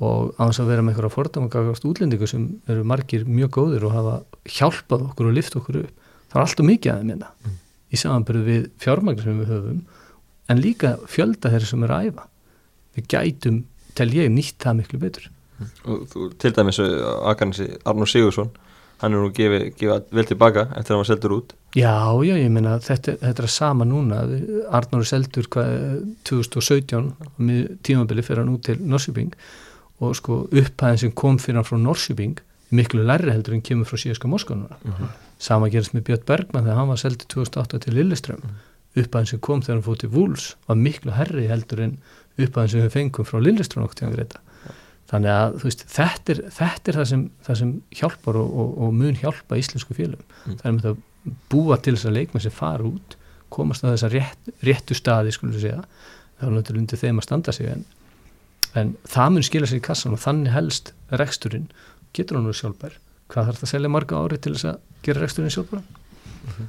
og 0.00 0.32
á 0.40 0.48
þess 0.48 0.62
að 0.62 0.70
vera 0.72 0.84
með 0.84 0.94
einhverja 0.94 1.14
fordamagagast 1.14 1.86
útlendingu 1.88 2.28
sem 2.28 2.46
eru 2.72 2.84
margir 2.88 3.26
mjög 3.28 3.50
góðir 3.58 3.84
og 3.88 3.96
hafa 3.96 4.14
hjálpað 4.48 5.10
okkur 5.10 5.28
og 5.28 5.36
lift 5.36 5.56
okkur 5.60 5.82
upp. 5.82 6.06
Það 6.30 6.38
er 6.38 6.44
alltaf 6.46 6.68
mikið 6.68 6.92
aðeins 6.92 7.10
minna 7.10 7.28
mm. 7.34 7.58
í 7.90 8.00
samanbyrju 8.00 8.46
við 8.46 8.64
fjármagnir 8.80 9.26
sem 9.26 9.42
við 9.42 9.52
höfum 9.52 9.82
en 10.50 10.62
líka 10.64 10.94
fjölda 11.10 11.52
þeirra 11.52 11.68
sem 11.68 11.84
eru 11.84 11.96
að 11.96 12.08
æfa. 12.08 12.26
Við 12.96 13.06
gætum, 13.12 13.60
tel 13.98 14.08
ég, 14.16 14.32
nýtt 14.32 14.58
það 14.64 14.80
miklu 14.80 15.02
betur. 15.04 15.28
Og 15.84 16.04
þú, 16.08 16.30
til 16.40 16.54
dæmis 16.56 16.80
Akarnasi 16.80 17.68
Arnur 17.84 18.08
Sigursson 18.08 18.50
hann 19.00 19.16
er 19.16 19.22
nú 19.22 19.30
gefið 19.32 19.66
gefi 19.80 20.16
vel 20.16 20.26
tilbaka 20.28 20.66
eftir 20.76 20.92
að 20.92 20.94
hann 20.94 21.02
var 21.02 21.08
seldur 21.08 21.34
út. 21.38 21.54
Já, 21.76 21.94
já, 22.26 22.34
ég 22.36 22.50
meina 22.52 22.76
þetta, 22.84 23.14
þetta 23.20 23.44
er 23.44 23.52
sama 23.52 23.86
núna. 23.88 24.20
Arnur 24.76 25.04
er 25.04 25.08
seldur 25.08 25.48
hvað, 25.52 26.00
2017 26.28 27.12
tímabili 27.86 28.24
fyrir 28.24 28.42
hann 28.42 28.52
út 28.56 28.64
til 28.68 28.80
Norsjöping 28.80 29.32
og 30.00 30.16
sko 30.16 30.44
upphæðin 30.48 31.02
sem 31.04 31.12
kom 31.12 31.38
fyrir 31.42 31.60
hann 31.60 31.68
frá 31.68 31.78
Norsjöping 31.80 32.40
miklu 32.70 33.04
lærri 33.06 33.32
heldur 33.34 33.56
en 33.56 33.64
kemur 33.66 33.88
frá 33.88 33.98
síðaska 34.00 34.30
Moskónuna 34.30 34.78
uh 34.78 34.88
mhm. 34.88 35.02
-huh. 35.02 35.08
sama 35.38 35.68
gerist 35.68 35.94
með 35.94 36.06
Björn 36.08 36.26
Bergman 36.26 36.64
þegar 36.64 36.76
hann 36.76 36.88
var 36.88 36.96
seldur 36.96 37.26
2008 37.28 37.78
til 37.78 37.94
Lilleström 37.94 38.38
uh 38.38 38.44
mhm. 38.44 38.54
-huh. 38.54 39.02
upphæðin 39.02 39.26
sem 39.26 39.40
kom 39.40 39.62
þegar 39.62 39.74
hann 39.74 39.88
fótt 39.88 40.00
til 40.00 40.10
Vúls 40.10 40.56
var 40.68 40.76
miklu 40.76 41.12
herri 41.12 41.46
heldur 41.46 41.80
en 41.80 41.98
upphæðin 42.38 42.68
sem 42.68 42.80
við 42.80 42.90
fengum 42.90 43.24
frá 43.24 43.38
Lilleström 43.40 43.84
okkur 43.84 43.94
til 43.94 44.08
að 44.08 44.14
greita 44.14 44.38
þannig 45.10 45.30
að 45.30 45.56
veist, 45.64 45.84
þetta, 45.90 46.32
er, 46.32 46.42
þetta 46.54 46.90
er 46.90 46.98
það 46.98 47.06
sem, 47.12 47.22
það 47.46 47.56
sem 47.60 47.70
hjálpar 47.98 48.36
og, 48.36 48.58
og, 48.62 48.68
og 48.78 48.92
mun 48.94 49.16
hjálpa 49.18 49.58
íslensku 49.58 49.96
félagum 49.96 50.26
mm. 50.46 50.58
það 50.60 50.68
er 50.68 50.76
með 50.76 50.84
það 50.86 50.96
búa 51.50 51.78
til 51.82 51.96
þess 51.96 52.08
að 52.08 52.16
leikmenn 52.18 52.44
sem 52.44 52.54
fara 52.54 52.86
út 52.86 53.16
komast 53.50 53.84
á 53.84 53.90
þessa 53.90 54.10
rétt, 54.12 54.52
réttu 54.62 54.94
staði 54.94 55.34
skulum 55.34 55.56
við 55.56 55.66
segja, 55.66 55.82
það 56.38 56.46
er 56.46 56.54
náttúrulega 56.54 56.84
undir 56.84 57.00
þeim 57.02 57.18
að 57.18 57.26
standa 57.26 57.54
sig 57.56 57.72
en, 57.72 57.82
en 58.78 58.92
það 59.08 59.32
mun 59.34 59.46
skila 59.46 59.70
sér 59.70 59.80
í 59.80 59.86
kassan 59.86 60.16
og 60.16 60.22
þannig 60.22 60.54
helst 60.54 60.92
reksturinn, 61.10 61.70
getur 62.16 62.38
hann 62.38 62.50
úr 62.50 62.58
sjálfbær? 62.58 62.98
Hvað 63.30 63.50
þarf 63.50 63.62
það 63.62 63.66
að 63.68 63.72
selja 63.74 63.94
marga 63.94 64.20
ári 64.20 64.38
til 64.38 64.54
þess 64.54 64.70
að 64.72 64.78
gera 65.06 65.24
reksturinn 65.24 65.54
sjálfbæra 65.54 65.82
mm 65.82 66.52
-hmm. 66.54 66.68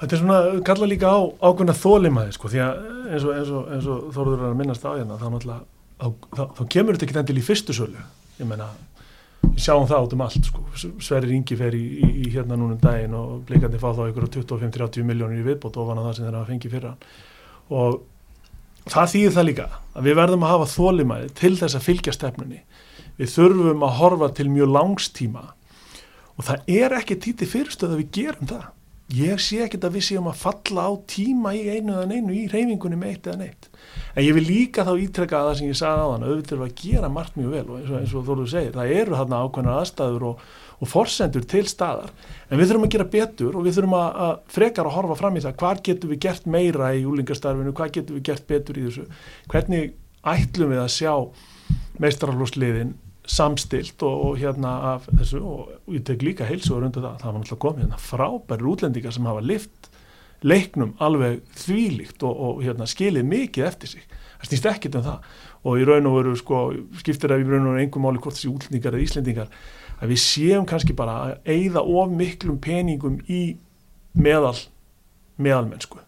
Þetta 0.00 0.16
er 0.16 0.20
svona, 0.20 0.38
kalla 0.64 0.86
líka 0.86 1.10
á 1.10 1.18
ákveðna 1.42 1.74
þólimaði 1.74 2.32
sko, 2.32 2.48
því 2.48 2.60
að 2.66 2.74
eins 3.10 3.24
og, 3.24 3.34
eins 3.36 3.50
og, 3.50 3.68
eins 3.74 3.86
og 3.86 4.14
Þóruður 4.14 4.40
er 4.44 4.50
að 4.50 4.56
minnast 4.56 4.84
á 4.84 4.90
hérna, 4.94 5.18
þá 5.18 5.66
þá, 6.00 6.44
þá, 6.56 6.62
kemur 6.72 6.96
þetta 6.96 7.06
ekki 7.06 7.18
endil 7.22 7.40
í 7.40 7.44
fyrstu 7.44 7.76
sölu. 7.76 8.04
Ég 8.38 8.48
menna, 8.48 8.68
við 9.42 9.58
sjáum 9.64 9.88
það 9.88 10.04
át 10.04 10.14
um 10.16 10.24
allt 10.26 10.48
sko. 10.48 10.62
Sverri 11.02 11.36
Ingi 11.36 11.58
fer 11.58 11.76
í, 11.76 11.82
í, 12.00 12.10
í 12.24 12.30
hérna 12.34 12.58
núnum 12.58 12.80
daginn 12.80 13.16
og 13.18 13.42
bleikandi 13.48 13.80
fá 13.80 13.90
þá 13.96 14.06
ykkur 14.08 14.28
25-30 14.38 15.06
miljónir 15.08 15.42
í 15.42 15.46
viðbót 15.50 15.78
ofan 15.80 16.00
að 16.00 16.08
það 16.08 16.16
sem 16.16 16.28
þeirra 16.28 16.46
fengi 16.48 16.72
fyrra 16.72 16.94
og 17.70 18.00
það 18.88 19.12
þýðir 19.14 19.36
það 19.36 19.48
líka 19.50 19.68
að 19.90 20.06
við 20.06 20.18
verðum 20.20 20.44
að 20.46 20.52
hafa 20.54 20.68
þólimæði 20.74 21.30
til 21.40 21.54
þess 21.60 21.78
að 21.78 21.86
fylgja 21.86 22.16
stefnunni. 22.16 22.60
Við 23.20 23.32
þurfum 23.34 23.86
að 23.86 23.96
horfa 24.00 24.28
til 24.36 24.48
mjög 24.50 24.74
langstíma 24.76 25.46
og 26.40 26.46
það 26.46 26.70
er 26.72 26.94
ekki 26.96 27.18
títi 27.20 27.48
fyrirstöð 27.48 27.96
að 27.96 28.00
við 28.00 28.12
gerum 28.16 28.52
það. 28.54 28.68
Ég 29.10 29.40
sé 29.42 29.58
ekkert 29.64 29.88
að 29.88 29.96
við 29.98 30.04
séum 30.06 30.28
að 30.30 30.38
falla 30.38 30.84
á 30.86 30.92
tíma 31.10 31.50
í 31.58 31.64
einu 31.66 31.96
eða 31.96 32.06
neinu 32.06 32.34
í 32.36 32.44
reyfingunni 32.46 32.98
með 32.98 33.10
eitt 33.10 33.24
eða 33.26 33.40
neitt. 33.40 33.66
En 34.14 34.22
ég 34.22 34.36
vil 34.36 34.44
líka 34.46 34.84
þá 34.86 34.92
ítrekka 35.02 35.40
að 35.40 35.48
það 35.48 35.56
sem 35.58 35.70
ég 35.70 35.78
sagði 35.80 36.04
á 36.06 36.10
þann 36.12 36.26
auðvitað 36.28 36.62
að 36.62 36.76
gera 36.78 37.10
margt 37.10 37.38
mjög 37.38 37.56
vel 37.56 37.64
og 37.66 37.80
eins 37.80 38.14
og, 38.14 38.20
og 38.20 38.28
Þorður 38.28 38.52
segir, 38.52 38.76
það 38.76 38.94
eru 39.00 39.18
þarna 39.18 39.40
ákveðnar 39.42 39.80
aðstæður 39.80 40.26
og, 40.30 40.44
og 40.80 40.88
forsendur 40.88 41.44
til 41.48 41.66
staðar. 41.68 42.12
En 42.48 42.60
við 42.60 42.70
þurfum 42.70 42.86
að 42.86 42.94
gera 42.94 43.08
betur 43.12 43.58
og 43.58 43.66
við 43.66 43.76
þurfum 43.76 43.96
að, 43.98 44.08
að 44.24 44.32
frekar 44.54 44.88
að 44.88 44.96
horfa 44.96 45.18
fram 45.18 45.36
í 45.36 45.44
það. 45.44 45.56
Hvað 45.60 45.82
getum 45.90 46.14
við 46.14 46.22
gert 46.24 46.48
meira 46.48 46.90
í 46.96 47.04
úlingastarfinu? 47.08 47.74
Hvað 47.76 47.92
getum 47.98 48.18
við 48.18 48.26
gert 48.30 48.48
betur 48.48 48.80
í 48.80 48.86
þessu? 48.88 49.06
Hvernig 49.52 49.92
ætlum 50.32 50.72
við 50.72 50.82
að 50.82 50.90
sjá 50.96 51.12
meistararlósliðin 52.00 52.96
samstilt 53.30 54.02
og, 54.08 54.24
og 54.30 54.40
hérna 54.40 54.72
af 54.94 55.08
þessu? 55.12 55.42
Og, 55.44 55.74
og 55.84 55.98
ég 55.98 56.06
tek 56.08 56.24
líka 56.24 56.48
heilsugur 56.48 56.88
undir 56.88 57.04
það. 57.04 57.20
Það 57.20 57.30
var 57.30 57.38
náttúrulega 57.38 57.64
komið 57.66 57.84
hérna 57.84 58.02
frábæri 58.06 58.70
útlendingar 58.72 59.16
sem 59.16 59.28
hafa 59.28 59.44
lift 59.44 59.90
leiknum 60.40 60.94
alveg 61.04 61.42
þvílíkt 61.60 62.24
og, 62.24 62.40
og 62.40 62.64
hérna, 62.64 62.88
skilið 62.88 63.28
mikið 63.28 63.66
eftir 63.68 63.92
sig. 63.92 64.08
Það 64.40 64.48
snýst 64.48 64.68
ekkit 64.70 64.96
um 64.96 65.04
það. 65.04 65.28
Og 65.68 65.76
í 65.76 65.84
raun 65.84 66.08
og 66.08 66.16
veru 66.16 66.32
sko, 66.40 66.60
skiptir 67.02 67.34
það 67.34 67.42
í 67.42 67.48
raun 67.50 67.66
og 67.66 67.74
veru 67.74 67.82
einhver 67.82 68.04
máli 68.06 68.22
hvort 68.24 68.38
þessi 68.38 68.48
útlendingar 68.48 68.96
eða 68.96 69.04
íslendingar 69.04 69.50
að 70.00 70.14
við 70.14 70.22
séum 70.22 70.66
kannski 70.68 70.96
bara 70.96 71.16
að 71.24 71.50
eigða 71.54 71.82
of 71.82 72.14
miklum 72.16 72.60
peningum 72.62 73.20
í 73.28 73.56
meðal 74.16 74.56
meðalmennsku, 75.40 76.00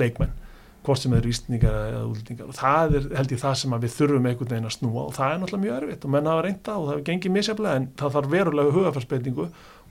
leikmenn 0.00 0.36
hvort 0.84 1.00
sem 1.02 1.12
er 1.12 1.26
íslendingar 1.28 1.74
eða 1.90 2.04
útlendingar. 2.08 2.48
Og 2.48 2.56
það 2.56 2.94
er 2.96 3.08
held 3.18 3.34
ég 3.34 3.42
það 3.42 3.56
sem 3.60 3.74
við 3.82 3.92
þurfum 3.98 4.28
einhvern 4.30 4.52
veginn 4.54 4.68
að 4.70 4.76
snúa 4.78 5.02
og 5.02 5.12
það 5.16 5.34
er 5.34 5.42
náttúrulega 5.42 5.64
mjög 5.66 5.76
erfitt 5.76 6.06
og 6.06 6.14
menn 6.14 6.30
hafa 6.30 6.44
reynda 6.46 6.76
og 6.78 6.88
það 6.88 7.02
gengið 7.08 7.34
misjaflega 7.34 7.80
en 7.80 7.88
það 8.00 8.16
þarf 8.16 8.32
verulega 8.34 8.74
hugafarsbeitingu 8.76 9.46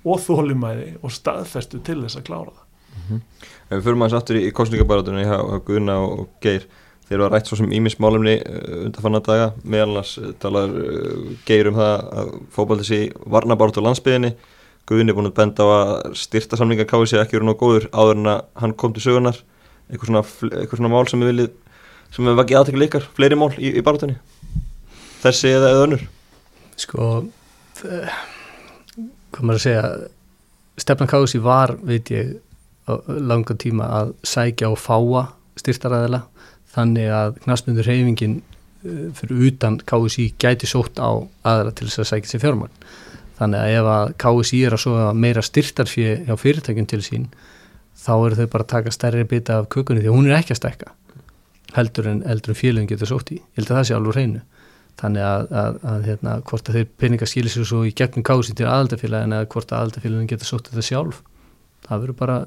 og 0.10 0.24
þólumæði 0.26 0.90
og 1.04 1.14
staðfestu 1.14 1.82
til 1.86 2.00
þess 2.02 2.20
að 2.20 2.26
klára 2.30 2.56
það. 2.56 2.66
Mm 2.90 3.04
-hmm. 3.10 3.82
Fyrir 3.86 4.00
maður 4.02 4.16
sattur 4.16 4.40
í, 4.40 4.46
í 4.48 4.56
kostningabaratunni 4.56 5.26
hjá 5.30 5.38
Guðna 5.68 6.00
og 6.02 6.30
Geir 6.42 6.66
þeir 7.10 7.26
að 7.26 7.34
rætt 7.34 7.50
svo 7.50 7.58
sem 7.60 7.74
ímismálumni 7.74 8.38
undan 8.86 9.04
fann 9.04 9.18
að 9.18 9.28
daga. 9.28 9.50
Meðalans 9.66 10.16
uh, 10.22 10.32
talar 10.42 10.72
uh, 10.72 11.36
Geir 11.48 11.72
um 11.72 11.78
það 11.80 12.08
að 12.22 12.32
fókbaldi 12.56 12.90
sé 12.90 13.04
varnabartu 13.26 13.84
landsbyðinni 13.84 14.36
Guðni 14.90 15.14
er 15.14 15.18
búin 15.20 15.30
að 15.30 15.36
benda 15.38 15.66
á 15.66 15.70
að 15.70 16.16
styrta 16.18 16.58
samlinga 16.58 16.88
káði 16.90 17.12
sér 17.12 17.22
ekki 17.22 17.38
verið 17.38 17.52
nóg 17.52 17.60
góður 17.60 17.84
áður 17.94 18.18
en 18.18 18.30
að 18.32 18.40
hann 18.58 18.72
kom 18.74 18.94
til 18.96 19.04
sögunar 19.04 19.38
eitthvað 19.90 20.10
svona, 20.10 20.24
eitthvað 20.50 20.80
svona 20.80 20.90
mál 20.94 21.04
sem 21.10 21.22
við 21.22 21.30
viljið 21.30 21.52
sem 22.10 22.26
við 22.26 22.40
vakið 22.40 22.58
aðtekla 22.58 22.88
ykkar, 22.88 23.06
fleiri 23.14 23.38
mál 23.38 23.52
í, 23.54 23.70
í 23.70 23.84
barátunni 23.86 24.18
þessi 25.22 25.52
eða 25.54 25.84
önnur? 25.84 26.08
Sko 26.80 27.10
hvað 27.78 29.44
maður 29.44 29.60
að 29.60 29.66
segja 29.68 29.84
Stefnan 30.80 31.12
Kási 31.12 31.42
var, 31.44 31.76
veit 31.86 32.10
ég 32.10 32.40
langa 33.14 33.54
tíma 33.62 33.92
að 34.00 34.16
sækja 34.26 34.72
og 34.74 34.80
fáa 34.82 35.28
styrtaræðila 35.60 36.24
þannig 36.74 37.12
að 37.14 37.38
knastmyndur 37.44 37.88
reyfingin 37.90 38.40
fyrir 39.18 39.46
utan 39.50 39.80
KSI 39.84 40.30
gæti 40.40 40.70
sótt 40.70 41.00
á 41.04 41.12
aðra 41.44 41.74
til 41.76 41.90
þess 41.90 42.04
að 42.04 42.10
sækja 42.14 42.32
sér 42.32 42.44
fjármann 42.46 42.76
þannig 43.40 43.60
að 43.60 43.74
ef 43.80 43.90
að 43.94 44.14
KSI 44.24 44.62
er 44.68 44.76
að 44.76 44.84
svo 44.84 45.08
meira 45.16 45.44
styrtarfið 45.44 46.28
hjá 46.28 46.36
fyrirtækjum 46.40 46.88
til 46.92 47.02
sín 47.04 47.28
þá 48.00 48.14
eru 48.16 48.38
þau 48.40 48.48
bara 48.54 48.66
að 48.66 48.72
taka 48.76 48.94
stærri 48.96 49.26
bita 49.28 49.60
af 49.60 49.68
kökunni 49.74 50.04
því 50.04 50.14
hún 50.14 50.30
er 50.30 50.40
ekki 50.40 50.56
að 50.56 50.62
stækka 50.62 50.94
heldur 51.76 52.08
en, 52.10 52.22
en 52.26 52.56
félagin 52.58 52.88
getur 52.90 53.12
sótt 53.12 53.34
í. 53.36 53.38
Ég 53.38 53.60
held 53.60 53.70
að 53.70 53.78
það 53.78 53.88
sé 53.90 53.98
alveg 53.98 54.16
reynu 54.18 54.40
þannig 55.00 55.24
að, 55.24 55.44
að, 55.62 55.76
að 55.92 56.08
hérna, 56.10 56.32
hvort 56.50 56.70
að 56.70 56.80
þeir 56.80 56.88
peninga 57.00 57.28
skilir 57.30 57.54
sér 57.54 57.68
svo 57.70 57.84
í 57.88 57.92
gegnum 57.96 58.26
KSI 58.28 58.56
til 58.58 58.68
aðaldafélagin 58.68 59.36
eða 59.38 59.50
hvort 59.54 59.72
að 59.72 59.84
aðaldafélagin 59.84 60.32
getur 60.32 60.50
sótt 60.50 60.72
þetta 60.72 60.86
sjálf 60.88 61.22
það 61.86 62.02
verður 62.04 62.18
bara 62.20 62.40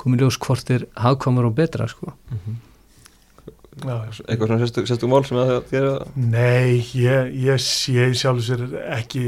komið 0.00 0.24
ljós 0.24 0.38
hvort 0.42 0.72
er 0.74 0.86
hagkvamur 0.98 1.46
og 1.48 1.54
betra 1.56 1.86
sko. 1.88 2.14
Mm 2.30 2.38
-hmm. 2.38 2.56
Eitthvað 3.76 4.48
svona 4.48 4.60
sérstu, 4.62 4.82
sérstu 4.88 5.08
mál 5.10 5.24
sem 5.28 5.36
það 5.36 5.66
gera 5.68 5.90
Nei, 6.16 6.78
ég, 6.96 7.34
ég 7.44 7.60
sé 7.60 8.06
sjálf 8.16 8.40
sér 8.46 8.62
ekki 8.94 9.24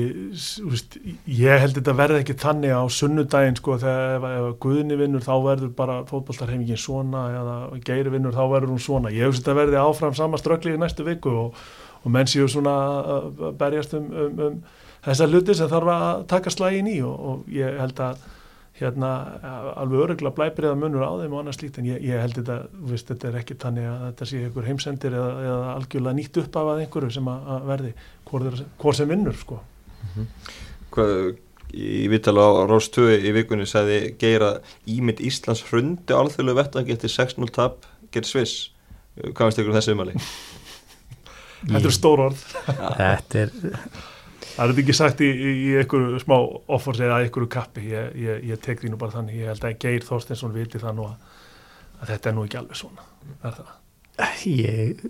úst, 0.64 0.96
ég 1.28 1.61
held 1.61 1.76
þetta 1.76 1.94
verði 1.98 2.22
ekki 2.22 2.37
þannig 2.40 2.72
á 2.72 2.82
sunnudaginn 2.88 3.58
sko 3.61 3.76
þegar 3.82 4.14
ef, 4.16 4.24
ef 4.30 4.56
Guðni 4.64 4.96
vinnur 5.02 5.26
þá 5.26 5.34
verður 5.44 5.74
bara 5.76 5.98
fótballtarhefingin 6.08 6.80
svona 6.80 7.26
eða 7.37 7.58
Geiri 7.84 8.14
vinnur 8.14 8.32
þá 8.32 8.42
verður 8.54 8.72
hún 8.72 8.82
svona. 8.87 9.12
Ég 9.12 9.28
hef 9.28 9.37
þetta 9.42 9.58
verði 9.61 9.80
áfram 9.82 10.16
sama 10.16 10.40
ströggli 10.40 10.78
í 10.78 10.80
næstu 10.80 11.04
viku 11.04 11.34
og, 11.44 11.62
og 12.00 12.16
menn 12.16 12.30
séu 12.30 12.48
svona 12.48 12.74
að 13.18 13.44
berjast 13.61 13.98
um, 14.00 14.08
um, 14.08 14.42
um 14.48 14.58
þessa 15.04 15.28
hluti 15.28 15.61
sem 15.61 15.68
þarf 15.68 15.92
að 15.92 16.26
taka 16.32 16.56
slægin 16.56 16.88
í 16.88 16.98
og, 17.04 17.20
og 17.20 17.52
ég 17.52 17.76
held 17.84 18.00
að 18.00 18.24
hérna 18.82 19.10
alveg 19.78 20.04
örugla 20.04 20.32
blæbriða 20.34 20.76
munur 20.78 21.04
á 21.04 21.12
þeim 21.20 21.34
og 21.34 21.42
annars 21.42 21.60
lít 21.62 21.78
en 21.80 21.88
ég, 21.88 21.98
ég 22.04 22.22
held 22.22 22.38
þetta, 22.38 22.58
veist, 22.90 23.10
þetta 23.10 23.28
er 23.28 23.40
ekki 23.40 23.56
tannig 23.58 23.88
að 23.88 24.04
þetta 24.06 24.28
sé 24.30 24.40
einhver 24.44 24.68
heimsendir 24.68 25.16
eða, 25.18 25.32
eða 25.48 25.74
algjörlega 25.74 26.18
nýtt 26.18 26.40
upp 26.42 26.58
af 26.60 26.70
að 26.72 26.82
einhverju 26.84 27.10
sem 27.18 27.30
að, 27.32 27.50
að 27.54 27.68
verði 27.72 27.92
hvort 28.30 28.98
sem 28.98 29.12
vinnur 29.12 29.38
sko 29.38 29.60
mm 29.60 30.08
-hmm. 30.14 30.26
Hvað, 30.88 31.14
í 31.76 32.08
vittala 32.08 32.46
á 32.48 32.50
Róstöðu 32.70 33.18
í 33.20 33.32
vikunni 33.36 33.66
sagði 33.68 34.14
Geir 34.20 34.44
að 34.46 34.60
ímynd 34.88 35.20
Íslands 35.20 35.64
hrundi 35.68 36.14
alþjóðlu 36.16 36.54
vettangi 36.56 36.94
eftir 36.96 37.12
6-0 37.12 37.50
tap 37.52 37.84
gerð 38.12 38.30
Sviss, 38.30 38.70
hvað 39.16 39.50
veist 39.50 39.58
ykkur 39.58 39.74
um 39.74 39.80
þessu 39.80 39.96
umali? 39.96 40.14
Þetta 41.66 41.88
er 41.88 41.92
stór 41.92 42.20
orð 42.28 42.44
Þetta 42.64 43.42
er 43.42 43.50
Það 44.58 44.72
er 44.72 44.80
ekki 44.82 44.94
sagt 44.96 45.20
í, 45.22 45.28
í, 45.30 45.50
í 45.68 45.74
einhverju 45.78 46.18
smá 46.18 46.34
offors 46.74 46.98
eða 46.98 47.20
einhverju 47.22 47.50
kappi, 47.54 47.84
ég, 47.92 48.08
ég, 48.18 48.40
ég 48.50 48.62
tek 48.62 48.80
því 48.82 48.90
nú 48.90 48.98
bara 48.98 49.14
þannig, 49.14 49.36
ég 49.38 49.52
held 49.52 49.66
að 49.68 49.76
Geir 49.84 50.06
Þorstinsson 50.06 50.56
viti 50.56 50.80
það 50.82 50.96
nú 50.96 51.04
að, 51.06 51.36
að 52.00 52.10
þetta 52.10 52.30
er 52.30 52.34
nú 52.34 52.46
ekki 52.48 52.58
alveg 52.58 52.80
svona, 52.80 53.06
er 53.38 53.54
það? 53.60 53.70
Ég, 54.50 55.04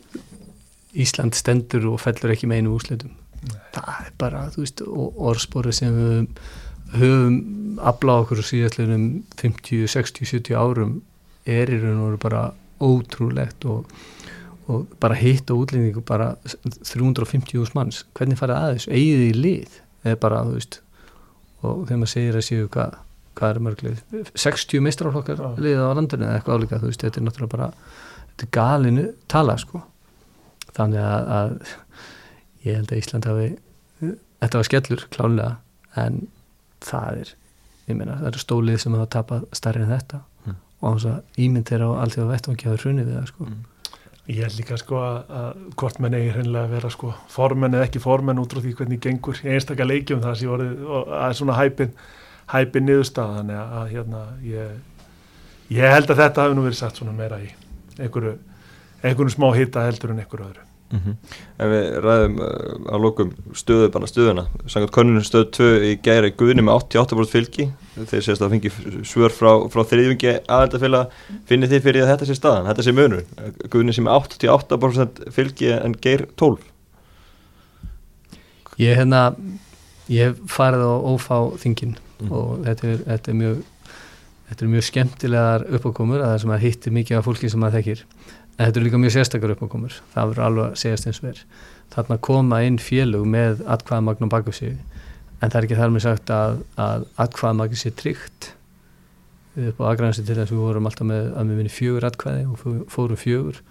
Ísland 1.01 1.39
stendur 1.39 1.89
og 1.95 2.03
fellur 2.03 2.35
ekki 2.35 2.51
með 2.51 2.61
einu 2.61 2.75
úslitum, 2.77 3.17
það 3.73 3.91
er 4.05 4.13
bara, 4.21 4.45
þú 4.53 4.67
veist, 4.67 4.85
orðspórið 4.85 5.79
sem 5.81 5.97
við 5.97 6.29
höfum 6.99 7.41
afláð 7.89 8.23
okkur 8.27 8.45
síðastlega 8.51 9.01
um 9.01 9.09
50, 9.41 9.89
60, 9.97 10.29
70 10.29 10.61
árum 10.61 10.95
er 11.49 11.73
í 11.73 11.81
raun 11.81 12.03
og 12.03 12.11
veru 12.11 12.23
bara 12.23 12.45
ótrúlegt 12.85 13.65
og 13.69 13.89
og 14.69 14.87
bara 15.01 15.17
hitt 15.17 15.51
og 15.51 15.65
útlendingu 15.65 16.03
bara 16.05 16.35
350.000 16.45 17.75
manns. 17.77 18.03
Hvernig 18.17 18.39
farið 18.41 18.59
aðeins, 18.59 18.89
eigið 18.93 19.25
í 19.25 19.35
lið? 19.37 19.79
Eða 20.05 20.21
bara, 20.23 20.43
þú 20.47 20.59
veist 20.59 20.81
og 21.59 21.85
þegar 21.89 22.01
maður 22.01 22.13
segir 22.13 22.39
að 22.39 22.45
séu 22.47 22.67
hvað 22.71 22.99
hvað 23.39 23.53
er 23.53 23.61
mörglið, 23.63 23.99
60 24.35 24.83
meistrarflokkar 24.83 25.41
liðið 25.63 25.85
á 25.87 25.95
landinu 25.95 26.27
eða 26.27 26.39
eitthvað 26.39 26.59
álíka 26.59 26.81
þú 26.83 26.91
veist, 26.91 27.05
þetta 27.05 27.21
er 27.21 27.27
náttúrulega 27.27 27.53
bara, 27.53 27.69
þetta 28.33 28.47
er 28.47 28.53
galinu 28.57 29.05
tala 29.31 29.55
sko. 29.63 29.83
Þannig 30.79 31.05
að, 31.05 31.29
að 31.39 31.53
ég 32.67 32.79
held 32.79 32.93
að 32.93 33.03
Ísland 33.03 33.29
hafi 33.31 33.49
þetta 34.03 34.61
var 34.61 34.69
skellur 34.69 35.05
klálega 35.15 35.53
en 35.99 36.21
það 36.85 37.23
er 37.23 37.33
ég 37.89 37.99
meina, 37.99 38.19
það 38.21 38.31
eru 38.33 38.43
stólið 38.43 38.83
sem 38.83 38.99
hafa 38.99 39.11
tapað 39.17 39.47
starri 39.57 39.85
en 39.85 39.95
þetta. 39.95 40.23
Mm. 40.45 40.59
og 40.89 41.05
að 41.11 41.43
ímynd 41.43 41.73
er 41.75 41.83
á 41.83 41.91
allt 41.99 42.15
því 42.15 42.25
að 42.25 42.33
vettvangi 42.35 42.69
hafa 42.69 42.83
hrunið 42.83 43.09
við 43.09 43.19
það 43.19 43.31
sko. 43.33 43.49
Mm. 43.49 43.63
Ég 44.29 44.43
held 44.45 44.59
líka 44.59 44.77
sko 44.77 44.99
að, 45.01 45.61
hvort 45.81 46.01
menn 46.05 46.17
eigi 46.19 46.35
hreinlega 46.35 46.69
að 46.69 46.73
vera 46.77 46.91
sko 46.93 47.15
formenn 47.33 47.79
eða 47.79 47.87
ekki 47.89 48.03
formenn 48.05 48.41
út 48.43 48.53
frá 48.53 48.61
því 48.61 48.75
hvernig 48.77 49.01
gengur 49.07 49.41
í 49.41 49.55
einstaklega 49.55 49.89
leikjum 49.89 50.21
það 50.21 50.37
sem 50.43 50.65
er 51.23 51.37
svona 51.39 51.57
hæpin, 51.57 51.95
hæpin 52.53 52.85
niðurstað 52.85 53.39
þannig 53.39 53.61
að, 53.63 53.73
að 53.81 53.95
hérna 53.95 54.23
ég, 54.45 54.77
ég 55.79 55.97
held 55.97 56.13
að 56.13 56.21
þetta 56.21 56.45
hafi 56.45 56.59
nú 56.59 56.67
verið 56.69 56.81
satt 56.83 57.01
svona 57.01 57.17
meira 57.17 57.41
í 57.41 57.49
einhverju, 57.97 58.37
einhverju 59.01 59.37
smá 59.39 59.49
hita 59.57 59.89
heldur 59.89 60.13
en 60.13 60.21
einhverju 60.21 60.51
öðru. 60.51 60.68
Mm 60.89 61.01
-hmm. 61.05 61.15
Ef 61.59 61.69
við 61.69 61.87
ræðum 62.05 62.39
uh, 62.41 62.93
á 62.93 62.97
lókum 62.97 63.33
stöðu 63.53 63.91
bara 63.93 64.07
stöðuna, 64.07 64.47
sangat 64.67 64.91
konunum 64.91 65.23
stöðu 65.23 65.51
2 65.53 65.69
í 65.85 65.93
gæri 66.03 66.31
guðni 66.31 66.63
með 66.65 66.79
88% 66.81 67.29
fylgi. 67.29 67.69
Þeir 67.99 68.23
sést 68.23 68.43
að 68.43 68.51
fengi 68.51 68.71
svör 69.05 69.31
frá, 69.31 69.69
frá 69.69 69.83
þriðjungi 69.85 70.41
aðeldafélag 70.49 71.13
finnir 71.45 71.69
þið 71.69 71.83
fyrir 71.83 72.03
að 72.03 72.11
þetta 72.13 72.27
sé 72.27 72.35
staðan, 72.35 72.67
þetta 72.67 72.83
sé 72.83 72.93
munur 72.93 73.25
guðni 73.69 73.93
sem 73.93 74.07
er 74.07 74.13
88% 74.13 75.31
fylgi 75.31 75.73
en 75.73 75.95
gæri 75.95 76.27
12 76.37 76.59
Ég 78.79 78.95
hef 78.95 78.99
hérna 79.03 79.35
ég 80.09 80.31
hef 80.31 80.39
farið 80.47 80.85
á 80.87 80.95
ófá 81.05 81.37
þingin 81.59 81.97
mm. 82.23 82.31
og 82.33 82.63
þetta 82.65 82.87
er, 82.89 83.03
þetta 83.09 83.33
er 83.33 83.39
mjög 83.43 83.59
þetta 84.49 84.65
er 84.65 84.71
mjög 84.73 84.87
skemmtilegar 84.87 85.67
uppákomur 85.77 86.23
að 86.23 86.33
það 86.33 86.43
sem 86.45 86.53
að 86.55 86.65
hittir 86.65 86.95
mikið 86.97 87.19
af 87.19 87.27
fólki 87.27 87.51
sem 87.53 87.67
að 87.67 87.75
þekkir. 87.79 88.05
en 88.05 88.18
þetta 88.67 88.81
er 88.81 88.87
líka 88.87 89.01
mjög 89.01 89.15
sérstakar 89.15 89.55
uppákomur. 89.55 89.99
Það 90.13 90.31
verður 90.33 90.47
alveg 90.49 90.65
að 90.67 90.79
segjast 90.83 91.09
eins 91.09 91.21
verð 91.23 91.43
þarna 91.95 92.19
koma 92.21 92.61
inn 92.67 92.79
félug 92.83 93.27
með 93.29 93.63
atkvæðamagnum 93.71 94.33
baka 94.33 94.53
sig 94.53 94.77
en 95.39 95.51
það 95.51 95.59
er 95.61 95.67
ekki 95.67 95.79
þar 95.79 95.93
með 95.95 96.05
sagt 96.05 96.33
að, 96.35 96.63
að 96.81 97.05
atkvæðamagn 97.25 97.79
sé 97.79 97.93
tryggt. 97.97 98.53
Upp 99.59 99.81
á 99.83 99.89
aðgrænsi 99.91 100.25
til 100.25 100.37
þess 100.37 100.51
að 100.53 100.57
við 100.57 100.65
vorum 100.67 100.89
alltaf 100.91 101.09
með 101.09 101.31
að 101.39 101.53
við 101.53 101.61
vinni 101.61 101.73
fjögur 101.75 102.07
atkvæði 102.09 102.45
og 102.47 102.91
fórum 102.93 103.19
fjögur. 103.19 103.63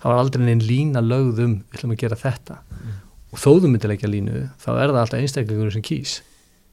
Það 0.00 0.12
var 0.12 0.22
aldrei 0.22 0.44
neinn 0.46 0.64
lína 0.64 1.02
lögðum 1.04 1.54
við 1.60 1.78
ætlum 1.78 1.94
að 1.94 2.02
gera 2.02 2.18
þetta. 2.20 2.58
Mm. 2.80 2.98
og 3.30 3.38
þóðum 3.38 3.74
myndilegja 3.76 4.08
línu 4.10 4.38
þá 4.58 4.70
er 4.72 4.90
það 4.90 5.00
alltaf 5.00 5.20
einstakleikunum 5.20 5.74
sem 5.74 5.84
kýs 5.86 6.16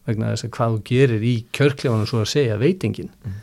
vegna 0.08 0.32
þess 0.32 0.48
að 0.48 0.54
hvað 0.56 0.72
þú 0.74 0.80
gerir 0.88 1.26
í 1.28 1.34
kjörklefanum 1.54 2.08
svo 2.10 2.24
að 2.24 2.32
segja 2.32 2.56
veitingin. 2.58 3.12
Mm. 3.22 3.36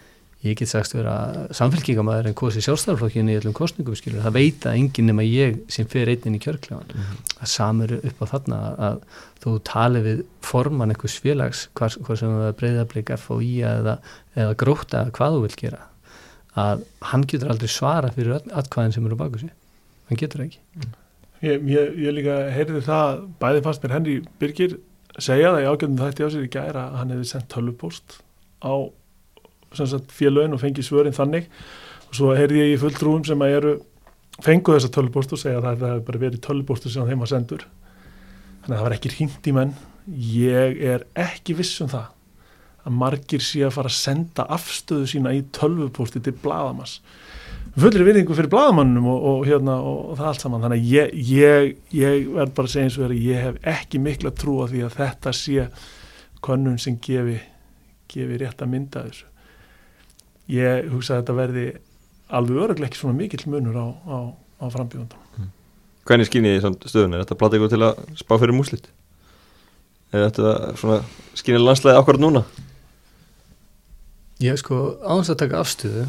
Ég 0.45 0.59
get 0.61 0.69
sagst 0.69 0.95
vera 0.97 1.15
samfélkingamæður 1.57 2.29
en 2.31 2.37
kosi 2.37 2.61
sjálfstæðarflokkinni 2.65 3.35
í 3.35 3.39
öllum 3.41 3.55
kostningum 3.57 3.97
skilur, 3.97 4.25
það 4.27 4.37
veit 4.37 4.67
að 4.69 4.81
enginn 4.81 5.09
nema 5.11 5.25
ég 5.25 5.63
sem 5.73 5.89
fer 5.89 6.11
einnin 6.13 6.37
í 6.37 6.43
kjörklefan 6.45 6.85
mm 6.85 7.01
-hmm. 7.01 7.33
það 7.39 7.53
samur 7.55 7.97
upp 8.01 8.21
á 8.21 8.27
þarna 8.35 8.61
að 8.89 9.01
þú 9.45 9.57
tali 9.71 10.05
við 10.05 10.23
forman 10.45 10.93
einhvers 10.93 11.19
félags 11.25 11.69
hvað, 11.75 11.99
hvað 12.05 12.21
sem 12.21 12.39
það 12.43 12.57
breyðarbleik 12.61 13.17
FOI 13.25 13.57
eða, 13.73 13.99
eða 14.37 14.55
gróta 14.61 15.09
hvað 15.11 15.37
þú 15.39 15.43
vil 15.47 15.59
gera 15.65 15.83
að 16.55 16.85
hann 17.11 17.25
getur 17.27 17.51
aldrei 17.51 17.71
svara 17.71 18.11
fyrir 18.15 18.39
atkvæðin 18.55 18.95
sem 18.95 19.07
eru 19.09 19.19
baka 19.19 19.41
sig. 19.43 19.53
Hann 20.09 20.21
getur 20.21 20.45
ekki. 20.45 20.61
Ég, 21.45 21.65
ég, 21.69 21.97
ég 22.07 22.15
líka 22.17 22.37
heyrði 22.55 22.83
það 22.87 23.25
bæði 23.43 23.65
fast 23.65 23.85
mér 23.85 23.97
Henry 23.99 24.19
Birgir 24.41 24.77
segja 25.19 25.53
það 25.55 25.65
í 25.65 25.71
ágjörðum 25.71 25.99
þætti 26.01 26.27
á 26.27 26.29
sér 26.33 26.47
í 26.47 26.53
gæra 26.53 26.85
að 26.87 27.01
hann 27.01 27.15
hefði 27.15 27.31
sendt 27.31 27.51
tölvupost 27.53 28.19
á 28.65 28.75
félögin 30.15 30.57
og 30.57 30.63
fengið 30.63 30.89
svörin 30.89 31.17
þannig. 31.17 31.49
Og 32.09 32.19
svo 32.19 32.33
heyrði 32.37 32.63
ég 32.63 32.75
í 32.75 32.81
fulltrúum 32.83 33.25
sem 33.27 33.45
að 33.45 33.57
eru 33.59 33.75
fenguð 34.45 34.79
þessa 34.79 34.93
tölvupostu 34.95 35.37
og 35.37 35.43
segja 35.43 35.61
að 35.61 35.67
það 35.67 35.87
hefði 35.91 36.07
bara 36.09 36.23
verið 36.25 36.45
tölvupostu 36.47 36.93
sem 36.93 37.11
þeim 37.11 37.25
að 37.25 37.33
sendur. 37.33 37.67
Þannig 38.65 38.73
að 38.73 38.79
það 38.79 38.87
var 38.89 38.97
ekki 38.99 39.15
hringt 39.15 39.49
í 39.51 39.57
menn. 39.57 39.77
Ég 40.35 40.83
er 40.95 41.07
ekki 41.19 41.57
viss 41.59 41.81
um 41.85 41.91
það 41.93 42.11
að 42.85 42.97
margir 43.01 43.41
sé 43.41 43.63
að 43.65 43.77
fara 43.79 43.89
að 43.89 43.97
senda 43.97 44.45
afstöðu 44.53 45.07
sína 45.09 45.33
í 45.33 45.41
tölvuposti 45.57 46.21
til 46.21 46.35
bladamas 46.43 46.99
fullir 47.75 48.05
virðingu 48.07 48.37
fyrir 48.37 48.51
bladamannum 48.53 49.07
og, 49.11 49.25
og, 49.31 49.41
hérna, 49.49 49.77
og, 49.83 50.15
það 50.19 50.31
allt 50.31 50.45
saman. 50.45 50.65
Þannig 50.65 50.83
að 50.83 50.93
ég, 50.93 51.15
ég, 51.31 51.71
ég 51.97 52.31
verð 52.37 52.57
bara 52.57 52.71
að 52.71 52.75
segja 52.75 52.89
eins 52.89 52.99
og 52.99 53.07
verið 53.09 53.29
ég 53.29 53.45
hef 53.49 53.61
ekki 53.75 54.03
mikla 54.03 54.35
trú 54.39 54.57
á 54.63 54.65
því 54.71 54.85
að 54.87 54.99
þetta 55.01 55.35
sé 55.41 55.69
konun 56.45 56.81
sem 56.83 56.99
gefi, 57.03 57.39
gefi 58.13 58.43
rétt 58.43 58.63
að 58.63 58.75
mynda 58.77 59.07
þessu 59.09 59.34
ég 60.53 60.91
hugsa 60.93 61.17
að 61.17 61.23
þetta 61.23 61.37
verði 61.39 61.67
alveg 62.35 62.63
öruglega 62.67 62.91
ekki 62.91 63.01
svona 63.01 63.19
mikill 63.19 63.45
munur 63.53 63.79
á, 63.79 63.87
á, 63.89 64.19
á 64.61 64.65
frambjöndum 64.73 65.21
mm. 65.39 65.53
Hvernig 66.05 66.29
skýnir 66.29 66.61
þið 66.61 66.91
stöðun? 66.91 67.17
Er 67.17 67.25
þetta 67.25 67.39
platta 67.41 67.57
ykkur 67.57 67.73
til 67.73 67.85
að 67.87 68.01
spá 68.21 68.35
fyrir 68.37 68.57
múslit? 68.57 68.91
Er 70.13 70.27
þetta 70.27 71.05
skýnir 71.39 71.65
landslæði 71.65 72.01
ákvarð 72.01 72.25
núna? 72.27 72.45
Ég 74.45 74.59
sko 74.61 74.99
áns 75.01 75.31
að 75.33 75.41
taka 75.45 75.63
afstöðu 75.63 76.05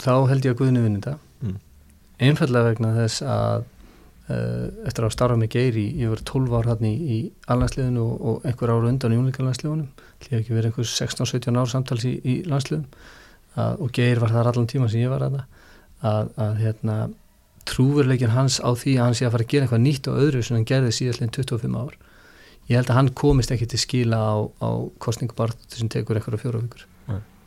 þá 0.00 0.14
held 0.30 0.46
ég 0.46 0.54
að 0.54 0.58
Guðinu 0.58 0.82
vinni 0.86 1.02
þetta 1.02 1.18
mm. 1.44 1.56
einfallega 2.26 2.72
vegna 2.72 2.92
þess 2.96 3.22
að 3.22 3.64
uh, 4.32 4.66
eftir 4.88 5.06
að 5.06 5.14
starfa 5.14 5.38
með 5.38 5.52
Geiri 5.54 5.86
ég 6.00 6.12
var 6.12 6.22
12 6.32 6.54
ár 6.58 6.70
hann 6.72 6.86
í, 6.88 6.92
í 6.96 7.18
allandsliðinu 7.52 8.04
og, 8.04 8.14
og 8.20 8.46
einhver 8.48 8.72
ára 8.72 8.90
undan 8.90 9.14
í 9.14 9.20
unleikarlandsliðunum 9.20 9.90
hljóði 10.24 10.40
ekki 10.40 10.56
verið 10.56 10.70
einhvers 10.70 10.94
16-17 10.98 11.60
ár 11.60 11.70
samtals 11.70 12.06
í, 12.08 12.16
í 12.24 12.38
landsliðum 12.48 12.88
að, 12.88 13.20
og 13.56 13.90
Geir 13.92 14.20
var 14.22 14.32
þar 14.32 14.52
allan 14.52 14.70
tíma 14.70 14.88
sem 14.90 15.02
ég 15.02 15.12
var 15.12 15.24
að 15.26 15.42
að, 16.02 16.30
að 16.40 16.56
hérna, 16.58 16.96
trúverleikin 17.68 18.32
hans 18.34 18.58
á 18.58 18.70
því 18.74 18.96
að 18.96 19.04
hann 19.04 19.18
sé 19.18 19.26
að 19.26 19.34
fara 19.36 19.46
að 19.46 19.52
gera 19.52 19.66
eitthvað 19.66 19.84
nýtt 19.84 20.08
og 20.10 20.22
öðru 20.24 20.40
sem 20.42 20.56
hann 20.56 20.66
gerði 20.66 20.94
síðastleginn 20.96 21.34
25 21.36 21.76
ár. 21.78 21.92
Ég 22.70 22.78
held 22.78 22.90
að 22.90 22.98
hann 22.98 23.10
komist 23.18 23.52
ekki 23.54 23.68
til 23.70 23.78
skila 23.78 24.18
á, 24.18 24.34
á 24.58 24.70
kostningabartu 25.02 25.78
sem 25.78 25.90
tekur 25.92 26.18
eitthvað 26.18 26.38
á 26.38 26.42
fjóra 26.42 26.62
vikur. 26.62 26.86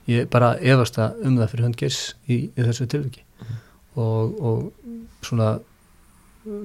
Ég 0.06 0.30
bara 0.32 0.54
efast 0.62 1.00
að 1.02 1.24
um 1.26 1.40
það 1.40 1.52
fyrir 1.52 1.66
hönd 1.66 1.80
gers 1.82 2.00
í, 2.30 2.38
í 2.54 2.62
þessu 2.62 2.86
tilviki. 2.88 3.26
Mm. 3.36 3.56
og, 4.00 4.36
og 4.48 5.26
svona 5.26 5.56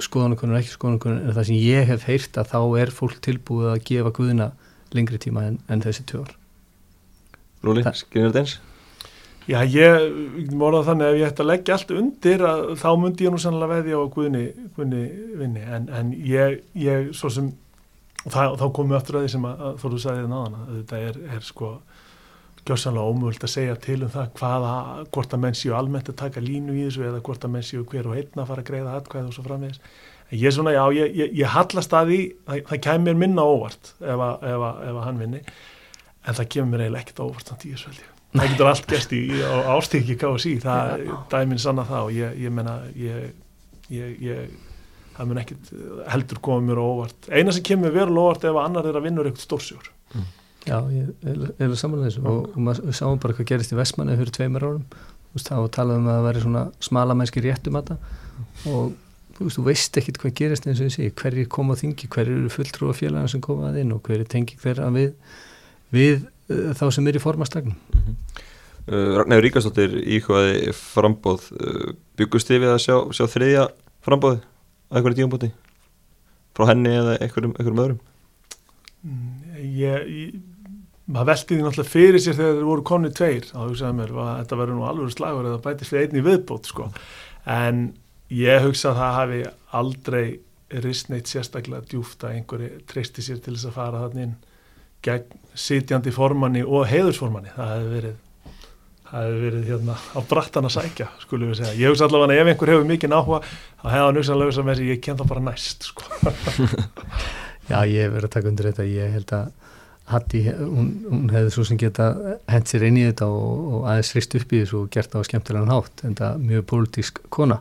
skoðanakonur 0.04 0.58
ekki 0.60 0.74
skoðanakonur 0.74 1.22
en 1.24 1.36
það 1.36 1.46
sem 1.48 1.60
ég 1.60 1.88
hef 1.88 2.04
heyrt 2.08 2.36
að 2.40 2.50
þá 2.52 2.58
er 2.82 2.92
fólk 2.94 3.20
tilbúið 3.24 3.70
að 3.72 3.84
gefa 3.88 4.12
guðina 4.16 4.50
lengri 4.94 5.20
tíma 5.22 5.46
en, 5.48 5.56
en 5.72 5.82
þessi 5.84 6.04
tjór 6.10 6.34
Lúli, 7.64 7.84
skilur 7.96 8.30
þetta 8.30 8.42
eins? 8.42 8.54
Já, 9.48 9.62
ég 9.64 10.52
morða 10.52 10.82
þannig 10.90 11.06
að 11.06 11.14
ef 11.14 11.20
ég 11.20 11.30
ætti 11.30 11.42
að 11.42 11.48
leggja 11.48 11.76
allt 11.76 11.92
undir 11.96 12.42
að, 12.44 12.60
þá 12.78 12.88
myndi 13.00 13.24
ég 13.24 13.32
nú 13.32 13.40
sannlega 13.40 13.78
veðja 13.78 14.02
á 14.04 14.12
Guðni, 14.12 14.42
Guðni 14.76 15.00
vinni. 15.40 15.62
En, 15.64 15.88
en 15.96 16.12
ég, 16.26 16.60
ég 16.78 17.08
svo 17.16 17.30
sem 17.32 17.48
það, 18.26 18.58
þá 18.60 18.66
komum 18.66 18.92
við 18.92 18.98
aftur 19.00 19.18
að 19.18 19.24
því 19.24 19.32
sem 19.34 19.48
að, 19.48 19.64
að 19.70 19.80
þú 19.86 20.02
sagðið 20.04 20.28
náðan 20.34 20.58
að 20.60 20.76
þetta 20.76 21.00
er, 21.08 21.18
er 21.38 21.48
sko 21.48 21.72
gjörsanlega 22.68 23.14
ómögult 23.14 23.46
að 23.46 23.52
segja 23.54 23.80
til 23.80 23.98
um 24.04 24.12
það 24.12 24.30
hvaða, 24.36 24.74
hvort 25.16 25.34
að 25.34 25.42
menn 25.46 25.58
séu 25.58 25.74
almennt 25.78 26.12
að 26.12 26.20
taka 26.20 26.44
línu 26.44 26.76
í 26.76 26.84
þessu 26.84 27.08
eða 27.08 27.24
hvort 27.24 27.48
að 27.48 27.54
menn 27.56 27.66
séu 27.66 27.86
hver 27.88 28.10
og 28.10 28.20
einn 28.20 28.44
að 28.44 28.52
fara 28.52 28.64
að 28.64 28.70
greiða 28.70 28.94
atkvæð 29.00 29.30
og 29.30 29.34
svo 29.36 29.46
framvegis. 29.48 29.82
Ég 30.30 30.46
er 30.46 30.54
svona, 30.54 30.76
já, 30.76 30.84
ég, 30.94 31.16
ég, 31.16 31.34
ég 31.40 31.56
hallast 31.56 31.96
að 31.96 32.12
því 32.12 32.20
það, 32.46 32.62
það 32.68 32.84
kemur 32.86 33.20
minna 33.24 33.48
óvart 33.48 33.92
ef 33.98 34.24
að, 34.28 34.46
ef 34.52 34.68
ef 34.68 34.94
að 34.94 35.02
hann 35.08 35.20
vinni. 35.24 35.42
En 36.20 36.36
það 36.36 36.50
kemur 36.54 36.72
mér 36.74 36.86
eiginlega 36.86 37.06
ekkert 37.06 37.26
óvart 37.26 37.54
að 37.56 37.70
ég 37.70 37.78
er 37.78 37.86
svolítið 37.86 38.09
það 38.34 38.48
getur 38.52 38.70
allt 38.70 38.88
gæst 38.90 39.14
í 39.16 39.22
ástíki 39.74 40.16
KSI, 40.20 40.56
það 40.62 41.38
er 41.40 41.48
minn 41.50 41.62
sanna 41.62 41.86
það 41.88 42.08
og 42.08 42.18
ég, 42.18 42.36
ég 42.44 42.54
menna 42.54 42.76
ég, 42.98 43.30
ég, 43.90 44.50
það 45.16 45.30
mun 45.30 45.42
ekkit 45.42 45.72
heldur 46.12 46.42
koma 46.44 46.66
mér 46.68 46.82
óvart. 46.82 47.30
Eina 47.30 47.54
sem 47.54 47.66
kemur 47.66 47.94
verulega 47.94 48.28
óvart 48.28 48.46
ef 48.50 48.60
annar 48.62 48.90
er 48.90 49.00
að 49.00 49.08
vinna 49.08 49.24
eitthvað 49.26 49.46
stórsjór. 49.46 49.90
Mm. 50.14 50.28
Já, 50.68 50.76
ég 50.92 51.12
er 51.24 51.76
samanlega 51.80 52.10
þessu. 52.10 52.24
Og, 52.28 52.50
og 52.52 52.64
maður 52.66 52.96
sáum 52.96 53.20
bara 53.20 53.36
hvað 53.36 53.48
gerist 53.50 53.72
í 53.72 53.78
Vestmanni 53.78 54.18
fyrir 54.20 54.34
tveimur 54.36 54.66
árum, 54.66 54.82
þá 55.38 55.54
talaðum 55.72 56.08
við 56.08 56.12
að 56.12 56.18
það 56.18 56.26
væri 56.28 56.42
svona 56.44 56.64
smala 56.84 57.16
mennski 57.16 57.44
réttum 57.44 57.78
að 57.80 57.92
það 57.92 58.10
og 58.70 58.90
þú 59.36 59.46
veist, 59.46 59.56
þú 59.56 59.64
veist 59.68 59.98
ekkit 60.00 60.18
hvað 60.20 60.34
gerist 60.40 60.66
eins 60.68 60.80
og 60.80 60.88
ég 60.88 60.96
segi, 60.96 61.12
hverjir 61.16 61.48
koma 61.52 61.76
þingi 61.78 62.10
hverjir 62.12 62.36
eru 62.42 62.52
fulltrú 62.52 62.90
af 62.90 63.00
félagana 63.00 63.30
sem 63.30 63.42
koma 63.44 63.70
að 63.70 63.80
inn 63.84 63.94
og 63.94 64.02
hverjir 64.04 64.28
tengi 64.28 64.58
hverja 64.60 64.90
við, 64.92 65.14
við 65.94 66.26
þá 66.50 66.84
sem 66.94 67.08
er 67.08 67.18
í 67.18 67.22
formastagnum. 67.22 67.76
Mm 67.94 68.04
-hmm. 68.04 68.44
uh, 68.90 69.16
Ragnar 69.20 69.42
Ríkastóttir 69.44 69.96
íkvæði 70.18 70.74
frambóð 70.76 71.50
uh, 71.56 71.90
byggust 72.18 72.50
þið 72.50 72.64
við 72.64 72.74
að 72.74 72.84
sjá, 72.86 72.96
sjá 73.16 73.26
þriðja 73.26 73.66
frambóði 74.04 74.40
að 74.90 75.00
einhverju 75.00 75.20
tíumbóti 75.20 75.52
frá 76.56 76.70
henni 76.72 76.94
eða 76.94 77.18
einhverjum, 77.18 77.54
einhverjum 77.56 77.84
öðrum? 77.84 78.00
Mm, 79.02 79.36
Ég, 79.60 80.06
ég 80.08 80.34
maður 81.10 81.30
veldi 81.32 81.56
því 81.56 81.64
náttúrulega 81.64 81.90
fyrir 81.90 82.22
sér 82.22 82.36
þegar 82.38 82.54
þeir 82.58 82.68
voru 82.68 82.84
konni 82.86 83.10
tveir. 83.14 83.48
Þá 83.50 83.58
hugsaði 83.64 83.96
mér 83.98 84.12
að 84.14 84.30
þetta 84.40 84.60
verður 84.60 84.78
nú 84.78 84.86
alveg 84.88 85.14
slagur 85.14 85.48
eða 85.50 85.64
bætist 85.64 85.94
við 85.94 86.04
einni 86.04 86.22
viðbót 86.26 86.70
sko. 86.70 86.90
en 87.46 87.94
ég 88.30 88.62
hugsa 88.62 88.92
að 88.92 89.00
það 89.00 89.16
hafi 89.16 89.40
aldrei 89.80 90.24
ristneitt 90.84 91.30
sérstaklega 91.30 91.82
djúft 91.90 92.22
að 92.24 92.36
einhverju 92.36 92.82
treysti 92.86 93.24
sér 93.26 93.40
til 93.42 93.56
þess 93.56 93.70
að 93.70 93.78
fara 93.78 94.02
þannig 94.04 94.26
inn 94.28 94.36
gegn 95.06 95.38
sitjandi 95.60 96.12
formanni 96.14 96.64
og 96.64 96.88
heiðursformanni. 96.90 97.52
Það 97.56 97.72
hefði 97.74 97.94
verið 97.96 98.18
hefði 99.10 99.38
verið 99.42 99.70
hérna 99.72 99.96
á 99.98 100.20
brattan 100.30 100.68
að 100.68 100.76
sækja 100.76 101.08
skulum 101.18 101.50
við 101.50 101.60
segja, 101.60 101.78
ég 101.80 101.90
hugsa 101.90 102.06
allavega 102.06 102.36
að 102.36 102.42
ef 102.44 102.50
einhver 102.52 102.70
hefur 102.70 102.84
mikið 102.86 103.10
náhuga, 103.10 103.40
þá 103.80 103.86
hefði 103.88 104.04
hann 104.04 104.20
hugsanlega 104.20 104.54
sem 104.54 104.70
þessi 104.70 104.86
ég 104.86 105.00
ken 105.02 105.18
það 105.18 105.32
bara 105.32 105.46
næst 105.48 105.88
sko. 105.88 106.06
Já, 107.70 107.78
ég 107.86 108.04
hef 108.04 108.14
verið 108.14 108.28
að 108.28 108.34
taka 108.36 108.50
undir 108.50 108.70
þetta. 108.70 108.86
Ég 108.90 109.16
held 109.16 109.34
að 109.36 109.50
Hatti, 110.10 110.40
hún, 110.58 110.88
hún 111.06 111.28
hefði 111.30 111.50
svo 111.54 111.62
sem 111.68 111.78
geta 111.78 112.08
hent 112.50 112.66
sér 112.66 112.88
inn 112.88 112.96
í 112.98 113.04
þetta 113.06 113.28
og, 113.30 113.58
og 113.76 113.84
aðeins 113.92 114.10
frist 114.10 114.32
upp 114.40 114.54
í 114.56 114.62
þessu 114.64 114.80
og 114.80 114.88
gert 114.90 115.12
það 115.12 115.22
á 115.22 115.28
skemmtilegan 115.28 115.70
hátt 115.70 116.02
en 116.08 116.16
það 116.18 116.32
er 116.32 116.48
mjög 116.48 116.64
pólitísk 116.72 117.20
kona. 117.30 117.60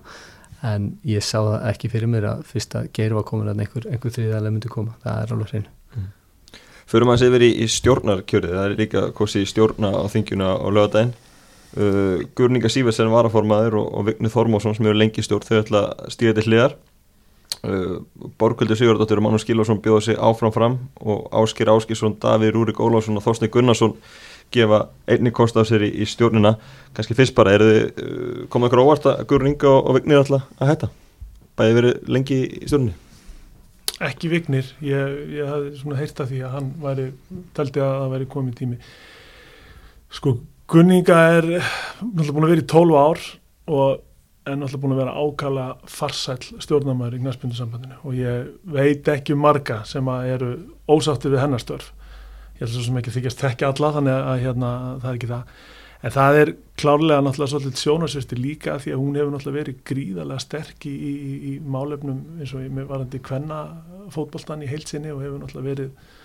En 0.65 0.88
ég 1.08 1.21
sá 1.23 1.38
það 1.38 1.67
ekki 1.69 1.91
fyrir 1.93 2.10
mér 2.10 2.25
að 2.32 2.41
fyrst 2.49 2.73
að 2.80 2.89
geir 2.97 3.13
var 3.19 3.28
komin 3.30 3.52
að 3.52 3.62
einhver, 3.67 3.86
einhver 3.91 4.15
þriðalega 4.15 4.56
myndi 4.56 4.71
koma, 4.73 4.97
það 5.06 5.21
er 5.21 5.36
alveg 5.36 5.54
hreinu. 5.54 5.75
Förum 6.89 7.12
að 7.13 7.21
sér 7.21 7.34
verið 7.36 7.52
í, 7.52 7.65
í 7.65 7.69
stjórnarkjörið, 7.69 8.54
það 8.56 8.63
er 8.65 8.80
líka 8.80 9.02
kosi 9.17 9.43
stjórna 9.45 9.91
á 9.93 10.04
þingjuna 10.10 10.54
á 10.58 10.67
lögadaginn. 10.73 11.12
Uh, 11.78 12.23
Gurninga 12.34 12.69
Sýversen 12.71 13.12
var 13.13 13.28
að 13.28 13.36
formaður 13.36 13.75
og, 13.78 13.89
og 13.93 14.06
Vignir 14.08 14.32
Þormásson 14.34 14.73
sem 14.73 14.88
eru 14.89 14.97
lengi 14.97 15.21
stjórn 15.21 15.45
þau 15.45 15.60
ætla 15.60 15.82
að 15.86 16.15
stíða 16.15 16.39
til 16.39 16.45
hliðar. 16.47 16.73
Uh, 17.62 17.99
Borguldur 18.41 18.80
Sigurdóttir 18.80 19.21
og 19.21 19.28
Mánu 19.28 19.41
Skilvarsson 19.41 19.82
bjóða 19.86 20.08
sig 20.08 20.17
áfram 20.17 20.54
fram 20.56 20.80
og 21.04 21.28
Áskir 21.43 21.69
Áskisson, 21.69 22.15
Davíð 22.17 22.56
Rúrik 22.56 22.82
Ólásson 22.82 23.19
og 23.19 23.25
Þorstni 23.25 23.52
Gunnarsson 23.54 23.93
gefa 24.49 24.88
einni 25.06 25.30
kost 25.36 25.60
af 25.62 25.67
sér 25.69 25.86
í, 25.86 25.91
í 25.93 26.08
stjórnina. 26.10 26.56
Kanski 26.97 27.17
fyrst 27.19 27.38
bara, 27.38 27.54
er 27.54 27.67
þið 27.67 27.84
uh, 27.86 28.41
komið 28.49 28.71
ykkur 28.71 28.82
óvart 28.82 29.06
að 29.12 29.21
Gurninga 29.30 29.69
og, 29.69 29.91
og 29.91 29.99
Vignir 29.99 30.23
ætla 30.23 30.41
að 30.58 30.73
hætta? 30.73 30.91
Bæði 31.60 31.78
verið 31.78 32.12
lengi 32.17 32.41
í 32.47 32.65
stjórnini? 32.65 32.97
Ekki 34.07 34.31
vignir, 34.31 34.69
ég, 34.85 35.15
ég 35.35 35.49
hafði 35.49 35.73
svona 35.79 35.99
heyrta 35.99 36.27
því 36.29 36.43
að 36.45 36.53
hann 36.55 36.69
væri, 36.83 37.07
taldi 37.57 37.83
að 37.83 37.95
það 37.95 38.13
væri 38.15 38.29
komið 38.35 38.59
tími. 38.62 38.79
Sko 40.19 40.35
Gunninga 40.69 41.17
er 41.33 41.47
náttúrulega 41.49 42.35
búin 42.35 42.45
að 42.45 42.53
vera 42.53 42.63
í 42.63 42.69
12 42.69 42.97
ár 42.99 43.21
og 43.73 44.01
er 44.45 44.57
náttúrulega 44.57 44.83
búin 44.83 44.95
að 44.95 45.01
vera 45.01 45.15
ákala 45.17 45.67
farsæl 45.89 46.39
stjórnarmæður 46.62 47.17
í 47.17 47.21
knæspundusambandinu 47.23 47.97
og 48.03 48.17
ég 48.17 48.51
veit 48.69 49.09
ekki 49.09 49.33
um 49.33 49.41
marga 49.43 49.81
sem 49.89 50.12
að 50.13 50.33
eru 50.35 50.51
ósáttir 50.89 51.33
við 51.33 51.43
hennastörf 51.43 51.89
ég 52.59 52.65
held 52.65 52.75
svo 52.75 52.85
sem 52.85 52.97
ekki 52.99 53.13
þykjast 53.15 53.39
tekja 53.39 53.69
alla 53.71 53.91
þannig 53.95 54.15
að 54.19 54.41
hérna, 54.43 54.69
það 54.99 55.09
er 55.09 55.19
ekki 55.19 55.29
það. 55.29 55.53
En 55.99 56.13
það 56.15 56.38
er 56.39 56.49
klárlega 56.79 57.23
náttúrulega 57.23 57.51
svolítið 57.53 57.81
sjónarsvisti 57.83 58.39
líka 58.39 58.75
því 58.79 58.93
að 58.93 59.01
hún 59.01 59.19
hefur 59.19 59.33
náttúrulega 59.33 59.59
verið 59.59 59.79
gríðarlega 59.88 60.43
sterk 60.43 60.88
í, 60.88 60.93
í, 60.95 61.33
í 61.49 61.53
málefnum 61.63 62.19
eins 62.39 62.53
og 62.55 62.65
með 62.75 62.91
varandi 62.91 63.21
kvenna 63.23 63.59
fótballstann 64.13 64.65
í 64.65 64.69
heilsinni 64.69 65.13
og 65.13 65.23
hefur 65.23 65.41
náttúrulega 65.41 65.69
verið 65.69 66.15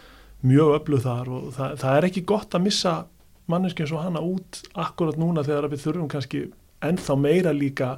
mjög 0.44 0.74
öfluð 0.78 1.06
þar 1.06 1.30
og 1.32 1.46
það, 1.56 1.76
það 1.82 1.98
er 1.98 2.08
ekki 2.08 2.24
gott 2.28 2.56
að 2.56 2.66
missa 2.66 2.94
manneski 3.50 3.84
eins 3.84 3.94
og 3.94 4.04
hana 4.04 4.22
út 4.24 4.60
akkurat 4.86 5.18
núna 5.20 5.44
þegar 5.44 5.70
við 5.72 5.84
þurfum 5.84 6.10
kannski 6.12 6.44
ennþá 6.84 7.16
meira 7.20 7.54
líka 7.56 7.94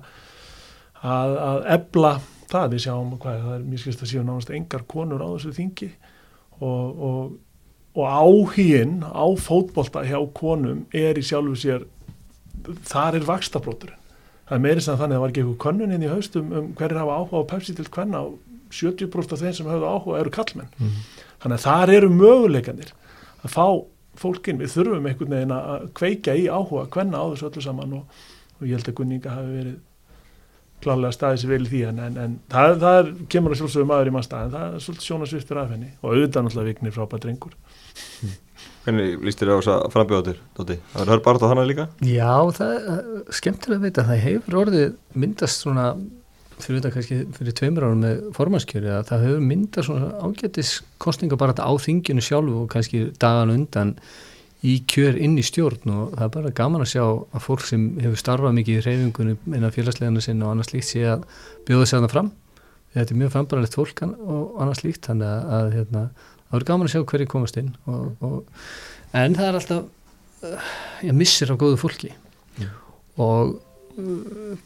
að, 1.03 1.37
að 1.37 1.59
ebla 1.77 2.12
það. 2.51 2.70
Við 2.75 2.85
sjáum 2.87 3.16
hvað 3.22 3.42
það 3.42 3.57
er 3.57 3.66
mjög 3.66 3.83
skilst 3.83 4.05
að 4.05 4.12
séu 4.12 4.22
nánast 4.27 4.55
engar 4.55 4.87
konur 4.90 5.22
á 5.22 5.29
þessu 5.35 5.55
þingi 5.57 5.90
og, 6.61 7.03
og, 7.09 7.37
og 7.96 8.07
áhíinn 8.07 8.99
á 9.03 9.27
fótbolta 9.40 10.07
hjá 10.07 10.18
konum 10.37 10.87
er 10.94 11.18
í 11.18 11.25
sjálfu 11.27 11.59
sér 11.61 11.87
þar 12.87 13.20
er 13.20 13.27
vakstabróturinn 13.27 14.03
það 14.46 14.57
er 14.57 14.62
meiri 14.62 14.83
sem 14.83 14.99
þannig 14.99 15.16
að 15.16 15.16
það 15.16 15.25
var 15.25 15.33
ekki 15.33 15.42
eitthvað 15.42 15.62
könnun 15.64 15.94
inn 15.96 16.07
í 16.07 16.11
haustum 16.11 16.53
um 16.55 16.68
hverjir 16.79 17.01
hafa 17.01 17.18
áhuga 17.18 17.42
á 17.42 17.51
Pepsi 17.51 17.75
til 17.77 17.87
hvenna 17.90 18.22
og 18.27 18.37
70% 18.71 19.33
af 19.37 19.43
þeim 19.45 19.53
sem 19.55 19.67
hafðu 19.71 19.91
áhuga 19.93 20.21
eru 20.21 20.31
kallmenn 20.31 20.71
Mhm. 20.79 21.03
þannig 21.43 21.59
að 21.61 21.67
þar 21.67 21.95
eru 21.97 22.09
möguleikanir 22.11 22.93
að 23.45 23.51
fá 23.53 23.67
fólkin, 24.17 24.59
við 24.59 24.73
þurfum 24.73 25.07
einhvern 25.11 25.35
veginn 25.37 25.53
að 25.53 25.91
kveika 25.95 26.33
í 26.35 26.47
áhuga 26.49 26.87
hvenna 26.89 27.21
á 27.21 27.25
þessu 27.35 27.51
öllu 27.51 27.63
saman 27.63 27.93
og, 27.93 28.07
og 28.61 28.65
ég 28.67 28.73
held 28.79 28.89
að 28.89 28.95
Gunninga 28.97 29.31
hafi 29.37 29.53
verið 29.59 29.77
klálega 30.83 31.13
staðið 31.17 31.41
sér 31.43 31.51
vel 31.53 31.67
í 31.67 31.69
því 31.73 31.83
en, 31.89 31.99
en, 32.05 32.17
en 32.21 32.33
það, 32.53 32.75
það 32.81 32.97
er, 33.01 33.11
kemur 33.33 33.53
að 33.55 33.61
sjálfsögum 33.61 33.89
maður 33.93 34.09
í 34.11 34.15
mann 34.17 34.25
stað 34.27 34.43
en 34.49 34.51
það 34.57 34.75
er 34.75 34.83
svolítið 34.87 35.07
sjónasviftur 35.07 35.61
af 35.63 35.71
henni 35.73 35.91
og 36.03 36.11
auðvitað 36.13 36.45
náttúrulega 36.47 36.69
viknir 36.73 36.93
frábært 36.97 37.25
drengur 37.25 37.55
Hvernig 38.87 39.17
líst 39.27 39.41
þér 39.43 39.51
á 39.51 39.57
þess 39.59 39.71
að 39.73 39.87
frambjóða 39.97 40.27
þér, 40.29 40.41
Dóti? 40.57 40.77
Það 40.93 41.01
er 41.03 41.11
hörð 41.13 41.23
bara 41.27 41.41
á 41.43 41.51
hana 41.51 41.65
líka? 41.67 41.87
Já, 42.07 42.35
það 42.55 42.75
er 42.77 43.01
skemmtilega 43.35 43.81
að 43.81 43.87
vita 43.89 44.03
að 44.05 44.11
það 44.13 44.21
hefur 44.27 44.59
orðið 44.63 44.93
myndast 45.25 45.65
svona 45.65 45.87
fyrir 46.62 46.81
þetta 46.81 46.92
kannski 46.95 47.19
fyrir 47.37 47.57
tveimur 47.59 47.87
árum 47.87 48.05
með 48.05 48.23
formannskjöri 48.37 48.92
að 48.92 49.11
það 49.11 49.27
hefur 49.27 49.45
myndast 49.51 49.88
svona 49.90 50.09
ágætis 50.23 50.71
kostninga 51.03 51.38
bara 51.40 51.57
á 51.57 51.73
þinginu 51.83 52.25
sjálfu 52.25 52.62
og 52.62 52.71
kannski 52.73 53.03
dagan 53.21 53.53
undan 53.53 53.92
í 54.66 54.79
kjör 54.88 55.19
inn 55.21 55.37
í 55.38 55.45
stjórn 55.45 55.92
og 55.92 56.14
það 56.16 56.25
er 56.27 56.33
bara 56.38 56.55
gaman 56.57 56.85
að 56.85 56.92
sjá 56.95 57.05
að 57.05 57.45
fólk 57.45 57.66
sem 57.69 57.85
hefur 58.01 58.21
starfað 58.21 58.57
mikið 58.57 58.79
í 58.79 58.85
reyfingunum 58.87 59.55
innan 59.59 59.75
félagslegana 59.75 60.25
sinna 60.25 60.49
og 60.49 60.57
annars 60.57 60.73
líkt 60.73 60.88
sé 60.88 61.05
að 61.12 61.27
bjóða 61.69 61.90
sér 61.90 62.07
það 62.07 62.14
fram 62.14 62.33
þetta 62.97 63.12
er 63.12 63.21
mjög 63.21 63.35
frambaralegt 63.35 63.77
fólk 63.77 64.03
og 64.07 64.57
annars 64.64 64.83
líkt 64.87 65.11
þannig 65.11 65.29
að, 65.29 65.53
að 65.59 65.77
hérna, 65.77 66.05
það 66.49 66.59
er 66.59 66.66
gaman 66.71 66.88
að 66.88 66.95
sjá 66.95 67.05
hverju 67.12 67.29
komast 67.35 67.61
inn 67.61 67.71
og, 67.85 68.25
og, 68.25 68.64
en 69.12 69.37
það 69.37 69.51
er 69.51 69.61
alltaf 69.61 71.05
ég 71.05 71.16
missir 71.16 71.53
á 71.53 71.61
góðu 71.61 71.79
fólki 71.81 72.12
Já. 72.57 72.71
og 73.21 73.59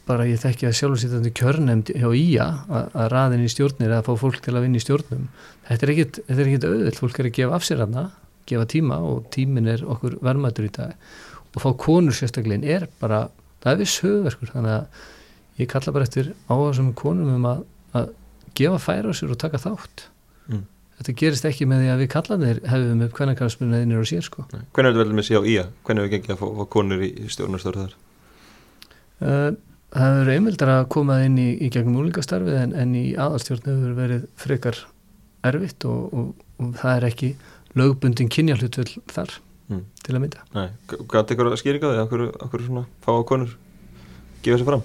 bara 0.07 0.25
ég 0.27 0.39
þekki 0.41 0.67
að 0.67 0.75
sjálfur 0.75 0.99
sýtandi 1.01 1.31
kjörnemd 1.39 1.91
hjá 1.95 2.07
ÍA 2.11 2.47
að, 2.67 2.87
að 2.99 3.07
raðin 3.13 3.45
í 3.45 3.51
stjórnir 3.51 3.93
að 3.95 4.07
fá 4.09 4.13
fólk 4.19 4.39
til 4.43 4.55
að 4.57 4.65
vinna 4.65 4.79
í 4.81 4.83
stjórnum 4.83 5.27
þetta 5.69 5.87
er 5.87 5.91
ekkit, 5.93 6.19
þetta 6.27 6.41
er 6.43 6.49
ekkit 6.51 6.67
auðvilt 6.67 6.99
fólk 6.99 7.19
er 7.21 7.29
að 7.29 7.35
gefa 7.37 7.55
af 7.57 7.67
sér 7.67 7.83
hana, 7.85 8.03
gefa 8.51 8.67
tíma 8.73 8.97
og 9.07 9.29
tímin 9.31 9.69
er 9.71 9.85
okkur 9.87 10.17
vermaður 10.25 10.67
í 10.67 10.73
dag 10.75 11.07
og 11.55 11.63
fá 11.63 11.69
konur 11.85 12.15
sérstaklegin 12.17 12.67
er 12.67 12.87
bara 12.99 13.23
það 13.63 13.71
er 13.73 13.81
viss 13.85 13.97
höfverkur 14.03 14.51
þannig 14.51 14.75
að 14.77 15.61
ég 15.61 15.71
kalla 15.71 15.95
bara 15.95 16.07
eftir 16.09 16.33
áhersum 16.51 16.91
konum 16.97 17.31
um 17.37 17.47
að, 17.53 17.63
að 17.95 18.11
gefa 18.57 18.81
færa 18.83 19.11
á 19.11 19.17
sér 19.17 19.31
og 19.35 19.39
taka 19.41 19.61
þátt 19.61 20.07
Mm. 20.51 20.63
þetta 20.97 21.13
gerist 21.21 21.45
ekki 21.47 21.65
með 21.69 21.83
því 21.83 21.89
að 21.93 21.99
við 22.01 22.07
kallanir 22.11 22.57
hefum 22.67 23.01
upp 23.05 23.13
hvernig 23.15 23.37
kannspunni 23.39 23.77
einir 23.77 24.01
og 24.01 24.07
sér 24.09 24.25
sko. 24.25 24.43
Hvernig 24.49 24.79
er 24.81 24.87
þetta 24.89 25.03
vel 25.05 25.13
með 25.15 25.27
sig 25.27 25.37
á 25.37 25.41
IA? 25.45 25.65
Hvernig 25.85 26.01
hefur 26.01 26.13
gengið 26.15 26.33
að 26.33 26.39
fá, 26.41 26.47
fá 26.57 26.65
konur 26.73 27.03
í? 27.05 27.09
Uh, 27.21 27.93
það 29.21 30.07
hefur 30.17 30.33
einmildar 30.35 30.73
að 30.75 30.89
koma 30.95 31.19
inn 31.25 31.37
í, 31.37 31.49
í 31.61 31.69
gegnum 31.73 31.99
úlingastarfið 32.01 32.57
en, 32.63 32.73
en 32.73 32.95
í 32.95 33.05
aðalstjórn 33.15 33.69
hefur 33.69 33.95
verið 33.99 34.27
frekar 34.39 34.83
erfitt 35.47 35.85
og, 35.89 36.11
og, 36.13 36.45
og 36.61 36.75
það 36.81 36.97
er 36.97 37.07
ekki 37.11 37.31
lögbundin 37.79 38.29
kynjahlutvöld 38.31 38.97
þar 39.11 39.39
Mm. 39.71 39.83
til 40.03 40.15
að 40.15 40.23
mynda. 40.25 40.41
Nei, 40.55 40.65
gæti 40.89 41.35
ykkur 41.35 41.47
að 41.47 41.59
skýringa 41.61 41.91
því? 41.91 41.99
Akkur, 42.03 42.23
akkur 42.43 42.63
svona 42.65 42.81
fá 43.05 43.13
konur 43.27 43.53
gefa 44.43 44.59
sér 44.59 44.67
fram? 44.67 44.83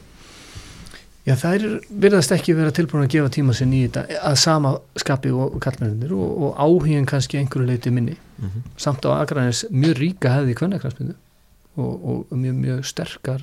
Já, 1.27 1.35
það 1.35 1.57
er 1.57 1.65
virðast 2.05 2.35
ekki 2.37 2.55
vera 2.55 2.75
tilbúin 2.75 3.03
að 3.03 3.17
gefa 3.17 3.33
tíma 3.35 3.57
í 3.57 3.81
þetta 3.89 4.05
að 4.29 4.37
sama 4.39 4.77
skapi 5.03 5.33
og, 5.35 5.57
og 5.57 5.65
kallmennir 5.65 6.13
og, 6.15 6.29
og 6.39 6.61
áhugin 6.63 7.09
kannski 7.11 7.41
einhverju 7.41 7.67
leiti 7.67 7.91
minni. 7.91 8.15
Mm 8.39 8.49
-hmm. 8.49 8.69
Samt 8.77 9.03
á 9.11 9.19
Akranis 9.19 9.65
mjög 9.71 9.99
ríka 9.99 10.31
hefði 10.31 10.55
í 10.55 10.59
kvennakransmyndu 10.61 11.15
og, 11.77 12.07
og 12.31 12.39
mjög, 12.39 12.55
mjög 12.55 12.85
sterkar 12.85 13.43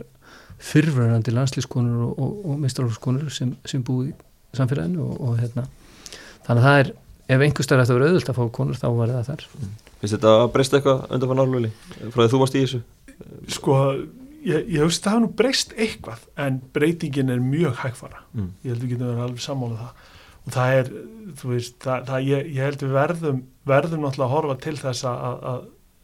fyrfrænandi 0.64 1.34
landslískonur 1.36 2.02
og, 2.08 2.20
og, 2.24 2.34
og 2.54 2.60
mestralókskonur 2.64 3.32
sem, 3.34 3.54
sem 3.68 3.84
búi 3.86 4.12
í 4.12 4.58
samfélaginu 4.58 5.04
og, 5.04 5.16
og 5.28 5.40
hérna 5.42 5.66
þannig 6.46 6.60
að 6.60 6.68
það 6.68 6.80
er, 6.84 6.92
ef 7.36 7.46
einhver 7.48 7.68
stær 7.68 7.84
ætti 7.84 7.94
að 7.94 8.00
vera 8.00 8.10
auðvöld 8.12 8.32
að 8.34 8.40
fá 8.40 8.44
konur 8.58 8.80
þá 8.80 8.88
var 9.00 9.14
það 9.18 9.30
þar 9.32 9.46
Finnst 10.04 10.16
þetta 10.18 10.32
að 10.42 10.50
breysta 10.56 10.78
eitthvað 10.80 11.04
undan 11.16 11.30
fann 11.32 11.42
álvöli? 11.44 11.70
Frá 12.12 12.22
því 12.26 12.32
þú 12.34 12.40
varst 12.44 12.56
í 12.60 12.64
þessu? 12.66 12.82
sko, 13.54 13.76
ég, 14.44 14.66
ég 14.74 14.82
hugst 14.84 15.06
að 15.08 15.14
það 15.14 15.22
nú 15.24 15.30
breyst 15.40 15.76
eitthvað 15.80 16.24
en 16.44 16.58
breytingin 16.76 17.30
er 17.36 17.44
mjög 17.44 17.78
hægfara 17.84 18.24
Mm. 18.34 18.50
ég 18.66 18.74
held 18.74 18.82
við 18.84 18.90
getum 18.96 19.08
verið 19.12 19.24
alveg 19.28 19.44
sammála 19.46 19.76
það 19.78 20.10
og 20.44 20.54
það 20.56 20.72
er, 20.80 20.88
þú 21.40 21.50
veist 21.54 21.76
það, 21.86 22.06
það, 22.10 22.24
ég, 22.28 22.48
ég 22.58 22.66
held 22.68 22.82
við 22.84 22.96
verðum 22.98 23.42
verðum 23.70 24.02
náttúrulega 24.04 24.26
að 24.28 24.34
horfa 24.34 24.56
til 24.66 24.74
þess 24.82 25.04
að, 25.08 25.20
að, 25.30 25.44
að 25.52 25.60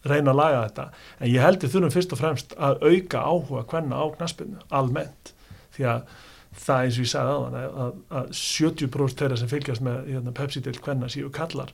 reyna 0.07 0.31
að 0.31 0.39
laga 0.39 0.63
þetta, 0.63 0.87
en 1.19 1.31
ég 1.33 1.43
held 1.43 1.63
við 1.63 1.75
þurfum 1.75 1.93
fyrst 1.95 2.15
og 2.15 2.21
fremst 2.21 2.57
að 2.57 2.83
auka 2.87 3.23
áhuga 3.25 3.63
hvenna 3.73 3.99
á 3.99 4.05
knaspinu, 4.15 4.59
almennt. 4.71 5.33
Því 5.75 5.87
að 5.91 6.17
það 6.59 6.83
eins 6.83 6.97
og 6.97 7.05
ég 7.05 7.11
sagði 7.11 7.33
aðan 7.33 7.57
að, 7.59 7.79
að, 7.83 7.97
að 8.19 8.29
70% 8.39 9.23
þeirra 9.23 9.39
sem 9.39 9.51
fylgjast 9.51 9.83
með 9.85 9.99
hérna, 10.09 10.35
Pepsi 10.35 10.63
til 10.65 10.75
hvenna 10.79 11.09
séu 11.11 11.29
kallar 11.33 11.73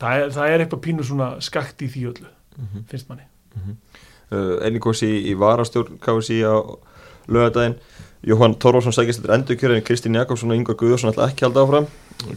það 0.00 0.20
er, 0.20 0.34
það 0.34 0.52
er 0.52 0.64
eitthvað 0.64 0.84
pínu 0.86 1.06
svona 1.06 1.28
skakt 1.44 1.82
í 1.84 1.90
því 1.92 2.04
öllu, 2.12 2.34
Mm 2.58 2.84
finnst 2.90 3.08
manni. 3.10 3.26
Uh, 4.28 4.58
Einnig 4.64 4.82
kosi 4.82 5.06
í, 5.06 5.18
í 5.30 5.34
varastjórn 5.38 5.98
KSI 6.02 6.42
á 6.44 6.58
lögadaginn 7.30 7.76
Jóhann 8.26 8.56
Torvarsson 8.58 8.92
sækist 8.92 9.22
þetta 9.22 9.36
endurkjörðin 9.38 9.84
Kristín 9.86 10.18
Jakobsson 10.18 10.50
og 10.50 10.58
Ingvar 10.58 10.76
Guðarsson 10.78 11.12
ætla 11.12 11.28
ekki 11.30 11.46
að 11.46 11.52
halda 11.52 11.62
áfram. 11.64 11.86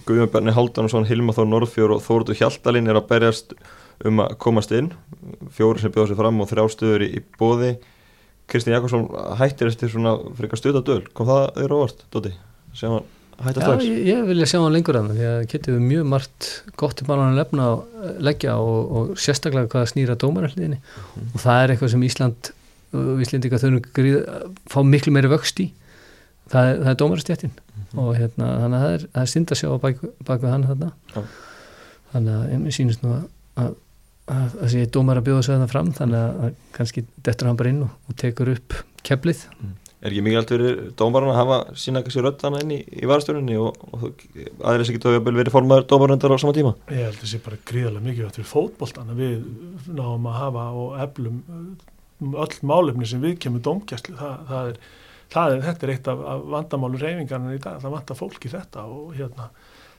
Guðjón 0.06 0.30
Berni 0.30 0.54
Haldansson, 0.54 1.08
Hilma 1.10 1.34
Þór 1.34 1.50
Norðfjör 1.50 1.96
og 1.96 2.04
Þóruldur 2.06 2.38
Hjaltalín 2.38 2.90
er 2.92 3.00
að 3.00 3.08
berjast 3.10 3.56
um 4.08 4.22
að 4.24 4.36
komast 4.42 4.72
inn. 4.76 4.92
Fjóri 5.56 5.82
sem 5.84 5.94
bjóða 5.94 6.12
sér 6.12 6.20
fram 6.22 6.42
og 6.44 6.50
þrjá 6.52 6.66
stöður 6.74 7.06
í, 7.08 7.10
í 7.20 7.24
bóði 7.40 7.72
Kristín 8.52 8.74
Jakobsson 8.76 9.08
hættir 9.40 9.70
eftir 9.72 9.92
svona 9.94 10.18
frekar 10.36 10.60
stöða 10.60 10.84
döl. 10.88 11.02
Kom 11.16 11.30
það 11.30 11.44
þér 11.60 11.76
á 11.76 11.78
vart, 11.84 12.06
Dóti? 12.12 12.34
sem 12.76 12.92
hann 12.92 13.04
hætta 13.42 13.60
Já, 13.62 13.66
strax? 13.66 13.86
ég, 13.88 14.00
ég 14.08 14.24
vilja 14.28 14.48
sjá 14.48 14.60
hann 14.62 14.74
lengur 14.76 14.96
það 14.96 15.12
því 15.18 15.26
að 15.28 15.42
getur 15.52 15.76
við 15.76 15.86
mjög 15.90 16.06
margt 16.14 16.50
gott 16.80 16.96
til 17.00 17.08
bara 17.10 17.26
að 17.28 17.40
lefna 17.40 17.68
og 17.74 18.08
leggja 18.24 18.56
og, 18.62 18.92
og 18.96 19.12
sérstaklega 19.20 19.72
hvað 19.72 19.90
snýra 19.92 20.16
dómaralliðinni 20.22 20.80
og 21.34 21.38
það 21.42 21.64
er 21.64 21.74
eitthvað 21.74 21.94
sem 21.96 22.06
Ísland 22.08 22.52
og 22.96 23.22
Íslendika 23.24 23.60
þurfum 23.60 23.92
gríð, 23.96 24.18
fá 24.72 24.80
miklu 24.84 25.14
meiri 25.16 25.32
vöxt 25.32 25.60
í. 25.64 25.70
Það 26.52 26.70
er, 26.70 26.80
það 26.82 26.90
er 26.92 26.98
dómarastjættin 27.00 27.54
og 28.02 28.10
hérna, 28.20 28.50
þannig 28.64 28.78
að 28.78 28.84
það 28.86 28.96
er, 28.96 29.06
er 29.22 29.32
synd 29.32 29.52
að 29.54 29.62
sjá 29.62 29.70
bak, 29.84 30.02
bak 30.28 30.44
við 30.44 30.52
hann 30.52 30.68
þarna. 30.68 30.92
Já. 31.16 31.22
þannig 32.12 32.36
að 32.36 32.60
mér 32.66 32.76
sýnist 32.76 33.04
nú 33.06 33.14
að, 33.16 33.76
að, 34.32 34.58
sé 34.72 34.88
dómar 34.94 35.20
að 35.22 35.28
bjóða 35.30 35.44
sig 35.46 35.56
þarna 35.56 35.70
fram 35.72 35.92
þannig 35.98 36.24
að, 36.48 36.58
kannski 36.78 37.06
dettur 37.26 37.50
hann 37.50 37.60
bara 37.60 37.72
inn 37.74 37.86
og, 37.86 37.94
og 38.08 38.18
tekur 38.22 38.52
upp 38.56 38.76
keflið. 39.08 39.46
Er 40.02 40.10
ekki 40.10 40.24
mikilvægt 40.26 40.50
fyrir 40.50 40.78
dómarinn 40.98 41.30
að 41.30 41.38
hafa 41.38 41.58
sína 41.78 42.02
kannski 42.02 42.24
rödd 42.26 42.42
hana 42.42 42.62
inn 42.64 42.72
í, 42.74 42.80
í 42.82 43.10
varastjórninni 43.10 43.58
og, 43.62 43.78
og 43.94 44.24
aðeins 44.66 44.90
ekki 44.90 45.02
tóðu 45.04 45.20
að 45.20 45.30
verið 45.38 45.54
formaður 45.54 45.86
dómarindar 45.92 46.34
á 46.34 46.42
sama 46.42 46.56
tíma? 46.58 46.72
Ég 46.90 47.06
held 47.06 47.20
að 47.20 47.22
það 47.22 47.32
sé 47.34 47.42
bara 47.46 47.60
gríðarlega 47.70 48.08
mikið 48.08 48.28
átt 48.28 48.40
fyrir 48.40 48.50
fótboltan 48.50 49.14
að 49.14 49.22
við 49.22 49.44
náum 50.00 50.26
að 50.32 50.40
hafa 50.40 50.66
og 50.82 50.96
eflum 51.06 51.44
uh, 51.46 52.42
öll 52.46 52.58
málefni 52.72 53.12
sem 53.12 53.22
við 53.22 53.38
kemur 53.46 53.62
domgæslu 53.68 54.18
það, 54.18 54.42
það 54.50 54.72
er, 54.72 54.82
það 55.36 55.54
er, 55.54 55.64
þetta 55.68 55.88
er 55.88 55.94
eitt 55.94 56.12
af, 56.16 56.26
af 56.34 56.50
vandamálu 56.56 57.04
reyfingarna 57.04 57.54
í 57.54 57.62
dag, 57.62 57.78
það 57.86 57.96
vantar 58.00 58.22
fólk 58.24 58.50
í 58.50 58.54
þetta 58.56 58.88
og 58.90 59.14
hérna 59.20 59.52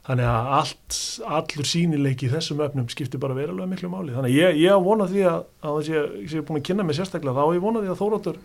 þannig 0.07 0.29
að 0.29 0.49
allt, 0.59 0.97
allur 1.37 1.69
sínileiki 1.69 2.27
í 2.27 2.31
þessum 2.33 2.63
öfnum 2.65 2.89
skiptir 2.91 3.21
bara 3.23 3.37
verulega 3.37 3.69
miklu 3.71 3.91
máli 3.91 4.15
þannig 4.15 4.33
að 4.33 4.39
ég, 4.39 4.57
ég 4.63 4.75
á 4.75 4.79
vona 4.83 5.07
því 5.09 5.27
að, 5.29 5.45
að 5.63 5.77
þess 5.77 5.91
að 5.91 5.95
ég, 5.95 6.09
ég 6.23 6.31
sé 6.33 6.41
búin 6.47 6.59
að 6.59 6.65
kynna 6.69 6.87
mig 6.87 6.97
sérstaklega 6.97 7.37
þá 7.37 7.43
á 7.47 7.55
ég 7.55 7.63
vona 7.63 7.83
því 7.83 7.93
að 7.93 8.01
Þóróttur 8.01 8.41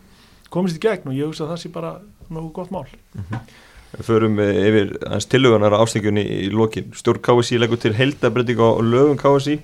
komist 0.54 0.78
í 0.78 0.84
gegn 0.84 1.10
og 1.10 1.16
ég 1.18 1.30
hugsa 1.30 1.46
að 1.46 1.54
það 1.54 1.62
sé 1.64 1.72
bara 1.74 1.96
nokkuð 2.28 2.54
gott 2.60 2.76
mál 2.76 2.86
Við 3.88 4.04
förum 4.04 4.36
eh, 4.44 4.58
yfir 4.68 4.90
aðeins 5.00 5.26
tilhugunar 5.32 5.74
ástingunni 5.78 6.20
í 6.20 6.50
lokin. 6.52 6.90
Stjórn 6.92 7.22
KSI 7.24 7.56
leggur 7.56 7.80
til 7.80 7.94
heldabreiting 7.96 8.60
á 8.60 8.76
lögum 8.84 9.16
KSI 9.16 9.54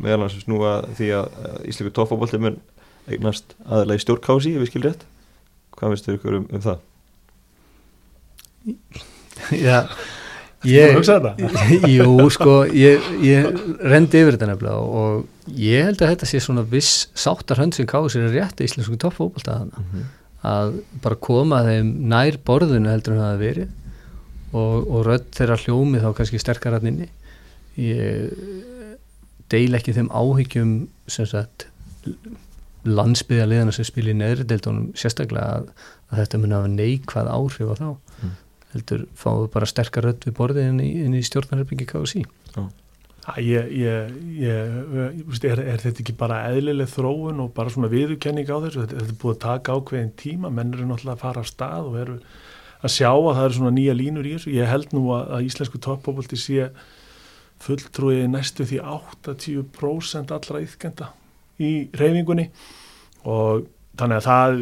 meðal 0.00 0.26
hans 0.26 0.36
snúa 0.44 0.76
því 0.96 1.08
að 1.18 1.26
Ísleikur 1.68 1.94
toffabólti 1.96 2.40
mun 2.40 2.60
eignast 3.10 3.56
aðalega 3.66 3.98
í 3.98 4.04
stjórn 4.04 4.24
KSI, 4.24 4.54
ef 4.56 4.62
við 4.62 4.70
skil 4.70 4.84
rétt. 4.86 5.06
Hvað 5.76 5.94
finnst 5.94 6.08
þau 6.08 6.16
ykkur 6.16 6.38
um, 6.38 6.46
um 6.48 6.64
það? 6.66 6.78
Já, 9.66 9.78
Þú 10.62 10.70
ég, 10.70 10.92
hugsa 10.94 11.16
þetta? 11.18 11.60
jú, 11.96 12.28
sko, 12.30 12.52
ég, 12.76 13.06
ég 13.26 13.48
rendi 13.90 14.20
yfir 14.22 14.36
þetta 14.36 14.48
nefnilega 14.52 14.78
og 15.02 15.54
ég 15.58 15.88
held 15.88 16.02
að 16.04 16.12
þetta 16.14 16.28
sé 16.30 16.40
svona 16.44 16.62
viss 16.70 17.08
sáttarhönd 17.18 17.74
sem 17.74 17.88
káði 17.90 18.12
sér 18.14 18.28
rétt 18.34 18.62
í 18.62 18.68
íslensku 18.68 18.98
toppfókbalta 19.02 19.56
þarna 19.58 19.82
Mhm. 19.82 20.04
að 20.52 20.72
bara 21.02 21.18
koma 21.22 21.62
þeim 21.66 21.90
nær 22.10 22.38
borðinu 22.46 22.90
heldur 22.90 23.14
en 23.16 23.20
það 23.22 23.32
hafi 23.32 23.42
verið 23.46 23.68
og, 24.52 24.88
og 24.92 25.04
rödd 25.06 25.26
þeirra 25.34 25.58
hljómi 25.64 26.00
þá 26.02 26.08
kannski 26.18 26.40
sterkar 26.42 26.78
hann 26.78 26.88
inni 26.92 27.08
ég 27.78 28.32
deil 29.52 29.74
ekki 29.78 29.94
þeim 29.96 30.08
áhyggjum 30.14 30.72
sem 31.10 31.26
sagt 31.30 31.66
landsbyðaliðana 32.82 33.72
sem 33.74 33.86
spilir 33.86 34.14
í 34.16 34.18
neðri 34.18 34.46
deildunum 34.50 34.88
sérstaklega 34.98 35.60
að, 35.60 35.68
að 36.10 36.22
þetta 36.24 36.40
mun 36.42 36.54
hafa 36.56 36.70
neikvað 36.72 37.30
áhrif 37.34 37.70
á 37.70 37.74
þá 37.78 37.86
Mm. 37.92 38.01
Heldur 38.72 39.06
fáum 39.18 39.44
við 39.44 39.50
bara 39.56 39.68
sterkar 39.68 40.08
rödd 40.08 40.28
við 40.28 40.38
borðið 40.38 40.70
inn 40.70 40.80
í, 40.84 40.92
inn 41.06 41.18
í 41.18 41.24
stjórnarherbyggi 41.26 41.88
KSI 41.92 42.24
Æ, 43.22 43.34
Ég, 43.38 43.68
ég, 43.78 44.14
ég, 44.42 44.72
er, 45.46 45.60
er 45.62 45.82
þetta 45.82 46.02
ekki 46.02 46.14
bara 46.18 46.40
eðlileg 46.50 46.88
þróun 46.90 47.44
og 47.44 47.52
bara 47.54 47.70
svona 47.70 47.90
viðurkenning 47.92 48.48
á 48.50 48.58
þessu? 48.64 48.82
Þetta, 48.82 48.96
þetta 48.98 49.14
er 49.14 49.20
búið 49.22 49.36
að 49.36 49.44
taka 49.44 49.76
ákveðin 49.76 50.16
tíma 50.18 50.50
menn 50.50 50.72
eru 50.74 50.88
náttúrulega 50.88 51.14
að 51.14 51.22
fara 51.22 51.44
af 51.44 51.50
stað 51.52 51.90
og 51.92 52.00
eru 52.02 52.16
að 52.82 52.94
sjá 52.96 53.10
að 53.12 53.28
það 53.28 53.44
eru 53.44 53.58
svona 53.60 53.74
nýja 53.76 53.94
línur 53.94 54.26
í 54.26 54.32
þessu. 54.34 54.54
Ég 54.56 54.72
held 54.72 54.96
nú 54.96 55.04
að, 55.14 55.30
að 55.36 55.46
íslensku 55.46 55.82
toppópolti 55.86 56.40
sé 56.40 56.66
fulltrúið 57.62 58.24
næstu 58.32 58.66
því 58.66 58.80
80% 58.82 60.34
allra 60.34 60.64
yðkenda 60.64 61.12
í 61.62 61.72
reyfingunni 61.94 62.48
og 63.30 63.68
þannig 64.00 64.18
að 64.18 64.26
það 64.28 64.58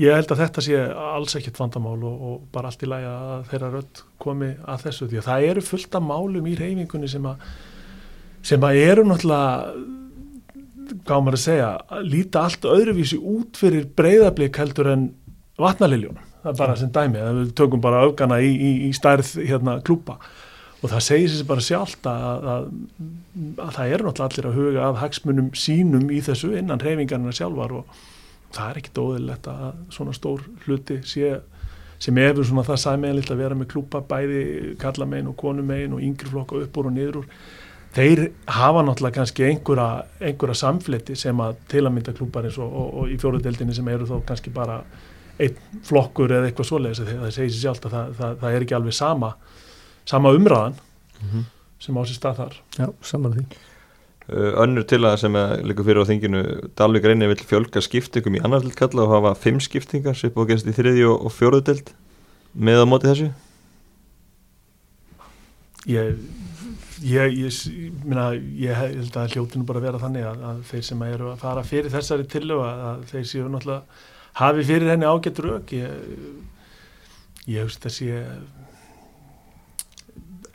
ég 0.00 0.16
held 0.16 0.32
að 0.32 0.42
þetta 0.44 0.64
sé 0.64 0.80
alls 1.10 1.36
ekkert 1.38 1.60
vandamál 1.60 1.96
og, 1.98 2.24
og 2.30 2.36
bara 2.54 2.70
allt 2.70 2.84
í 2.84 2.88
lagi 2.90 3.08
að 3.10 3.44
þeirra 3.50 3.70
rödd 3.74 4.02
komi 4.22 4.50
að 4.64 4.84
þessu 4.86 5.08
því 5.10 5.20
að 5.20 5.28
það 5.28 5.46
eru 5.50 5.64
fullt 5.66 5.96
af 5.98 6.06
málum 6.06 6.48
í 6.50 6.56
reyfingunni 6.58 7.10
sem 7.10 7.28
að 7.30 7.46
sem 8.50 8.64
að 8.64 8.80
eru 8.80 9.06
náttúrulega 9.06 9.72
hvað 11.06 11.24
maður 11.24 11.38
að 11.38 11.44
segja 11.44 12.02
líta 12.06 12.44
allt 12.46 12.66
öðruvísi 12.66 13.18
út 13.20 13.58
fyrir 13.60 13.88
breyðablík 13.96 14.58
heldur 14.58 14.90
en 14.90 15.08
vatnaliljónum 15.60 16.28
það 16.40 16.52
er 16.52 16.60
bara 16.62 16.76
sem 16.80 16.92
dæmi, 16.94 17.24
við 17.36 17.50
tökum 17.58 17.82
bara 17.84 18.04
öfgana 18.06 18.40
í, 18.42 18.50
í, 18.50 18.70
í 18.88 18.92
stærð 18.96 19.34
hérna 19.44 19.76
klúpa 19.84 20.16
og 20.80 20.88
það 20.88 21.04
segir 21.04 21.32
sér 21.34 21.48
bara 21.50 21.64
sjálft 21.64 22.08
að, 22.08 22.46
að, 22.54 22.70
að 23.66 23.74
það 23.76 23.94
eru 23.94 24.06
náttúrulega 24.06 24.30
allir 24.30 24.48
að 24.48 24.56
huga 24.56 24.86
að 24.86 25.00
hagsmunum 25.02 25.50
sínum 25.52 26.08
í 26.08 26.22
þessu 26.24 26.54
innan 26.56 26.80
reyfingarna 26.80 27.34
sjálfar 27.36 27.76
og 27.82 28.00
það 28.56 28.70
er 28.70 28.80
ekkit 28.82 28.98
óðurlegt 29.02 29.48
að 29.52 29.64
svona 29.94 30.12
stór 30.16 30.44
hluti 30.66 30.98
sé, 31.06 31.32
sem 32.00 32.16
hefur 32.22 32.44
svona 32.48 32.64
það 32.66 32.80
sæmiðanlitt 32.84 33.30
að 33.34 33.42
vera 33.44 33.58
með 33.60 33.68
klúpa 33.74 34.00
bæði 34.10 34.42
kallamegin 34.80 35.28
og 35.32 35.36
konumegin 35.40 35.92
og 35.96 36.00
yngri 36.06 36.30
flokka 36.32 36.60
upp 36.64 36.78
úr 36.80 36.88
og 36.90 36.94
niður 36.96 37.20
úr. 37.22 37.28
Þeir 37.90 38.20
hafa 38.46 38.82
náttúrulega 38.86 39.16
kannski 39.18 39.44
einhverja, 39.48 40.04
einhverja 40.22 40.54
samfletti 40.60 41.16
sem 41.18 41.40
að 41.42 41.56
til 41.72 41.82
að 41.86 41.94
mynda 41.96 42.12
klúpar 42.14 42.46
eins 42.46 42.58
og, 42.62 42.70
og, 42.70 42.92
og 43.02 43.10
í 43.10 43.16
fjóruðdeldinni 43.18 43.74
sem 43.74 43.88
eru 43.90 44.06
þó 44.06 44.20
kannski 44.28 44.52
bara 44.54 44.76
einn 45.40 45.56
flokkur 45.88 46.30
eða 46.36 46.50
eitthvað 46.50 46.68
svoleiðis 46.68 47.00
það 47.08 47.32
segir 47.34 47.50
sér 47.56 47.64
sjálft 47.64 47.88
að 47.88 47.94
það, 47.96 48.12
það, 48.20 48.36
það 48.44 48.54
er 48.58 48.66
ekki 48.66 48.76
alveg 48.78 48.94
sama 49.00 49.32
sama 50.10 50.32
umræðan 50.36 50.78
Mhm. 51.20 51.42
sem 51.80 51.96
á 51.98 52.02
sér 52.08 52.16
stað 52.16 52.36
þar. 52.38 52.54
Já, 52.78 52.86
saman 53.04 53.32
því 53.34 53.42
önnur 54.28 54.84
til 54.86 55.00
að 55.02 55.16
sem 55.24 55.36
að 55.38 55.54
líka 55.66 55.84
fyrir 55.86 56.04
á 56.04 56.10
þinginu 56.10 56.42
Dalvik 56.78 57.06
reynir 57.08 57.32
vill 57.32 57.46
fjölga 57.48 57.82
skiptingum 57.82 58.36
í 58.38 58.42
annar 58.44 58.62
til 58.62 58.74
kalla 58.78 59.06
og 59.06 59.14
hafa 59.14 59.32
fimm 59.38 59.60
skiptingar 59.62 60.18
sem 60.18 60.30
búið 60.34 60.44
að 60.44 60.52
gerast 60.52 60.70
í 60.70 60.76
þriði 60.76 61.06
og, 61.10 61.32
fjóruðu 61.34 61.66
deild. 61.70 61.90
Með 62.54 62.84
á 62.84 62.86
móti 62.86 63.10
þessu? 63.10 63.30
Ég, 65.90 66.20
ég, 67.02 67.34
ég, 67.40 67.58
myna, 68.04 68.30
ég 68.36 68.76
held 68.76 69.16
að 69.16 69.34
hljótinu 69.34 69.66
bara 69.66 69.82
vera 69.82 70.00
þannig 70.02 70.28
að, 70.28 70.46
að 70.50 70.62
þeir 70.70 70.86
sem 70.90 71.04
eru 71.08 71.30
að 71.32 71.42
fara 71.42 71.66
fyrir 71.66 71.94
þessari 71.94 72.28
tillögu 72.30 72.66
að, 72.68 72.86
að 72.90 73.04
þeir 73.14 73.28
séu 73.32 73.48
náttúrulega 73.48 74.08
hafi 74.40 74.66
fyrir 74.68 74.92
henni 74.92 75.08
ágætt 75.08 75.40
rauk 75.42 75.72
ég, 75.74 76.10
ég 77.50 77.64
hugst 77.64 77.86
að 77.88 77.96
sé 77.96 78.24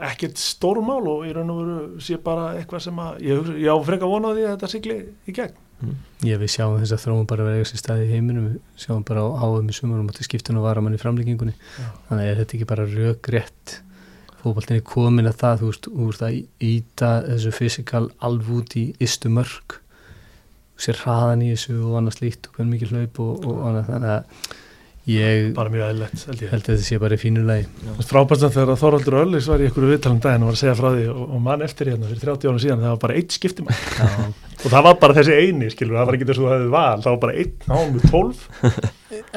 ekkert 0.10 0.40
stórmál 0.42 1.04
og 1.08 1.26
í 1.28 1.34
raun 1.36 1.52
og 1.54 1.62
veru 1.62 2.02
sé 2.04 2.18
bara 2.22 2.50
eitthvað 2.60 2.84
sem 2.88 3.00
að 3.00 3.22
ég, 3.26 3.54
ég 3.64 3.72
á 3.72 3.78
freka 3.88 4.10
vonaði 4.10 4.46
að 4.46 4.56
þetta 4.56 4.72
sigli 4.72 4.98
í 5.26 5.36
gegn. 5.36 5.62
Ég 6.26 6.40
við 6.40 6.52
sjáum 6.54 6.78
þess 6.80 6.96
að 6.96 7.02
þróum 7.04 7.26
bara 7.30 7.46
verið 7.46 7.66
þessi 7.66 7.80
staði 7.82 8.06
í 8.08 8.12
heiminum, 8.14 8.46
við 8.54 8.86
sjáum 8.86 9.04
bara 9.08 9.26
á 9.28 9.28
áhugum 9.44 9.72
í 9.72 9.76
sumarum 9.76 10.12
að 10.12 10.22
skiptun 10.24 10.60
og 10.62 10.66
varamann 10.66 10.96
í 10.96 11.02
framlíkingunni 11.02 11.56
Já. 11.56 11.90
þannig 12.08 12.30
er 12.30 12.40
þetta 12.40 12.56
ekki 12.58 12.70
bara 12.70 12.88
rökrétt? 12.88 13.80
Fótballtinni 14.40 14.86
komin 14.88 15.28
að 15.28 15.40
það 15.42 15.62
þú 15.62 15.72
veist, 15.72 15.90
úr 16.06 16.20
það 16.20 16.38
íta 16.64 17.12
þessu 17.26 17.52
fysikal 17.58 18.06
alv 18.24 18.52
út 18.56 18.78
í 18.80 18.86
ystu 19.04 19.32
mörg 19.34 19.80
sér 20.80 21.00
hraðan 21.04 21.44
í 21.44 21.52
þessu 21.54 21.76
og 21.82 21.98
annað 22.00 22.20
slíkt 22.20 22.50
og 22.50 22.58
hvernig 22.58 22.76
mikið 22.76 22.94
hlaup 22.96 23.20
og, 23.24 23.46
og 23.48 23.62
annað. 23.70 23.92
Þannig 23.92 24.14
að 24.16 24.50
ég 25.06 25.52
bara 25.54 25.70
mjög 25.70 25.84
eðlilegt 25.86 26.24
held 26.26 26.40
ég. 26.42 26.50
held 26.50 26.64
að 26.66 26.72
þetta 26.72 26.86
sé 26.88 26.98
bara 27.02 27.18
í 27.18 27.22
fínu 27.22 27.44
lagi. 27.46 27.66
Frábært 28.10 28.46
að 28.48 28.56
þegar 28.56 28.80
Þorvaldur 28.82 29.18
Öllis 29.22 29.50
var 29.52 29.62
í 29.62 29.68
ykkur 29.70 29.86
viðtalum 29.92 30.22
daginn 30.24 30.46
og 30.46 30.50
var 30.50 30.58
að 30.58 30.62
segja 30.64 30.78
frá 30.80 30.88
því 30.96 31.06
og, 31.14 31.22
og 31.36 31.44
mann 31.46 31.66
eftir 31.66 31.92
hérna 31.92 32.10
fyrir 32.10 32.24
30 32.26 32.50
árum 32.50 32.62
síðan 32.64 32.82
það 32.82 32.96
var 32.96 33.02
bara 33.04 33.18
eitt 33.20 33.36
skiptum 33.38 33.70
og 33.70 34.66
það 34.72 34.86
var 34.88 34.98
bara 35.04 35.18
þessi 35.20 35.36
eini 35.38 35.70
skilur, 35.70 36.00
það 36.00 36.10
var 36.10 36.18
ekki 36.18 36.28
þess 36.32 36.42
að 36.42 36.48
það 36.48 36.56
hefði 36.56 36.72
val 36.74 37.04
það 37.06 37.12
var 37.12 37.22
bara 37.26 37.38
einn 37.44 37.54
námu 37.70 38.00
12 38.10 38.44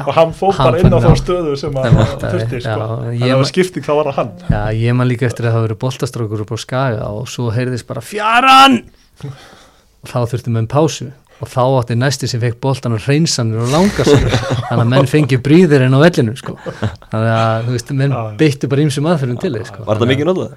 og 0.08 0.12
hann 0.16 0.34
fór 0.38 0.56
Hann 0.56 0.70
bara 0.70 0.80
inn 0.80 0.96
á 0.96 1.00
þá 1.04 1.10
stöðu 1.20 1.54
sem 1.60 1.78
að 1.82 2.00
þurfti 2.24 2.62
sko. 2.64 2.78
þannig 2.78 3.22
að 3.22 3.28
það 3.28 3.36
var 3.42 3.50
skipting 3.52 3.84
þá 3.84 3.92
var 3.98 4.08
það 4.08 4.18
hann. 4.22 4.32
Já, 4.48 4.62
ég 4.80 4.96
man 4.96 5.10
líka 5.10 5.28
eftir 5.28 5.48
að 5.50 5.58
það 5.58 5.66
verið 5.68 5.80
boltastrákur 5.84 6.44
upp 6.46 6.54
á 6.54 6.58
skaga 6.64 7.12
og 7.12 7.28
svo 7.28 7.52
heyrðist 7.52 7.88
bara 7.90 8.04
fjaran! 8.04 8.80
Þá 10.08 10.18
þurfti 10.30 10.52
menn 10.54 10.68
pásu 10.70 11.10
og 11.38 11.50
þá 11.50 11.60
átti 11.78 11.96
næsti 11.98 12.28
sem 12.30 12.42
fekk 12.42 12.58
boltan 12.62 12.96
og 12.96 13.04
hreinsanir 13.04 13.62
og 13.62 13.70
langasanir 13.70 14.34
þannig 14.34 14.82
að 14.82 14.90
menn 14.90 15.10
fengi 15.10 15.38
bríðir 15.42 15.84
inn 15.86 15.94
á 15.94 16.00
vellinu 16.02 16.34
sko. 16.38 16.56
þannig 16.64 17.30
að 17.34 17.68
þú 17.68 17.76
veist, 17.76 17.92
menn 18.00 18.16
beittu 18.40 18.70
bara 18.72 18.84
ímsum 18.84 19.08
aðferðum 19.10 19.38
til 19.42 19.52
þess 19.54 19.72
sko. 19.72 19.86
Var 19.86 20.00
það 20.02 20.12
mikið 20.12 20.30
notað? 20.32 20.56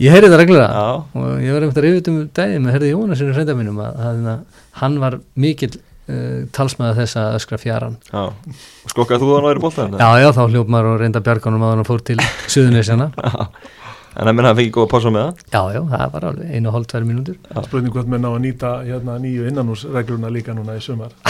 Ég 0.00 0.14
heyrði 0.14 0.30
það 0.32 0.40
reglulega 0.40 0.80
Já, 0.80 0.86
og 1.20 1.44
ég 1.44 1.52
var 1.52 1.66
einhvern 1.66 1.86
veginn 1.90 2.14
um 2.14 2.20
daginn 2.38 2.64
með 2.64 2.76
herði 2.78 2.92
Jónasinu 2.94 3.34
hreinda 3.36 3.56
mínum 3.58 3.80
að, 3.84 3.98
að, 4.00 4.22
að 4.32 4.62
hann 4.80 4.96
var 5.02 5.16
mikill 5.44 5.74
uh, 5.76 6.46
talsmaður 6.56 7.02
þess 7.02 7.18
að 7.20 7.36
öskra 7.36 7.58
fjaran 7.60 7.98
Skokkaði 8.08 9.20
þú 9.20 9.28
þannig 9.34 9.42
að 9.42 9.50
vera 9.50 9.64
bóltan? 9.66 9.98
Já, 10.00 10.08
já, 10.24 10.30
þá 10.38 10.42
hljóp 10.46 10.72
maður 10.72 10.94
og 10.94 11.04
reynda 11.04 11.22
bjarganum 11.26 11.66
að 11.66 11.74
hann 11.74 11.88
fór 11.90 12.06
til 12.08 12.16
Suðunisjana 12.48 13.10
En 14.10 14.26
það 14.26 14.34
menna 14.34 14.48
að 14.48 14.50
hann 14.50 14.58
fengi 14.58 14.72
góða 14.74 14.90
pása 14.90 15.10
með 15.14 15.22
það? 15.26 15.42
Já, 15.54 15.60
já, 15.76 15.80
það 15.92 16.08
var 16.14 16.24
alveg 16.30 16.46
einu 16.50 16.66
og 16.66 16.74
hálf, 16.74 16.86
tvær 16.90 17.04
mínútur. 17.06 17.36
Spurning 17.66 17.92
hvort 17.94 18.08
menn 18.10 18.26
á 18.26 18.30
að 18.30 18.40
nýta 18.42 18.70
hérna, 18.82 19.12
nýju 19.22 19.46
innanúsregluna 19.46 20.32
líka 20.34 20.54
núna 20.56 20.74
í 20.74 20.82
sumar. 20.82 21.12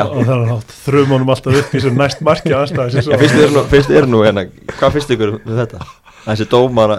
Og 0.00 0.24
það 0.24 0.34
er 0.34 0.42
nátt 0.48 0.70
þrjum 0.86 1.14
honum 1.14 1.30
alltaf 1.34 1.58
upp 1.60 1.74
í 1.76 1.82
sem 1.84 1.94
næst 1.98 2.22
marki 2.26 2.52
aðstæði 2.56 3.02
En 3.04 3.20
fyrst 3.20 3.38
er 3.44 3.50
nú, 3.54 3.62
fyrst 3.70 3.90
er 3.94 4.06
nú 4.10 4.18
hérna, 4.24 4.42
hvað 4.78 4.94
finnst 4.96 5.12
ykkur 5.14 5.30
við 5.44 5.56
þetta? 5.60 5.78
Þessi 6.24 6.46
dómar, 6.50 6.90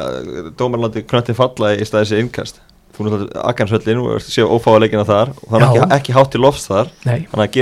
dómarlandi 0.59 1.03
knöttin 1.09 1.37
falla 1.37 1.67
í 1.75 1.83
staði 1.87 2.05
þessi 2.07 2.21
innkast. 2.23 2.55
Þú 2.91 2.99
náttúrulega 3.07 3.43
Akansvöllin 3.51 3.99
og 4.03 4.23
séu 4.23 4.45
ófáðaleikina 4.51 5.05
þar 5.07 5.29
og 5.33 5.47
það 5.47 5.57
er 5.57 5.65
ekki, 5.67 5.81
ekki 5.97 6.15
hátt 6.15 6.31
til 6.33 6.41
lofts 6.43 6.65
þar. 6.69 6.87
Nei, 7.07 7.19
þannig 7.31 7.45
að 7.47 7.53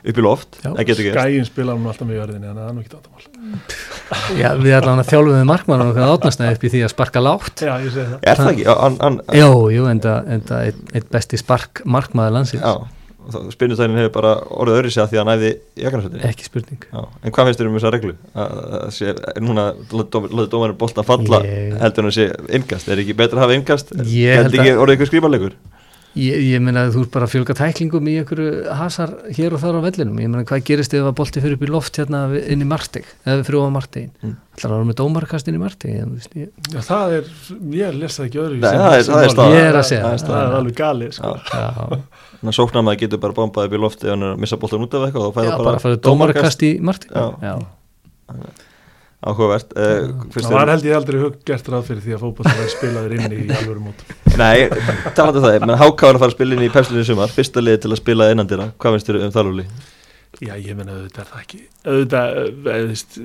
að 0.00 0.10
upp 0.10 0.20
í 0.20 0.24
loft. 0.24 0.60
Það 0.64 0.92
Skæin 1.00 1.48
spilar 1.48 1.76
hann 1.76 1.90
alltaf 1.90 2.08
með 2.08 2.20
jörðinni 2.20 2.50
en 2.50 2.60
það 2.60 2.68
er 2.68 2.76
nú 2.76 2.84
ekki 2.84 3.00
átamál 3.00 3.28
já, 4.40 4.48
við 4.58 4.76
allan 4.76 5.02
að 5.02 5.10
þjálfum 5.10 5.36
við 5.36 5.48
markmann 5.50 5.84
og 5.84 5.90
okkar 5.92 6.14
átnastæði 6.14 6.56
upp 6.56 6.64
í 6.64 6.70
því 6.74 6.80
að 6.86 6.94
sparka 6.94 7.24
lágt. 7.24 7.64
Já, 7.64 7.74
ég 7.80 7.92
segi 7.94 8.06
það. 8.06 8.22
Er 8.22 8.40
það 8.40 8.52
ekki? 8.54 8.64
Já, 8.66 8.72
hann, 8.80 8.96
hann, 9.04 9.20
Jó, 9.38 9.50
jú, 9.74 9.90
enda, 9.90 10.14
enda 10.36 10.62
eitt, 10.68 10.80
eitt 10.94 11.12
besti 11.12 11.40
spark 11.40 11.84
markmaður 11.84 12.40
landsins. 12.40 12.64
Já 12.64 12.74
spinnustæðin 13.52 13.98
hefur 14.00 14.12
bara 14.14 14.30
orðið 14.48 14.78
öðru 14.78 14.90
sig 14.94 15.02
að 15.02 15.10
því 15.10 15.18
að 15.18 15.20
hann 15.20 15.30
næði 15.30 15.50
í 15.52 15.84
Akansvöllin 15.88 16.22
Ekki 16.30 16.46
spurning. 16.46 16.86
Já, 16.88 17.00
en 17.22 17.34
hvað 17.36 17.48
finnst 17.48 17.60
þér 17.60 17.68
um 17.68 17.76
þessa 17.76 17.92
reglu? 17.94 18.14
Að, 18.32 18.54
að 18.80 18.94
sé, 18.96 19.14
núna 19.44 19.66
löðu 19.92 20.46
dómarinn 20.54 20.78
bolta 20.80 21.04
falla 21.06 21.42
Ég- 21.46 21.76
heldur 21.82 22.06
hann 22.06 22.10
að 22.10 22.16
sé 22.16 22.26
innkast, 22.58 22.88
er 22.90 23.02
ekki 23.04 23.16
betra 23.20 23.36
að 23.38 23.44
hafa 23.44 23.58
innkast? 23.58 23.92
Ég? 26.18 26.34
Ég, 26.34 26.40
ég 26.56 26.62
meina 26.64 26.82
að 26.88 26.96
þú 26.96 27.02
ert 27.04 27.10
bara 27.14 27.26
að 27.28 27.32
fjölga 27.36 27.54
tæklingum 27.54 28.08
í 28.10 28.14
einhverju 28.18 28.72
hasar 28.74 29.12
hér 29.36 29.54
og 29.54 29.60
þar 29.62 29.76
á 29.78 29.80
vellinum 29.84 30.16
ég 30.18 30.30
meina 30.32 30.42
hvað 30.48 30.64
gerist 30.66 30.94
ef 30.98 31.04
að 31.06 31.14
bolti 31.20 31.42
fyrir 31.44 31.54
upp 31.54 31.62
í 31.62 31.68
loft 31.70 32.00
hérna 32.00 32.22
inn 32.50 32.64
í 32.64 32.66
Marteg, 32.66 33.04
eða 33.24 33.44
fyrir 33.46 33.60
ofan 33.60 33.76
Martegin 33.76 34.10
Mm. 34.24 34.32
ætlar 34.58 34.72
að 34.72 34.74
vera 34.80 34.88
með 34.90 34.98
dómarkast 34.98 35.48
inn 35.48 35.54
í 35.54 35.60
Marteg 35.62 35.92
ég, 35.94 36.26
ég, 36.34 36.48
Já, 36.74 36.80
það 36.88 37.14
er, 37.20 37.30
ég 37.78 37.94
les 38.00 38.18
það 38.18 38.26
ekki 38.26 38.40
öðru 38.42 38.58
Nei, 38.58 38.70
það 38.70 38.94
er- 38.96 39.06
það 39.10 39.22
er 39.22 39.34
staðan. 39.36 39.54
Ég 39.54 39.68
er 39.70 39.78
að 39.78 39.86
segja 39.90 40.02
Það 40.02 40.12
er 40.12 40.24
Það 40.26 40.40
er 40.50 40.56
alveg 40.58 40.74
galið 40.82 41.12
sko. 41.14 41.30
já, 41.46 41.68
Þannig 42.40 42.50
að 42.50 42.58
sóknarmaður 42.58 43.00
getur 43.04 43.20
bara 43.22 43.36
bombað 43.38 43.66
upp 43.70 43.72
í 43.78 43.80
lofti 43.84 44.06
ef 44.08 44.10
hann 44.16 44.22
er 44.26 44.34
að 44.34 44.42
missa 44.42 44.56
boltan 44.56 44.82
út 44.88 44.94
af 44.98 45.06
eitthvað 45.06 45.26
og 45.30 45.34
já, 45.44 45.56
bara 45.62 45.76
að 45.78 45.84
fara 45.86 45.96
dómarkast 46.10 46.62
í 46.66 46.72
Marteg 46.80 47.10
Já. 47.14 47.26
já. 47.40 47.54
Áhugavert 49.20 49.74
uh, 49.76 50.24
Það 50.32 50.54
var 50.54 50.72
held 50.72 50.86
ég 50.88 50.96
aldrei 50.96 51.20
gert 51.48 51.66
ráð 51.68 51.88
fyrir 51.90 52.04
því 52.06 52.16
að 52.16 52.22
verði 52.48 52.72
spilaður 52.72 53.14
inn 53.16 53.34
í 53.36 53.40
alvöru 53.58 53.82
mót 53.84 54.04
Nei, 54.40 54.68
talandi 55.16 55.42
um 55.42 55.44
það, 55.44 55.56
menn 55.60 55.74
var 56.08 56.16
að 56.16 56.22
fara 56.22 56.30
að 56.30 56.36
spila 56.38 56.56
inn 56.56 56.64
í 56.64 56.72
Pesslunni 56.72 57.04
í 57.04 57.08
sumar, 57.10 57.34
fyrsta 57.34 57.64
liði 57.64 57.82
til 57.84 57.92
að 57.92 58.00
spila 58.00 58.30
innandira 58.32 58.70
hvað 58.80 58.96
finnst 58.96 59.10
þér 59.10 59.20
um 59.26 59.34
þalúli? 59.34 59.66
Já, 60.40 60.54
ég 60.56 60.76
menna 60.78 60.94
auðvitað 60.94 61.20
er 61.20 61.28
það 61.28 61.40
ekki 61.42 61.58
auðvitað, 61.84 62.36
eh, 62.40 62.82
veist, 62.86 63.16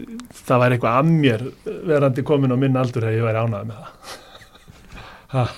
það 0.41 0.61
væri 0.63 0.75
eitthvað 0.75 0.99
að 0.99 1.11
mér 1.13 1.43
verandi 1.87 2.25
komin 2.27 2.55
á 2.55 2.57
minn 2.59 2.79
aldur 2.81 3.05
þegar 3.05 3.15
ég 3.15 3.27
væri 3.29 3.43
ánægð 3.45 3.67
með 3.69 3.77
það. 5.31 5.53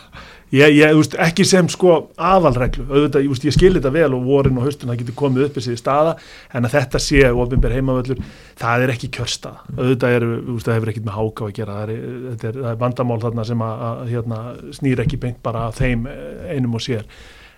Ég, 0.48 0.78
ég, 0.78 0.94
þú 0.94 1.02
veist, 1.02 1.16
ekki 1.20 1.44
sem 1.44 1.68
sko 1.68 1.94
aðalreglu, 2.24 2.86
auðvitað, 2.88 3.26
ég, 3.26 3.40
ég 3.50 3.56
skil 3.56 3.74
þetta 3.76 3.90
vel 3.92 4.14
og 4.16 4.22
vorin 4.24 4.60
og 4.62 4.64
höstun 4.70 4.88
það 4.88 5.02
getur 5.02 5.16
komið 5.20 5.44
upp 5.44 5.58
þessi 5.58 5.74
staða 5.76 6.14
en 6.56 6.68
að 6.68 6.76
þetta 6.78 7.02
sé 7.04 7.24
ofinber 7.28 7.74
heimavöllur 7.76 8.22
það 8.62 8.86
er 8.86 8.94
ekki 8.94 9.10
kjörstaða, 9.18 9.66
auðvitað 9.76 10.16
er 10.16 10.26
veist, 10.30 10.70
það 10.70 10.78
hefur 10.78 10.92
ekkit 10.94 11.10
með 11.10 11.18
háka 11.18 11.50
að 11.50 11.52
gera. 11.58 11.76
Það 11.82 11.92
er, 11.92 12.06
þetta 12.30 12.48
er, 12.48 12.60
það 12.62 12.70
er 12.72 12.80
vandamál 12.86 13.20
þarna 13.26 13.46
sem 13.50 13.66
að, 13.68 13.84
að 13.90 14.14
hérna, 14.14 14.40
snýr 14.80 15.04
ekki 15.04 15.20
beint 15.26 15.42
bara 15.44 15.66
að 15.68 15.82
þeim 15.82 16.08
eh, 16.14 16.48
einum 16.54 16.80
og 16.80 16.86
sér. 16.88 17.04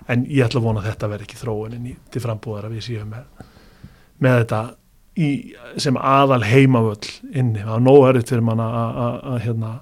En 0.09 0.25
ég 0.25 0.47
ætla 0.47 0.63
að 0.63 0.65
vona 0.71 0.81
að 0.81 0.89
þetta 0.89 1.11
verði 1.13 1.27
ekki 1.29 1.41
þróunin 1.43 1.89
í, 1.91 1.95
til 2.09 2.23
frambúðar 2.25 2.71
að 2.71 2.79
við 2.79 2.87
séum 2.87 3.13
með, 3.13 3.45
með 4.25 4.39
þetta 4.39 4.63
í, 5.19 5.29
sem 5.77 6.01
aðal 6.01 6.41
heimavöll 6.47 7.13
inni, 7.29 7.61
það 7.61 7.75
er 7.75 7.85
nóg 7.85 8.07
erfitt 8.09 8.33
fyrir 8.33 8.47
mann 8.49 8.65
að 8.65 9.37
hérna 9.45 9.75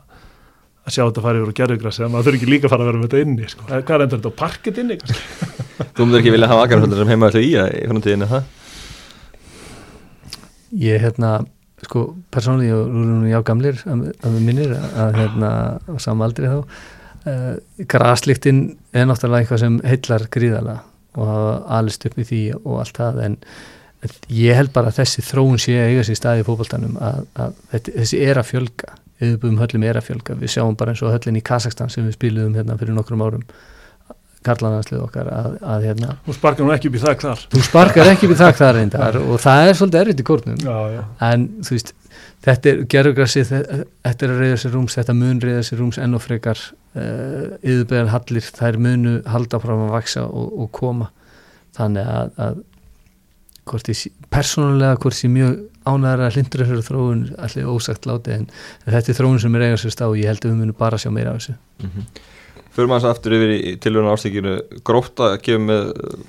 að 0.87 0.95
sjá 0.95 1.03
þetta 1.03 1.23
farið 1.25 1.43
úr 1.43 1.53
gerðugrassi 1.57 2.05
en 2.05 2.13
maður 2.13 2.29
þurfi 2.29 2.39
ekki 2.39 2.51
líka 2.51 2.67
að 2.67 2.73
fara 2.73 2.85
að 2.85 2.89
vera 2.89 2.99
með 3.01 3.09
þetta 3.09 3.23
inni 3.25 3.49
sko. 3.51 3.65
hvað 3.67 3.93
er 3.95 4.03
endur 4.05 4.21
þetta 4.21 4.31
á 4.31 4.39
parkett 4.39 4.81
inni? 4.83 4.97
Þú 5.97 6.05
myndir 6.05 6.21
ekki 6.21 6.33
vilja 6.33 6.49
hafa 6.51 6.65
akarhöldur 6.67 7.01
sem 7.01 7.11
heima 7.11 7.29
ætla 7.31 7.43
í 7.43 7.53
að 7.59 7.71
í 7.75 7.81
framtíðinu 7.91 8.29
það? 8.31 8.51
Ég 10.83 11.03
hérna 11.03 11.31
sko 11.83 12.03
persónulega, 12.33 12.77
og 12.79 12.93
nú 12.93 13.03
erum 13.03 13.25
við 13.25 13.33
já 13.33 13.39
gamlir 13.45 13.81
að 13.85 14.05
við 14.37 14.45
minnir 14.47 14.75
að 14.77 15.17
hérna 15.19 15.49
á 15.77 15.95
samaldri 16.01 16.49
þá 16.49 16.59
uh, 16.59 17.51
graslíktinn 17.91 18.61
er 18.95 19.09
náttúrulega 19.09 19.43
eitthvað 19.43 19.63
sem 19.65 19.81
heillar 19.85 20.27
gríðala 20.33 20.77
og 21.17 21.27
hafa 21.27 21.57
alist 21.79 22.07
upp 22.07 22.17
í 22.21 22.25
því 22.27 22.41
og 22.61 22.79
allt 22.81 23.01
það 23.01 23.19
en 23.27 23.37
ég 24.31 24.57
held 24.57 24.71
bara 24.73 24.91
að 24.91 25.01
þessi 25.01 25.25
þróun 25.25 25.61
sé 25.61 25.75
að 25.81 25.91
eiga 25.91 26.07
sér 26.07 26.19
staði 26.19 26.43
í 26.43 26.47
fókbaltanum 26.47 26.97
að, 27.01 27.21
að 27.43 27.59
þessi 27.97 28.23
er 28.23 28.39
að 28.39 28.49
fjölga 28.51 28.95
auðvitað 29.21 29.63
höllum 29.63 29.87
er 29.87 29.99
að 29.99 30.07
fjölga. 30.11 30.37
Við 30.37 30.53
sjáum 30.53 30.77
bara 30.77 30.93
eins 30.93 31.01
og 31.03 31.13
höllin 31.13 31.39
í 31.39 31.45
Kazakstan 31.45 31.89
sem 31.93 32.05
við 32.05 32.17
spilum 32.17 32.55
hérna 32.57 32.77
fyrir 32.79 32.97
nokkrum 32.97 33.25
árum 33.25 33.45
karlananslið 34.47 35.03
okkar 35.03 35.29
að, 35.33 35.55
að 35.65 35.85
hérna 35.87 36.15
Þú 36.25 36.35
sparkar 36.37 36.67
nú 36.67 36.73
ekki 36.75 36.91
upp 36.91 36.97
í 36.97 37.03
þakk 37.03 37.23
þar. 37.25 37.45
Þú 37.53 37.63
sparkar 37.67 38.11
ekki 38.11 38.27
upp 38.27 38.33
í 38.33 38.39
þakk 38.39 38.59
þar 38.61 38.75
reyndar 38.77 39.19
og 39.21 39.41
það 39.43 39.63
er 39.63 39.79
svolítið 39.79 40.01
erfitt 40.03 40.21
í 40.21 40.27
kórnum. 40.27 40.59
Já, 40.63 40.77
já. 40.93 41.01
en 41.27 41.45
þú 41.65 41.75
veist, 41.75 41.93
þetta 42.47 42.71
er 42.71 42.81
gerðugrassið, 42.93 43.53
þetta 44.07 44.27
er 44.27 44.33
að 44.35 44.41
reyða 44.43 44.61
sér 44.63 44.75
rúms 44.77 44.97
þetta 44.99 45.17
mun 45.17 45.43
reyða 45.43 45.65
sér 45.67 45.81
rúms 45.81 46.01
enn 46.03 46.17
og 46.17 46.23
frekar. 46.23 46.63
Uh, 46.97 47.03
eh, 47.03 47.49
yðurbegar 47.73 48.13
hallir, 48.13 48.49
það 48.57 48.71
er 48.71 48.79
munu 48.81 49.17
halda 49.29 49.61
frá 49.61 49.75
að 49.75 49.91
vaksa 49.93 50.25
og, 50.25 50.47
og 50.63 50.71
koma. 50.73 51.11
Þannig 51.77 52.09
að, 52.09 52.31
að 52.45 52.61
hvort 53.67 53.91
ég, 53.91 54.05
persónulega 54.33 54.97
hvort 55.03 55.19
ég 55.21 55.33
mjög 55.33 55.59
ánæðar 55.87 56.23
að 56.27 56.37
hlindur 56.37 56.63
þessu 56.63 56.87
þróun 56.87 57.21
allir 57.47 57.69
ósagt 57.73 58.07
láti 58.09 58.35
en 58.35 58.47
þetta 58.85 59.13
er 59.13 59.19
þróun 59.19 59.43
sem 59.43 59.57
er 59.57 59.67
eiga 59.67 59.81
sér 59.81 59.95
stá 59.95 60.07
og 60.07 60.17
ég 60.19 60.31
held 60.31 60.43
að 60.43 60.51
við 60.51 60.59
munum 60.61 60.79
bara 60.79 60.99
sjá 61.01 61.11
meira 61.13 61.33
af 61.33 61.41
þessu. 61.41 61.57
Mm 61.81 61.91
-hmm. 61.93 62.23
Fyrir 62.77 62.89
maður 62.91 63.03
þess 63.03 63.15
aftur 63.15 63.33
yfir 63.33 63.51
í 63.55 63.75
tilvöðun 63.81 64.13
ástíkinu 64.13 64.55
gróft 64.85 65.19
að 65.19 65.37
gefa 65.45 65.61
með 65.63 65.83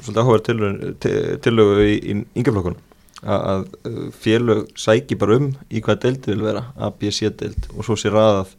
svolítið 0.06 0.22
áhugaður 0.22 1.40
tilvöðu 1.44 1.88
í, 1.88 1.96
í 1.98 2.14
yngjaflokkunum 2.40 2.84
að 3.26 3.66
félög 4.14 4.68
sæki 4.78 5.18
bara 5.18 5.36
um 5.36 5.50
í 5.70 5.82
hvaða 5.82 6.02
deildi 6.06 6.32
vil 6.32 6.44
vera, 6.46 6.62
A, 6.78 6.90
B, 6.90 7.11
C 7.11 7.28
deild 7.28 7.68
og 7.74 7.84
svo 7.84 7.96
sé 7.98 8.12
ræðað 8.14 8.54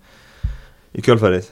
í 1.00 1.04
kjölfærið 1.06 1.48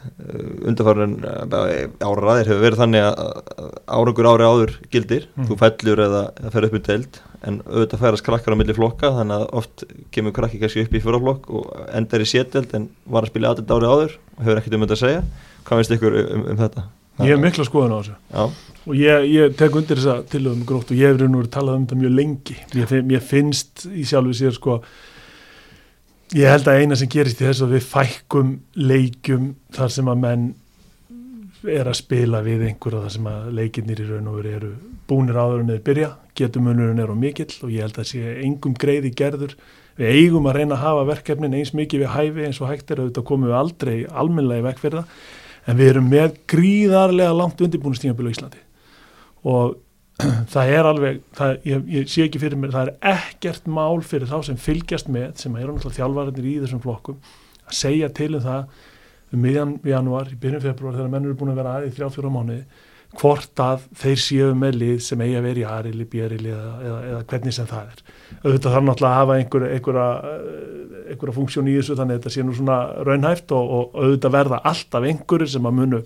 undarfærin 0.67 1.15
ára 1.23 2.25
ræðir 2.25 2.51
hefur 2.51 2.63
verið 2.65 2.81
þannig 2.81 3.05
að 3.07 3.71
árangur 3.87 4.29
ári 4.31 4.47
áður 4.47 4.73
gildir, 4.93 5.27
mm. 5.35 5.47
þú 5.49 5.57
fellur 5.61 6.03
eða, 6.07 6.23
fer 6.53 6.67
upp 6.67 6.77
í 6.77 6.83
deild 6.87 7.19
en 7.47 7.59
auðvitað 7.67 8.03
færast 8.03 8.25
krakkar 8.25 8.57
á 8.57 8.59
milli 8.59 8.75
flokka 8.75 9.11
þannig 9.19 9.41
að 9.41 9.57
oft 9.61 9.83
kemur 10.15 10.35
krakki 10.35 10.61
kannski 10.61 10.85
upp 10.85 10.95
í 10.97 11.01
fjóraflokk 11.03 11.49
og 11.53 11.73
endar 11.95 12.23
í 12.23 12.29
sétdeild 12.29 12.73
en 12.77 12.89
var 13.05 13.27
að 13.27 13.33
spila 13.33 13.53
aðeind 13.53 13.73
ári 13.75 13.91
áður 13.91 14.15
og 14.17 14.45
hefur 14.45 14.61
ekkert 14.61 14.77
um 14.77 14.85
þetta 14.85 14.97
að 14.97 15.03
segja 15.03 15.25
hvað 15.67 15.81
veist 15.81 15.97
ykkur 15.97 16.17
um, 16.23 16.47
um 16.53 16.61
þetta? 16.63 16.87
Ég 17.17 17.33
hef 17.33 17.41
mikla 17.41 17.65
skoðan 17.65 17.93
á 17.93 17.97
þessu 17.97 18.15
Já. 18.15 18.43
og 18.85 18.97
ég, 18.97 19.27
ég 19.33 19.57
tek 19.57 19.77
undir 19.77 20.01
þessa 20.01 20.17
tilöðum 20.31 20.65
grótt 20.69 20.91
og 20.93 20.99
ég 20.99 21.13
hefur 21.13 21.31
nú 21.33 21.43
talað 21.49 21.79
um 21.79 21.85
þetta 21.87 22.01
mjög 22.03 22.17
lengi 22.19 22.57
ég, 22.77 22.97
ég 23.13 23.25
finnst 23.25 23.87
í 23.89 24.05
sjálfu 24.05 24.35
sér 24.37 24.57
sko 24.57 24.81
ég 26.35 26.51
held 26.51 26.67
að 26.67 26.81
eina 26.81 26.97
sem 26.99 27.09
gerist 27.11 27.41
í 27.41 27.47
þessu 27.47 27.67
að 27.67 27.75
við 27.77 27.87
fækkum 27.87 28.53
leikjum 28.75 29.51
þar 29.75 29.93
sem 29.93 30.11
að 30.11 30.23
menn 30.23 30.47
er 31.67 31.87
að 31.89 31.99
spila 31.99 32.43
við 32.45 32.67
einhverja 32.67 33.05
þar 33.05 33.15
sem 33.15 33.31
að 33.31 33.49
leikinnir 33.57 34.01
í 34.03 34.07
raun 34.09 34.29
og 34.31 34.37
veru 34.39 34.53
eru 34.57 34.71
búnir 35.07 35.39
áður 35.39 35.63
en 35.63 35.71
þeir 35.71 35.83
byrja, 35.87 36.11
getumunurinn 36.37 37.01
er 37.01 37.11
á 37.11 37.15
mikill 37.17 37.53
og 37.63 37.71
ég 37.71 37.85
held 37.85 37.99
að 38.01 38.09
sé 38.11 38.35
engum 38.43 38.75
greiði 38.77 39.13
gerður. 39.15 39.55
Við 39.97 40.13
eigum 40.13 40.45
að 40.49 40.59
reyna 40.59 40.75
að 40.75 40.83
hafa 40.83 41.07
verkefnin 41.07 41.55
eins 41.57 41.73
mikið 41.73 42.03
við 42.03 42.13
hæfi 42.13 42.45
eins 42.45 42.59
og 42.61 42.69
hægt 42.69 42.91
er 42.91 43.01
að 43.01 43.09
þetta 43.09 43.25
komum 43.25 43.49
við 43.49 43.57
aldrei 43.57 43.95
almenlega 44.11 44.67
vekk 44.67 44.83
fyrir 44.83 44.99
það. 44.99 45.21
En 45.67 45.79
við 45.79 45.91
erum 45.93 46.11
með 46.11 46.35
gríðarlega 46.51 47.37
langt 47.39 47.63
undirbúinustímabilu 47.65 48.29
í 48.29 48.35
Íslandi. 48.35 48.61
Og 49.47 49.79
það 50.53 50.73
er 50.73 50.89
alveg, 50.89 51.21
það, 51.37 51.55
ég, 51.69 51.87
ég 51.93 52.11
sé 52.11 52.25
ekki 52.25 52.41
fyrir 52.41 52.59
mér, 52.59 52.73
það 52.73 52.91
er 52.91 53.15
ekkert 53.15 53.69
mál 53.69 54.01
fyrir 54.05 54.29
þá 54.29 54.37
sem 54.47 54.59
fylgjast 54.61 55.11
með, 55.13 55.33
sem 55.43 55.57
eru 55.59 55.75
náttúrulega 55.75 55.99
þjálfarinnir 55.99 56.49
í 56.49 56.57
þessum 56.63 56.83
flokkum, 56.83 57.19
að 57.67 57.79
segja 57.81 58.11
til 58.17 58.33
um 58.33 58.45
það 58.45 58.77
um 59.35 59.41
miðjan 59.43 59.73
januar, 59.85 60.29
í 60.31 60.39
byrjun 60.39 60.63
februar 60.63 60.95
þegar 60.95 61.11
menn 61.13 61.27
eru 61.27 61.37
búin 61.37 61.51
að 61.51 61.59
vera 61.61 61.73
aðið 61.77 61.97
þrjá 61.97 62.13
fjóra 62.15 62.31
mánuði 62.33 62.61
hvort 63.17 63.61
að 63.63 63.85
þeir 63.97 64.19
séu 64.19 64.47
með 64.57 64.79
lið 64.81 64.97
sem 65.05 65.21
eigi 65.23 65.37
að 65.39 65.45
vera 65.47 65.61
í 65.61 65.67
aðrili, 65.71 66.07
björili 66.11 66.51
eða, 66.51 66.71
eða, 66.83 66.97
eða 67.11 67.21
hvernig 67.31 67.55
sem 67.55 67.69
það 67.69 67.93
er. 67.93 68.01
Auðvitað 68.41 68.73
þarf 68.75 68.87
náttúrulega 68.87 69.11
að 69.11 69.21
hafa 69.21 69.37
einhverja, 69.37 69.69
einhverja, 69.77 70.07
einhverja 71.13 71.35
funksjón 71.37 71.69
í 71.71 71.77
þessu 71.77 71.97
þannig 71.97 72.17
að 72.17 72.19
þetta 72.19 72.33
sé 72.35 72.45
nú 72.45 72.57
svona 72.57 72.79
raunhæft 73.07 73.53
og, 73.55 73.71
og 73.77 73.95
auðvitað 74.01 74.35
verða 74.35 74.59
alltaf 74.71 75.07
einhverjir 75.07 75.53
sem 75.53 75.69
að 75.69 75.77
munu 75.79 76.01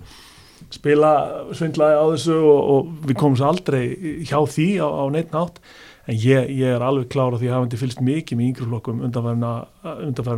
spila 0.71 1.13
svindlaði 1.57 1.97
á 1.97 2.05
þessu 2.13 2.35
og, 2.37 2.59
og 2.73 3.07
við 3.09 3.17
komum 3.19 3.37
svo 3.39 3.49
aldrei 3.49 3.81
hjá 4.27 4.37
því 4.45 4.67
á, 4.83 4.87
á 4.87 5.03
neitt 5.13 5.33
nátt 5.35 5.61
en 6.09 6.17
ég, 6.17 6.49
ég 6.57 6.75
er 6.75 6.83
alveg 6.85 7.09
klára 7.11 7.39
því 7.39 7.49
að 7.49 7.55
hafa 7.55 7.65
hindi 7.67 7.79
fylgst 7.81 8.01
mikið 8.05 8.39
með 8.39 8.47
yngreflokkum 8.49 9.03
undanfærin 9.07 9.45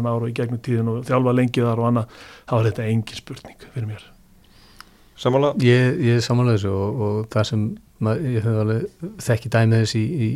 ára 0.09 0.17
og 0.17 0.27
í 0.29 0.35
gegnum 0.37 0.61
tíðin 0.63 0.91
og 0.91 1.05
þjálfa 1.07 1.35
lengið 1.37 1.69
þar 1.69 1.81
og 1.83 1.89
annað, 1.89 2.17
þá 2.49 2.55
er 2.57 2.67
þetta 2.69 2.87
engin 2.89 3.19
spurning 3.19 3.67
fyrir 3.73 3.89
mér. 3.89 4.09
Samála? 5.23 5.53
Ég, 5.63 6.01
ég 6.03 6.19
er 6.19 6.25
samála 6.25 6.57
þessu 6.57 6.73
og, 6.73 7.03
og 7.05 7.21
það 7.33 7.47
sem 7.51 7.63
mað, 8.03 8.25
ég 8.33 8.43
hef 8.47 8.59
alveg 8.63 9.07
þekki 9.23 9.53
dæmið 9.53 9.85
þessi 9.85 10.03
í, 10.03 10.11
í, 10.11 10.29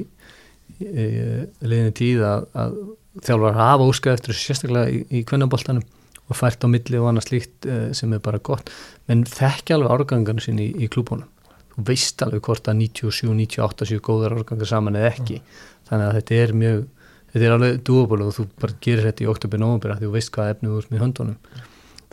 í, 0.78 0.88
í 0.88 1.68
liðinu 1.68 1.96
tíð 1.98 2.24
að, 2.30 2.48
að 2.64 2.80
þjálfar 3.28 3.58
hafa 3.58 3.92
óskað 3.92 4.20
eftir 4.20 4.40
sérstaklega 4.40 4.94
í, 4.94 5.04
í 5.20 5.24
kvennaboltanum 5.28 5.86
og 6.28 6.36
fært 6.36 6.63
á 6.63 6.67
milli 6.67 6.99
og 6.99 7.09
annað 7.11 7.30
slíkt 7.30 7.67
uh, 7.71 7.88
sem 7.95 8.13
er 8.13 8.23
bara 8.23 8.43
gott, 8.43 8.69
menn 9.07 9.25
þekki 9.28 9.75
alveg 9.75 9.95
árgangarnu 9.95 10.43
sinni 10.43 10.69
í 10.75 10.91
klúbónum 10.91 11.30
þú 11.78 11.86
veist 11.86 12.21
alveg 12.25 12.41
hvort 12.47 12.67
að 12.67 12.80
97, 12.82 13.30
98 13.38 13.88
séu 13.91 14.01
góðar 14.03 14.34
árgangar 14.39 14.69
saman 14.69 14.97
eða 14.97 15.13
ekki. 15.13 15.39
Mm. 15.39 15.65
þannig 15.88 16.07
að 16.07 16.15
þetta 16.17 16.38
er 16.41 16.53
mjög, 16.61 16.80
þetta 17.32 17.45
er 17.45 17.55
alveg 17.55 17.82
dúaból 17.88 18.21
og 18.25 18.34
þú 18.36 18.45
bara 18.59 18.78
gerir 18.82 19.07
þetta 19.07 19.23
í 19.23 19.30
oktober, 19.32 19.61
november 19.61 19.93
að 19.93 20.03
þú 20.03 20.13
veist 20.15 20.32
hvað 20.34 20.53
efnið 20.55 20.78
úr 20.78 20.88
með 20.89 21.03
höndunum. 21.05 21.38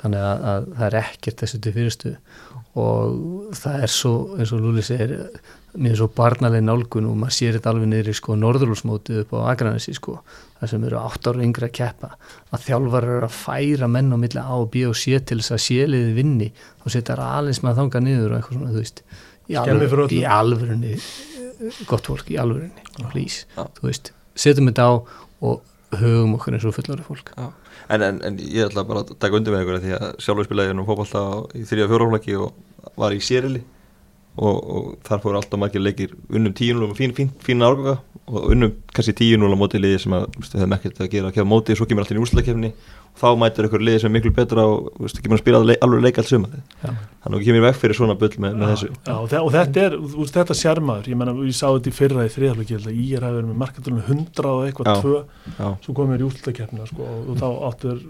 Þannig 0.04 0.26
að, 0.28 0.44
að 0.50 0.68
það 0.76 0.86
er 0.86 0.96
ekkert 1.00 1.42
þessu 1.42 1.60
til 1.64 1.72
fyrirstu 1.74 2.14
og 2.74 3.54
það 3.56 3.84
er 3.86 3.92
svo, 3.94 4.14
eins 4.36 4.52
og 4.52 4.60
Lúli 4.60 4.82
segir 4.84 5.14
er 5.74 5.96
svo 5.98 6.06
barnaleg 6.14 6.62
nálgun 6.62 7.08
og 7.10 7.18
maður 7.18 7.34
sér 7.34 7.56
þetta 7.58 7.72
alveg 7.72 7.90
niður 7.90 8.10
í 8.12 8.14
sko 8.14 8.36
norðurlúsmótið 8.38 9.20
upp 9.24 9.34
á 9.34 9.50
Akranessi 9.50 9.94
sko, 9.96 10.16
það 10.60 10.70
sem 10.70 10.86
eru 10.86 11.00
8 11.00 11.32
ára 11.32 11.44
yngre 11.46 11.68
að 11.68 11.74
keppa, 11.80 12.10
að 12.54 12.66
þjálfar 12.68 13.08
eru 13.08 13.26
að 13.26 13.36
færa 13.40 13.90
menn 13.90 14.14
á 14.14 14.16
milli 14.22 14.42
A 14.42 14.58
og 14.60 14.70
B 14.70 14.84
og 14.86 14.96
sé 14.98 15.18
til 15.18 15.40
þess 15.40 15.56
að 15.56 15.64
séliði 15.66 16.14
vinni 16.18 16.50
og 16.84 16.94
setja 16.94 17.18
alveg 17.18 17.58
sem 17.58 17.70
að 17.70 17.80
þanga 17.82 18.04
niður 18.06 18.30
og 18.30 18.38
eitthvað 18.38 18.58
svona, 18.60 18.72
þú 18.74 18.84
veist 18.84 19.04
í, 19.50 19.58
alveg, 19.60 20.14
í 20.14 20.22
alvörunni 20.38 20.96
gott 21.90 22.08
fólk, 22.10 22.30
í 22.30 22.38
alvörunni, 22.40 22.86
please. 23.10 23.44
Þú 23.54 23.88
veist, 23.90 24.10
setjum 24.38 24.70
þetta 24.70 24.88
á 24.90 24.92
og 25.44 25.98
höfum 25.98 26.34
okkur 26.38 26.56
eins 26.56 26.66
og 26.66 26.74
fullari 26.76 27.04
fólk. 27.06 27.30
Já. 27.36 27.50
En, 27.92 28.02
en, 28.02 28.20
en 28.24 28.38
ég 28.40 28.64
ætla 28.70 28.86
bara 28.88 29.02
að 29.04 29.14
taka 29.20 29.36
undir 29.36 29.54
með 29.54 29.66
ykkur 29.66 29.82
því 29.82 29.94
að 29.98 30.06
sjálfur 30.24 30.46
spilaði 30.48 30.72
ég 30.72 30.78
nú 30.78 30.86
fókbalta 30.88 31.24
í 31.58 31.64
þrjá 31.68 31.88
fjóraflaki 31.90 32.36
og 32.40 32.94
var 33.00 33.14
í 33.14 33.20
sérili 33.24 33.60
og, 34.34 34.56
og 34.76 34.90
þar 35.06 35.22
fóru 35.22 35.38
alltaf 35.38 35.60
margir 35.60 35.84
leikir 35.84 36.16
unnum 36.28 36.54
tíunum 36.56 36.90
og 36.90 36.98
fín, 36.98 37.14
fín, 37.14 37.30
fín 37.44 37.62
árganga 37.62 38.00
og 38.24 38.50
unnum 38.54 38.72
kannski 38.94 39.14
tíunum 39.16 39.52
á 39.52 39.58
móti 39.60 39.78
liði 39.78 40.00
sem 40.02 40.14
að 40.16 40.26
við 40.40 40.54
hefum 40.56 40.76
ekkert 40.78 41.00
að 41.04 41.10
gera 41.12 41.30
að 41.30 41.34
kefa 41.36 41.48
móti 41.48 41.74
og 41.74 41.80
svo 41.80 41.86
kemur 41.88 42.04
alltaf 42.04 42.16
í 42.16 42.22
úrslækjefni 42.24 42.70
þá 43.20 43.26
mætir 43.38 43.68
ykkur 43.68 43.84
liði 43.84 44.00
sem 44.02 44.10
er 44.10 44.14
miklu 44.16 44.32
betra 44.34 44.64
og 44.66 44.88
veist, 44.98 45.20
mann 45.28 45.36
að 45.36 45.42
spila 45.42 45.60
alveg 45.60 46.02
leik 46.02 46.18
allt 46.18 46.30
suma 46.32 46.48
þannig 46.80 47.36
að 47.36 47.44
kemur 47.46 47.64
vekk 47.66 47.78
fyrir 47.82 47.98
svona 47.98 48.16
bull 48.18 48.32
með, 48.42 48.56
með 48.58 48.72
þessu. 48.72 48.88
Já, 48.94 49.14
og, 49.14 49.34
og 49.38 49.52
þetta 49.54 49.84
er, 49.84 49.96
veist, 50.16 50.38
þetta 50.38 50.56
sérmaður 50.58 51.10
ég 51.12 51.20
menna, 51.20 51.36
við 51.38 51.54
sáum 51.58 51.76
þetta 51.78 51.92
í 51.92 51.98
fyrra 52.00 52.26
í 52.26 52.32
þriðalöki 52.34 52.78
ég 52.80 53.14
er 53.20 53.28
að 53.28 53.38
vera 53.38 53.50
með 53.50 53.60
markandunum 53.62 54.02
100 54.08 54.50
og 54.50 54.64
eitthvað 54.66 55.04
2, 55.04 55.70
svo 55.84 55.94
komum 55.94 56.16
við 56.16 56.24
í 56.24 56.28
útlækjefna 56.30 56.88
sko, 56.90 57.10
og 57.22 57.38
þá 57.40 57.46
áttur 57.70 58.02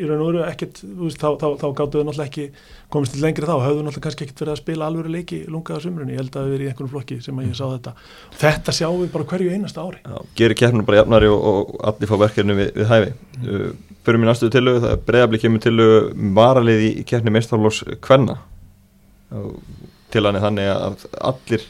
í 0.00 0.06
raun 0.08 0.22
og 0.22 0.28
veru 0.30 0.40
ekkert, 0.46 0.80
veist, 1.00 1.20
þá, 1.20 1.34
þá, 1.40 1.46
þá 1.60 1.66
gáttu 1.78 2.00
við 2.00 2.06
náttúrulega 2.08 2.28
ekki 2.28 2.44
komist 2.92 3.14
til 3.14 3.22
lengri 3.24 3.48
þá, 3.48 3.54
hafðu 3.64 3.84
náttúrulega 3.84 4.04
kannski 4.06 4.26
ekkert 4.26 4.42
verið 4.42 4.54
að 4.54 4.60
spila 4.60 4.88
alveg 4.88 5.10
leiki 5.14 5.40
lungaða 5.50 5.84
sumrunni, 5.84 6.14
ég 6.14 6.22
held 6.22 6.38
að 6.40 6.48
við 6.48 6.56
erum 6.56 6.66
í 6.66 6.70
einhvern 6.70 6.92
flokki 6.94 7.18
sem 7.24 7.40
að 7.40 7.48
ég 7.48 7.58
sá 7.58 7.64
þetta, 7.66 7.94
þetta 8.40 8.74
sjáum 8.76 9.02
við 9.02 9.12
bara 9.14 9.28
hverju 9.32 9.54
einasta 9.54 9.84
ári. 9.84 10.00
Já, 10.04 10.16
gerir 10.40 10.58
keppnum 10.60 10.88
bara 10.88 11.00
jafnari 11.02 11.30
og, 11.30 11.46
og 11.50 11.72
allir 11.90 12.10
fá 12.10 12.16
verkefni 12.24 12.58
við, 12.58 12.72
við 12.78 12.90
hæfi. 12.90 13.12
Uh, 13.44 13.66
fyrir 14.06 14.22
mér 14.22 14.32
næstu 14.32 14.50
tilögu, 14.52 14.84
það 14.84 14.96
er 14.96 15.04
bregðarblik 15.10 15.44
kemur 15.44 15.64
tilögu 15.66 16.30
varalið 16.38 16.86
í 16.88 16.92
keppni 17.08 17.34
meistarlós 17.34 17.82
kvenna. 18.04 18.40
Til 20.10 20.26
hann 20.26 20.38
er 20.38 20.46
þannig 20.46 20.72
að 20.72 21.08
allir 21.30 21.66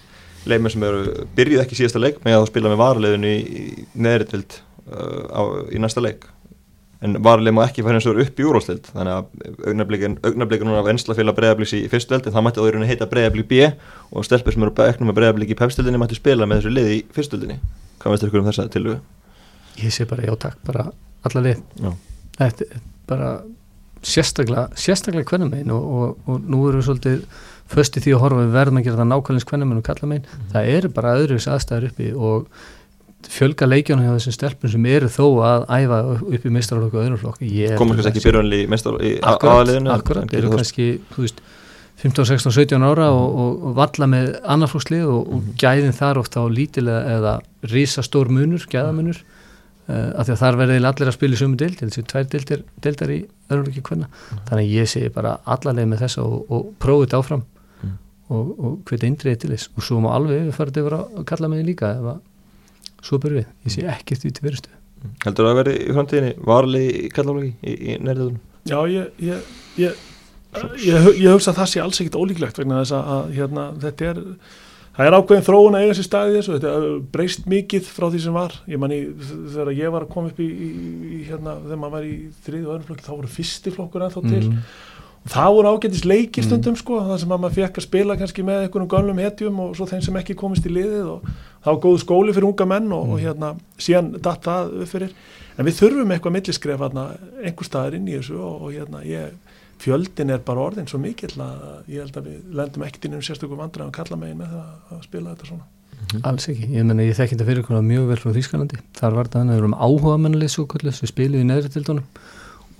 leimir 0.48 0.72
sem 0.72 0.84
eru, 0.86 1.24
byrjuð 1.36 1.62
ekki 1.64 1.76
síðasta 1.76 2.00
leik 2.00 2.20
með 2.24 2.38
að 2.38 2.46
spila 2.48 2.70
með 2.72 2.80
varaliðinu 2.80 3.32
í, 3.34 3.40
í 3.40 3.88
neðritild 4.00 4.60
uh, 4.88 5.66
í 5.68 5.80
næsta 5.82 6.00
leik 6.04 6.29
en 7.00 7.16
varlega 7.24 7.56
má 7.56 7.62
ekki 7.64 7.84
fara 7.86 8.00
eins 8.00 8.08
og 8.10 8.20
upp 8.20 8.40
í 8.40 8.46
úrvalstild 8.46 8.90
þannig 8.92 9.14
að 9.14 9.70
augnablikin 9.70 10.18
núna 10.68 10.82
af 10.82 10.90
enslafélag 10.92 11.38
bregðabliks 11.38 11.76
í 11.78 11.84
fyrstu 11.92 12.16
veldi 12.16 12.32
það 12.34 12.46
mætti 12.46 12.64
áður 12.64 12.84
heita 12.90 13.08
bregðablik 13.10 13.48
B 13.48 13.70
og 14.10 14.26
stelpur 14.26 14.56
sem 14.56 14.66
eru 14.66 14.86
eknum 14.86 15.08
með 15.10 15.20
bregðablik 15.20 15.54
í 15.54 15.58
pepstildinni 15.60 16.02
mætti 16.02 16.18
spila 16.20 16.48
með 16.48 16.60
þessu 16.60 16.74
lið 16.76 16.92
í 16.92 16.98
fyrstildinni 17.16 17.56
hvað 18.02 18.14
veist 18.14 18.28
ykkur 18.28 18.42
um 18.42 18.50
þessa 18.50 18.68
tilvögu? 18.74 19.00
Ég 19.80 19.94
sé 19.94 20.04
bara 20.10 20.28
já 20.28 20.34
takk, 20.44 20.60
bara 20.66 20.90
alla 21.24 21.44
lið 21.46 21.64
er 22.40 22.82
bara 23.08 23.30
sérstaklega, 24.06 24.68
sérstaklega 24.78 25.28
hvernig 25.28 25.50
megin 25.50 25.72
og, 25.74 25.84
og, 25.84 26.28
og 26.28 26.44
nú 26.48 26.62
eru 26.68 26.80
við 26.80 26.88
svolítið 26.88 27.24
fösti 27.70 28.02
því 28.02 28.14
að 28.16 28.22
horfa. 28.24 28.44
Við 28.44 28.54
verðum 28.56 28.80
að 28.80 28.86
gera 28.86 29.00
það 29.00 29.10
nákvæmlega 29.10 29.50
hvernig 29.50 29.70
megin 29.70 29.80
og 29.82 29.88
kalla 29.88 30.10
megin, 30.10 30.28
mm. 30.28 30.46
það 30.54 30.70
eru 30.76 30.92
bara 30.96 31.16
öðruvis 31.18 31.48
aðstæður 31.50 31.88
uppi 31.90 32.12
og 32.16 32.62
fjölga 33.28 33.68
leikjónu 33.68 34.04
hjá 34.06 34.12
þessum 34.14 34.34
stelpun 34.34 34.72
sem 34.72 34.86
eru 34.88 35.08
þó 35.12 35.24
að 35.44 35.64
æfa 35.76 35.98
upp 36.16 36.44
í 36.46 36.52
mestrarflokku 36.54 36.98
og 36.98 37.04
öðrum 37.04 37.20
flokku 37.20 37.48
komur 37.78 37.98
kannski 37.98 38.12
ekki 38.14 38.26
byrjunli 38.26 38.60
í 38.64 39.14
aðaliðinu 39.20 39.92
akkurat, 39.94 40.36
eru 40.36 40.52
kannski 40.54 40.86
veist, 41.16 41.42
15, 42.00 42.24
16, 42.24 42.54
17 42.56 42.86
ára 42.86 43.10
og, 43.12 43.26
og, 43.42 43.66
og 43.68 43.76
valla 43.76 44.08
með 44.08 44.30
annarflokslið 44.54 45.04
og, 45.04 45.20
og 45.20 45.42
mhm. 45.42 45.52
gæðin 45.60 45.96
þar 45.96 46.22
ofta 46.22 46.40
á 46.40 46.46
lítilega 46.48 47.18
eða 47.18 47.34
risastór 47.74 48.32
munur, 48.32 48.64
gæðamunur 48.72 49.20
uh, 49.20 50.08
af 50.16 50.24
því 50.24 50.34
að 50.34 50.42
þar 50.42 50.60
verði 50.62 50.80
allir 50.80 51.12
að 51.12 51.16
spila 51.18 51.36
í 51.36 51.42
sumu 51.42 51.60
dild, 51.60 51.76
þessi 51.82 52.06
tvær 52.08 52.28
dildir, 52.32 52.64
dildar 52.80 53.12
í 53.12 53.20
öðrum 53.50 53.68
flokki 53.68 53.86
hvernig, 53.90 54.08
mm. 54.08 54.42
þannig 54.48 54.64
að 54.64 54.74
ég 54.78 54.92
segi 54.94 55.12
bara 55.12 55.36
allarlega 55.44 55.92
með 55.92 56.06
þessa 56.06 56.24
og 56.24 56.72
prófið 56.80 57.06
þetta 57.06 57.20
áfram 57.20 57.44
mm. 57.84 57.94
og 58.32 58.74
hveit 58.88 59.06
eindriðið 59.10 59.44
til 59.44 59.52
þess 59.52 59.70
og 59.74 59.88
svo 59.90 60.00
má 60.00 60.10
alveg 60.14 60.50
farið 60.56 60.84
yfir 60.84 60.98
að 61.02 61.24
kalla 61.28 61.52
með 61.52 61.60
því 61.60 61.68
líka 61.68 61.94
ef 61.98 62.12
að 62.14 62.26
svo 63.04 63.18
byrju 63.22 63.40
við, 63.40 63.50
ég 63.66 63.74
sé 63.74 63.86
ekkert 63.90 64.26
út 64.28 64.40
í 64.40 64.46
verustu 64.46 64.72
mm. 64.72 65.12
Heldur 65.24 65.48
það 65.48 65.52
að 65.52 65.60
vera 65.60 65.74
í 65.74 65.90
framtíðinni 65.96 66.32
varli 66.52 66.86
í 66.88 67.10
kallaflöki 67.14 67.52
í, 67.60 67.74
í 67.74 67.98
nærðunum? 68.00 68.40
Já, 68.68 68.78
ég 68.92 69.22
ég, 69.24 69.52
ég, 69.80 70.00
ég 70.84 71.06
ég 71.20 71.30
hugsa 71.30 71.54
að 71.54 71.62
það 71.62 71.70
sé 71.72 71.84
alls 71.84 72.02
ekkit 72.02 72.18
ólíklegt 72.20 72.60
vegna 72.60 72.82
þess 72.82 72.98
að 72.98 73.32
hérna, 73.38 73.70
þetta 73.80 74.10
er 74.10 74.20
það 74.98 75.06
er 75.06 75.16
ákveðin 75.16 75.46
þróun 75.46 75.78
að 75.78 75.86
eiga 75.86 75.96
sér 75.96 76.08
staði 76.08 76.36
þessu 76.36 76.56
þetta 76.58 76.92
breyst 77.14 77.48
mikið 77.48 77.90
frá 77.94 78.06
því 78.10 78.22
sem 78.26 78.36
var 78.36 78.56
ég 78.68 78.82
manni 78.82 79.00
þegar 79.24 79.72
ég 79.78 79.94
var 79.94 80.04
að 80.04 80.12
koma 80.12 80.32
upp 80.32 80.40
í, 80.42 80.48
í 80.50 81.20
hérna, 81.28 81.56
þegar 81.62 81.80
maður 81.80 81.96
var 81.96 82.08
í 82.10 82.14
þrið 82.44 82.64
og 82.66 82.72
öðrum 82.74 82.88
flokki 82.88 83.06
þá 83.06 83.12
voru 83.14 83.34
fyrsti 83.38 83.74
flokkur 83.76 84.06
ennþá 84.08 84.24
til 84.26 84.44
mm 84.44 84.62
það 85.28 85.54
voru 85.56 85.72
ágættis 85.74 86.04
leikir 86.08 86.46
stundum 86.46 86.72
mm. 86.72 86.80
sko, 86.80 87.00
það 87.04 87.18
sem 87.22 87.34
að 87.34 87.42
maður 87.42 87.56
fekk 87.58 87.80
að 87.80 87.86
spila 87.86 88.16
kannski 88.16 88.44
með 88.46 88.62
einhvern 88.64 88.88
gamlum 88.88 89.20
hetjum 89.20 89.60
og 89.60 89.74
svo 89.76 89.86
þeim 89.90 90.04
sem 90.06 90.18
ekki 90.20 90.36
komist 90.38 90.68
í 90.68 90.72
liðið 90.72 91.10
og 91.12 91.26
það 91.28 91.70
var 91.70 91.80
góð 91.84 91.98
skóli 92.04 92.34
fyrir 92.36 92.48
unga 92.48 92.66
menn 92.70 92.88
og, 92.96 93.04
mm. 93.04 93.12
og 93.12 93.20
hérna 93.20 93.50
síðan 93.76 94.12
datt 94.16 94.48
það 94.48 94.72
upp 94.80 94.92
fyrir 94.94 95.16
en 95.56 95.68
við 95.68 95.80
þurfum 95.82 96.14
eitthvað 96.14 96.36
milliskref 96.38 96.86
einhver 96.86 97.68
staðar 97.68 97.98
inn 97.98 98.08
í 98.08 98.16
þessu 98.16 98.38
og, 98.40 98.62
og 98.64 98.72
hérna 98.78 99.02
ég, 99.04 99.58
fjöldin 99.80 100.32
er 100.32 100.40
bara 100.46 100.64
orðin 100.70 100.88
svo 100.88 101.02
mikill 101.02 101.34
að 101.36 101.92
ég 101.92 102.00
held 102.00 102.16
að 102.16 102.30
við 102.30 102.56
lendum 102.56 102.86
ekkert 102.88 103.04
inn 103.10 103.20
um 103.20 103.26
sérstökum 103.26 103.60
vandræðum 103.60 103.92
kalla 103.96 104.20
megin 104.20 104.40
með 104.40 104.56
það 104.56 104.96
að 104.96 105.04
spila 105.10 105.34
þetta 105.34 105.52
svona 105.52 105.68
Mm 106.00 106.06
-hmm. 106.06 106.28
Alls 106.28 106.48
ekki, 106.48 106.66
ég 106.72 106.84
menna 106.84 107.02
ég 107.02 107.16
þekk 107.16 107.32
þetta 107.34 107.44
fyrir 107.44 107.82
mjög 107.84 108.06
vel 108.08 108.16
frá 108.16 108.30
Þýskalandi, 108.32 108.78
þar 108.96 109.16
var 109.18 109.28
þannig 109.28 109.52
að 109.52 109.56
við 109.56 109.60
erum 109.60 109.74
áhuga 109.76 110.16
mennalið 110.16 110.50
svo 110.50 110.64
kvöldlega 110.64 110.96
sem 110.96 111.08
spiliði 111.10 111.42
í 111.44 111.48
neðri 111.50 111.68
tildunum 111.74 112.06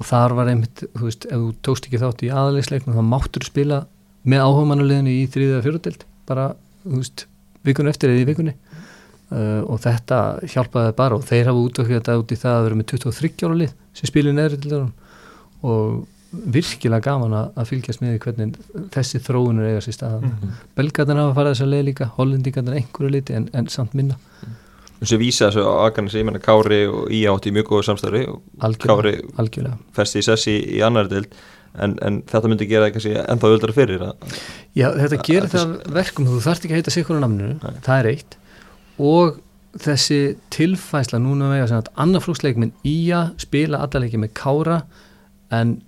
og 0.01 0.09
þar 0.09 0.35
var 0.39 0.51
einmitt, 0.51 0.85
þú 0.97 1.07
veist, 1.07 1.27
ef 1.29 1.41
þú 1.41 1.49
tókst 1.67 1.89
ekki 1.89 2.01
þátt 2.01 2.23
í 2.25 2.31
aðleisleiknum 2.33 2.97
þá 2.97 3.03
máttur 3.07 3.45
spila 3.45 3.83
með 4.29 4.45
áhugamannuleginu 4.47 5.13
í 5.13 5.27
þrýðið 5.33 5.67
fjóruðdelt 5.67 6.07
bara, 6.29 6.47
þú 6.85 7.01
veist, 7.03 7.27
vikunni 7.67 7.93
eftir 7.93 8.13
eða 8.13 8.23
í 8.23 8.29
vikunni. 8.31 8.55
Uh, 9.31 9.61
og 9.71 9.79
þetta 9.85 10.17
hjálpaði 10.51 10.95
bara 10.99 11.15
og 11.15 11.27
þeir 11.29 11.53
hafa 11.53 11.61
útvökkið 11.63 12.01
þetta 12.01 12.17
út 12.19 12.33
í 12.35 12.39
það 12.41 12.57
að 12.57 12.65
vera 12.65 12.79
með 12.81 12.89
23 12.91 13.45
ára 13.47 13.59
lið 13.61 13.75
sem 13.95 14.11
spilir 14.11 14.35
neðri 14.35 14.57
til 14.59 14.73
það 14.73 14.89
og 15.71 16.41
virkilega 16.57 17.05
gaman 17.05 17.37
að 17.39 17.69
fylgjast 17.69 18.03
með 18.03 18.17
hvernig 18.25 18.57
þessi 18.95 19.21
þróunur 19.23 19.69
eiga 19.69 19.85
sér 19.85 19.95
stað. 19.95 20.17
Mm 20.25 20.33
-hmm. 20.33 20.59
belgarnir 20.79 21.21
hafa 21.21 21.37
farið 21.37 21.53
þess 21.53 21.67
að 21.67 21.73
leið 21.75 21.87
líka 21.91 22.11
hollendingarnir 22.17 22.81
einhverju 22.81 23.13
liti 23.15 23.37
en, 23.39 23.49
en 23.53 23.71
samt 23.71 23.95
minna. 23.95 24.19
Mm 24.19 24.57
þessu 25.01 25.21
vísa 25.21 25.49
þessu 25.49 25.65
aðgarnis, 25.65 26.17
ég 26.19 26.27
menna 26.29 26.43
Kári 26.43 26.83
og 26.91 27.09
Í 27.15 27.23
átti 27.31 27.53
mjög 27.55 27.71
góðu 27.71 27.87
samstæðri 27.89 28.27
og 28.31 28.77
Kári 28.83 29.17
festi 29.97 30.21
í 30.21 30.27
sessi 30.27 30.57
í 30.77 30.83
annar 30.85 31.09
dild 31.11 31.33
en, 31.79 31.97
en 32.05 32.21
þetta 32.29 32.51
myndi 32.51 32.69
gera 32.71 32.91
ennþá 32.91 33.53
öldra 33.55 33.75
fyrir 33.75 34.03
að, 34.09 34.35
Já, 34.77 34.89
þetta 34.97 35.21
gerir 35.27 35.53
það 35.53 35.77
verkum 35.95 36.27
þú 36.29 36.41
þarfst 36.47 36.67
ekki 36.67 36.75
að 36.75 36.81
heita 36.81 36.95
sikkur 36.95 37.21
á 37.21 37.25
namninu, 37.25 37.59
Nei. 37.61 37.79
það 37.87 38.01
er 38.01 38.11
eitt 38.15 38.37
og 39.01 39.39
þessi 39.81 40.19
tilfæsla 40.51 41.21
núna 41.23 41.53
vega 41.53 41.79
að 41.79 41.93
annarflúksleikminn 42.03 42.73
í 42.87 42.97
að 43.15 43.37
spila 43.45 43.85
allarleiki 43.85 44.19
með 44.21 44.35
Kára 44.41 44.81
en 45.55 45.79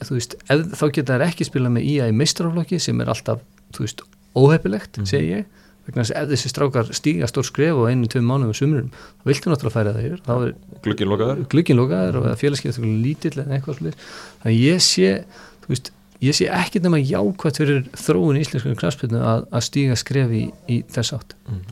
þú 0.00 0.16
veist, 0.16 0.36
ef, 0.46 0.68
þá 0.78 0.84
geta 0.94 1.16
þær 1.16 1.26
ekki 1.26 1.48
spila 1.48 1.72
með 1.72 1.88
í 1.90 1.96
að 2.02 2.12
í 2.12 2.18
meistrarflokki 2.20 2.78
sem 2.80 3.02
er 3.02 3.10
alltaf, 3.12 3.42
þú 3.74 3.84
veist, 3.84 4.04
óhefilegt, 4.38 4.96
mm 4.96 5.02
-hmm. 5.02 5.10
segi 5.10 5.32
ég 5.40 5.48
vegna 5.90 6.06
þess 6.06 6.16
að 6.16 6.34
þessi 6.34 6.52
strákar 6.54 6.90
stíga 6.96 7.28
stór 7.30 7.46
skref 7.50 7.78
og 7.82 7.90
einu, 7.90 8.08
tveim 8.10 8.26
mánuðum 8.30 8.56
sumurum 8.56 8.90
þá 8.94 9.30
viltu 9.30 9.52
náttúrulega 9.52 9.76
færa 9.76 9.94
það 9.96 10.08
yfir. 10.08 10.24
Þá 10.26 10.34
er 10.40 11.46
glukkinlokaður 11.54 12.20
og 12.22 12.28
félagskeitt 12.40 12.82
lítill 12.82 13.38
en 13.42 13.56
eitthvað 13.56 13.80
slúið 13.80 14.04
þannig 14.42 14.60
ég 14.64 14.84
sé, 14.84 15.16
þú 15.64 15.74
veist, 15.74 15.90
ég 16.20 16.36
sé 16.36 16.48
ekki 16.52 16.82
nema 16.84 17.00
jákvæmt 17.00 17.58
fyrir 17.60 17.80
þróun 17.96 18.36
í 18.36 18.42
íslensku 18.44 18.74
knafspilnu 18.76 19.20
að, 19.24 19.44
að 19.56 19.64
stíga 19.64 19.96
skref 19.98 20.34
í, 20.36 20.42
í 20.68 20.76
þess 20.92 21.14
átt. 21.16 21.34
Mm. 21.48 21.62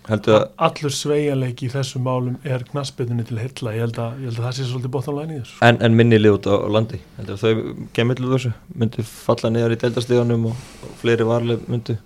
Allur 0.69 0.95
sveigalegi 0.95 1.69
í 1.69 1.73
þessum 1.73 2.07
málum 2.09 2.39
er 2.49 2.65
knafspilnunni 2.71 3.27
til 3.29 3.41
heilla. 3.43 3.75
Ég 3.77 3.85
held 3.85 4.01
að, 4.01 4.23
ég 4.23 4.31
held 4.31 4.41
að 4.41 4.49
það 4.49 4.57
sé 4.57 4.69
svolítið 4.71 4.95
bóttanlægin 4.97 5.35
í 5.37 5.41
þessu 5.43 5.69
En, 5.69 5.81
en 5.85 5.99
minni 6.01 6.21
lið 6.21 6.39
út 6.39 6.49
á 6.49 6.57
landi? 6.79 7.01
Þau 7.29 7.53
gemillu 7.97 8.33
þessu? 8.35 8.55
Myndu 8.81 9.05
falla 9.11 9.53
niður 9.53 9.77
í 9.77 9.81
deildastíðanum 9.85 10.49
og, 10.53 10.69
og 10.89 10.97
fleiri 11.03 11.29
varleg 11.29 11.69
myndu 11.69 11.99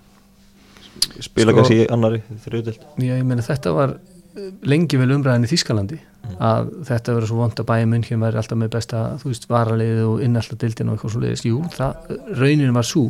spila 1.23 1.51
sko, 1.51 1.59
kannski 1.59 1.77
í 1.81 1.85
annari 1.93 2.19
þrjöðdelt 2.45 2.83
Já, 3.01 3.13
ég 3.13 3.23
meina 3.27 3.45
þetta 3.45 3.73
var 3.75 3.95
eh, 3.97 4.49
lengi 4.69 4.99
vel 5.01 5.09
umræðin 5.15 5.47
í 5.47 5.51
Þískalandi 5.51 5.99
mm. 5.99 6.35
að 6.49 6.71
þetta 6.89 7.17
verður 7.17 7.31
svo 7.31 7.39
vond 7.41 7.63
að 7.63 7.69
bæja 7.71 7.89
munn 7.91 8.05
hér 8.07 8.21
væri 8.23 8.41
alltaf 8.41 8.59
með 8.59 8.71
besta, 8.75 9.03
þú 9.21 9.31
veist, 9.31 9.49
varaliðið 9.51 10.03
og 10.09 10.23
innallta 10.27 10.59
dildin 10.63 10.91
og 10.91 10.97
eitthvað 10.97 11.15
svo 11.15 11.23
leiðist, 11.23 11.49
jú, 11.49 11.59
það 11.75 12.13
rauninu 12.39 12.77
var 12.77 12.89
svo, 12.89 13.05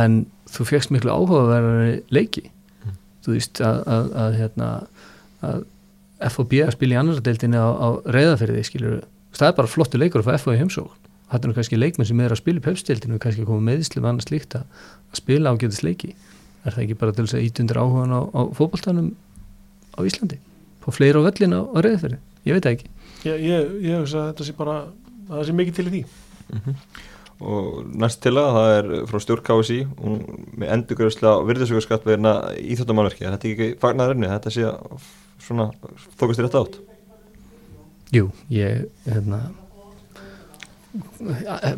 en 0.00 0.22
þú 0.50 0.66
fegst 0.70 0.94
miklu 0.94 1.12
áhugaverðari 1.14 2.00
leiki. 2.14 2.46
Mm. 2.84 2.96
þú 3.26 3.36
veist, 3.36 3.62
að, 3.64 3.84
að, 3.96 4.10
að 4.24 4.40
hérna, 4.40 4.72
að 5.50 5.68
FOB 6.30 6.58
að 6.66 6.74
spila 6.76 6.96
í 6.96 7.00
annara 7.00 7.24
dildinu 7.24 7.60
á, 7.60 7.68
á 7.72 7.88
reyðaferði, 8.12 8.64
skilur, 8.68 8.98
það 9.32 9.52
er 9.52 9.60
bara 9.62 9.72
flottu 9.72 10.00
leikur 10.00 10.20
að 10.20 10.28
fá 10.28 10.44
FOB 10.44 10.58
í 10.58 10.60
heimsók 10.60 10.98
þetta 11.30 11.48
er 11.48 11.56
kannski 11.58 11.78
leikmenn 11.78 12.08
sem 12.08 12.22
er 12.22 12.34
að 12.34 12.40
spila 12.40 12.60
í 12.60 12.64
pepstildinu 12.64 13.16
og 13.16 13.22
kannski 13.22 13.46
koma 13.46 13.62
meðislu 13.70 14.02
með 14.02 14.12
annars 14.12 14.30
líkt 14.32 14.56
að 14.58 14.84
spila 15.16 15.52
ágæðis 15.54 15.82
leiki 15.86 16.14
er 16.64 16.74
það 16.74 16.82
ekki 16.84 16.96
bara 17.00 17.14
til 17.16 17.26
þess 17.26 17.38
að 17.38 17.44
ítundir 17.46 17.80
áhugan 17.80 18.16
á, 18.16 18.20
á 18.36 18.40
fókbaltanum 18.56 19.12
á 19.96 20.00
Íslandi? 20.06 20.40
På 20.80 20.94
fleira 20.94 21.20
á 21.20 21.26
völlin 21.26 21.56
á, 21.56 21.60
á 21.64 21.78
reyðferði, 21.84 22.18
ég 22.48 22.56
veit 22.56 22.68
ekki. 22.70 22.90
Ég, 23.28 23.38
ég, 23.44 23.72
ég 23.84 24.02
hugsa 24.02 24.24
að 24.24 24.28
þetta 24.32 24.48
sé 24.48 24.56
bara 24.58 24.76
að 24.80 24.90
það 25.30 25.46
sé 25.48 25.56
mikið 25.60 25.78
til 25.78 25.86
í 25.86 25.94
því. 25.94 26.02
Mm 26.50 26.60
-hmm. 26.64 26.76
og 27.40 27.66
næst 28.02 28.20
til 28.20 28.34
að 28.36 28.50
það 28.56 28.70
er 28.76 28.86
frá 29.08 29.18
stjórn 29.22 29.44
KSI 29.46 29.78
með 30.60 30.72
endurgröðslega 30.74 31.46
virðisökurskatt 31.48 32.04
við 32.04 32.16
hérna 32.16 32.34
íþjóttamannverki 32.58 33.24
þetta 33.24 33.48
er 33.48 33.52
ekki 33.54 33.68
fagnar 33.80 34.12
enni, 34.12 34.28
þetta 34.28 34.50
sé 34.50 34.66
að 34.66 35.06
svona 35.38 35.70
þókast 36.18 36.40
þér 36.40 36.48
þetta 36.48 36.62
átt? 36.64 36.76
Jú, 38.12 38.30
ég 38.50 38.90
hérna 39.06 39.40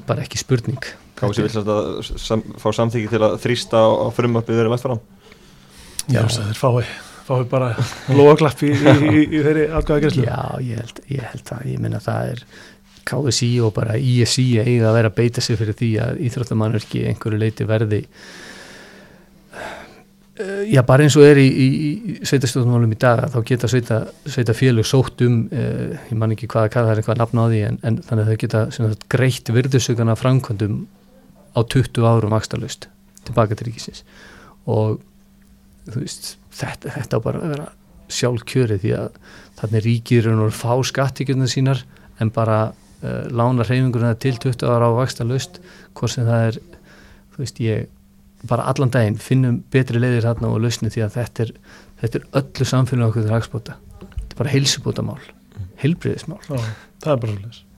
bara 0.09 0.25
ekki 0.25 0.41
spurning 0.41 0.83
Kási 1.23 1.47
vil 1.47 1.55
þetta 1.55 1.79
sam, 2.27 2.45
fá 2.59 2.69
samþyggi 2.75 3.15
til 3.15 3.23
að 3.23 3.39
þrýsta 3.45 3.81
á, 3.81 4.11
frumöppið 4.17 4.61
verið 4.63 4.75
lægt 4.75 4.87
fram. 4.89 5.01
Já, 6.11 6.23
það 6.27 6.51
er 6.51 6.59
fái 6.59 6.93
fái 7.23 7.45
bara 7.51 7.73
loðaklapp 8.11 8.63
í, 8.67 8.73
í, 8.75 8.93
í, 8.93 9.25
í 9.29 9.43
þeirri 9.43 9.67
aðgæðagreyslu 9.71 10.27
Já, 10.27 10.39
ég 10.67 10.81
held, 10.83 11.03
ég 11.13 11.27
held 11.33 11.53
að, 11.55 11.67
ég 11.71 11.83
minna 11.83 12.01
það 12.03 12.33
er 12.35 12.45
KSI 13.09 13.51
og 13.67 13.75
bara 13.77 13.99
ISI 13.99 14.47
eiga 14.63 14.91
að 14.91 14.97
vera 14.99 15.11
að 15.11 15.19
beita 15.19 15.45
sig 15.45 15.59
fyrir 15.59 15.77
því 15.79 15.91
að 16.05 16.23
íþróttamannverki 16.29 17.05
einhverju 17.11 17.41
leiti 17.43 17.67
verði 17.67 18.01
uh, 20.39 20.63
já, 20.71 20.83
bara 20.87 21.07
eins 21.07 21.17
og 21.19 21.27
er 21.27 21.41
í 21.43 21.69
sveitastjóðunmálum 22.23 22.95
í 22.95 23.01
dag 23.03 23.25
þá 23.33 23.39
geta 23.49 23.71
sveita, 23.71 24.01
sveita 24.27 24.57
félug 24.57 24.87
sótt 24.89 25.25
um 25.27 25.45
uh, 25.51 25.99
ég 26.09 26.19
man 26.19 26.35
ekki 26.37 26.51
hvaða, 26.51 26.73
hvað 26.75 26.89
það 26.89 26.95
er 26.95 27.03
eitthvað 27.03 27.23
nafn 27.25 27.43
á 27.43 27.45
því 27.47 27.63
en, 27.69 27.79
en 27.83 28.01
þannig 28.07 28.25
að 28.25 28.31
þau 28.33 28.43
geta 28.45 28.65
sagt, 28.79 29.07
greitt 29.13 29.55
virðusökana 29.59 30.19
framkvæmdum 30.19 30.83
á 31.53 31.61
20 31.61 32.09
árum 32.09 32.37
axtalust 32.37 32.89
tilbaka 33.27 33.57
til 33.57 33.69
ríkisins. 33.71 34.03
Og 34.67 35.01
veist, 35.87 36.37
þetta, 36.55 36.93
þetta 36.99 37.19
á 37.19 37.25
bara 37.25 37.43
að 37.43 37.55
vera 37.55 37.71
sjálf 38.13 38.45
kjörið 38.49 38.85
því 38.85 38.93
að 38.99 39.19
þannig 39.61 39.85
ríkir 39.87 40.29
náttúrulega 40.29 40.59
fá 40.59 40.73
skattíkjörnum 40.89 41.51
sínar 41.51 41.83
en 42.21 42.31
bara 42.35 42.59
uh, 42.73 43.25
lána 43.33 43.67
reyfingurinn 43.67 44.19
til 44.23 44.37
20 44.43 44.69
ára 44.69 44.91
á 44.91 44.93
axtalust 45.03 45.61
hvort 45.97 46.15
sem 46.15 46.29
það 46.29 46.49
er 46.51 46.61
þú 47.33 47.45
veist 47.45 47.63
ég 47.63 47.89
bara 48.49 48.67
allan 48.71 48.91
daginn 48.93 49.21
finnum 49.23 49.61
betri 49.73 50.01
leiðir 50.03 50.27
hérna 50.27 50.51
og 50.51 50.63
lausni 50.65 50.91
því 50.93 51.07
að 51.07 51.17
þetta 51.19 51.47
er, 51.47 51.53
þetta 52.03 52.19
er 52.19 52.29
öllu 52.43 52.69
samfélag 52.69 53.13
okkur 53.13 53.27
til 53.27 53.37
hagspóta 53.37 53.79
þetta 54.03 54.33
er 54.35 54.41
bara 54.41 54.55
heilsubótamál 54.57 55.21
heilbriðismál 55.83 56.41
það 56.49 57.13
er 57.15 57.23
bara 57.23 57.37
svolítið 57.37 57.69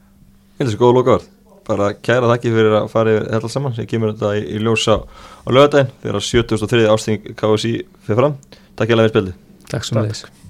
Þetta 0.55 0.68
er 0.68 0.70
svo 0.70 0.81
góð 0.85 0.97
lokaðar 1.01 1.25
bara 1.68 1.90
kæra 1.96 2.30
þakki 2.34 2.54
fyrir 2.54 2.78
að 2.80 2.88
fara 2.92 3.16
yfir 3.16 3.28
þetta 3.30 3.42
allt 3.42 3.56
saman. 3.56 3.76
Sem 3.76 3.90
kemur 3.90 4.14
þetta 4.14 4.34
í, 4.38 4.46
í 4.54 4.62
ljósa 4.62 5.00
á 5.04 5.48
lögadaginn 5.50 5.92
þegar 6.04 6.28
73. 6.30 6.86
ásting 6.94 7.34
KSI 7.40 7.74
fyrir 8.06 8.22
fram. 8.22 8.40
Takk 8.74 8.90
hjá 8.90 8.98
að 8.98 9.06
við 9.06 9.14
spildi 9.14 9.36
Takk 9.70 9.86
svo 9.88 10.08
þess 10.08 10.43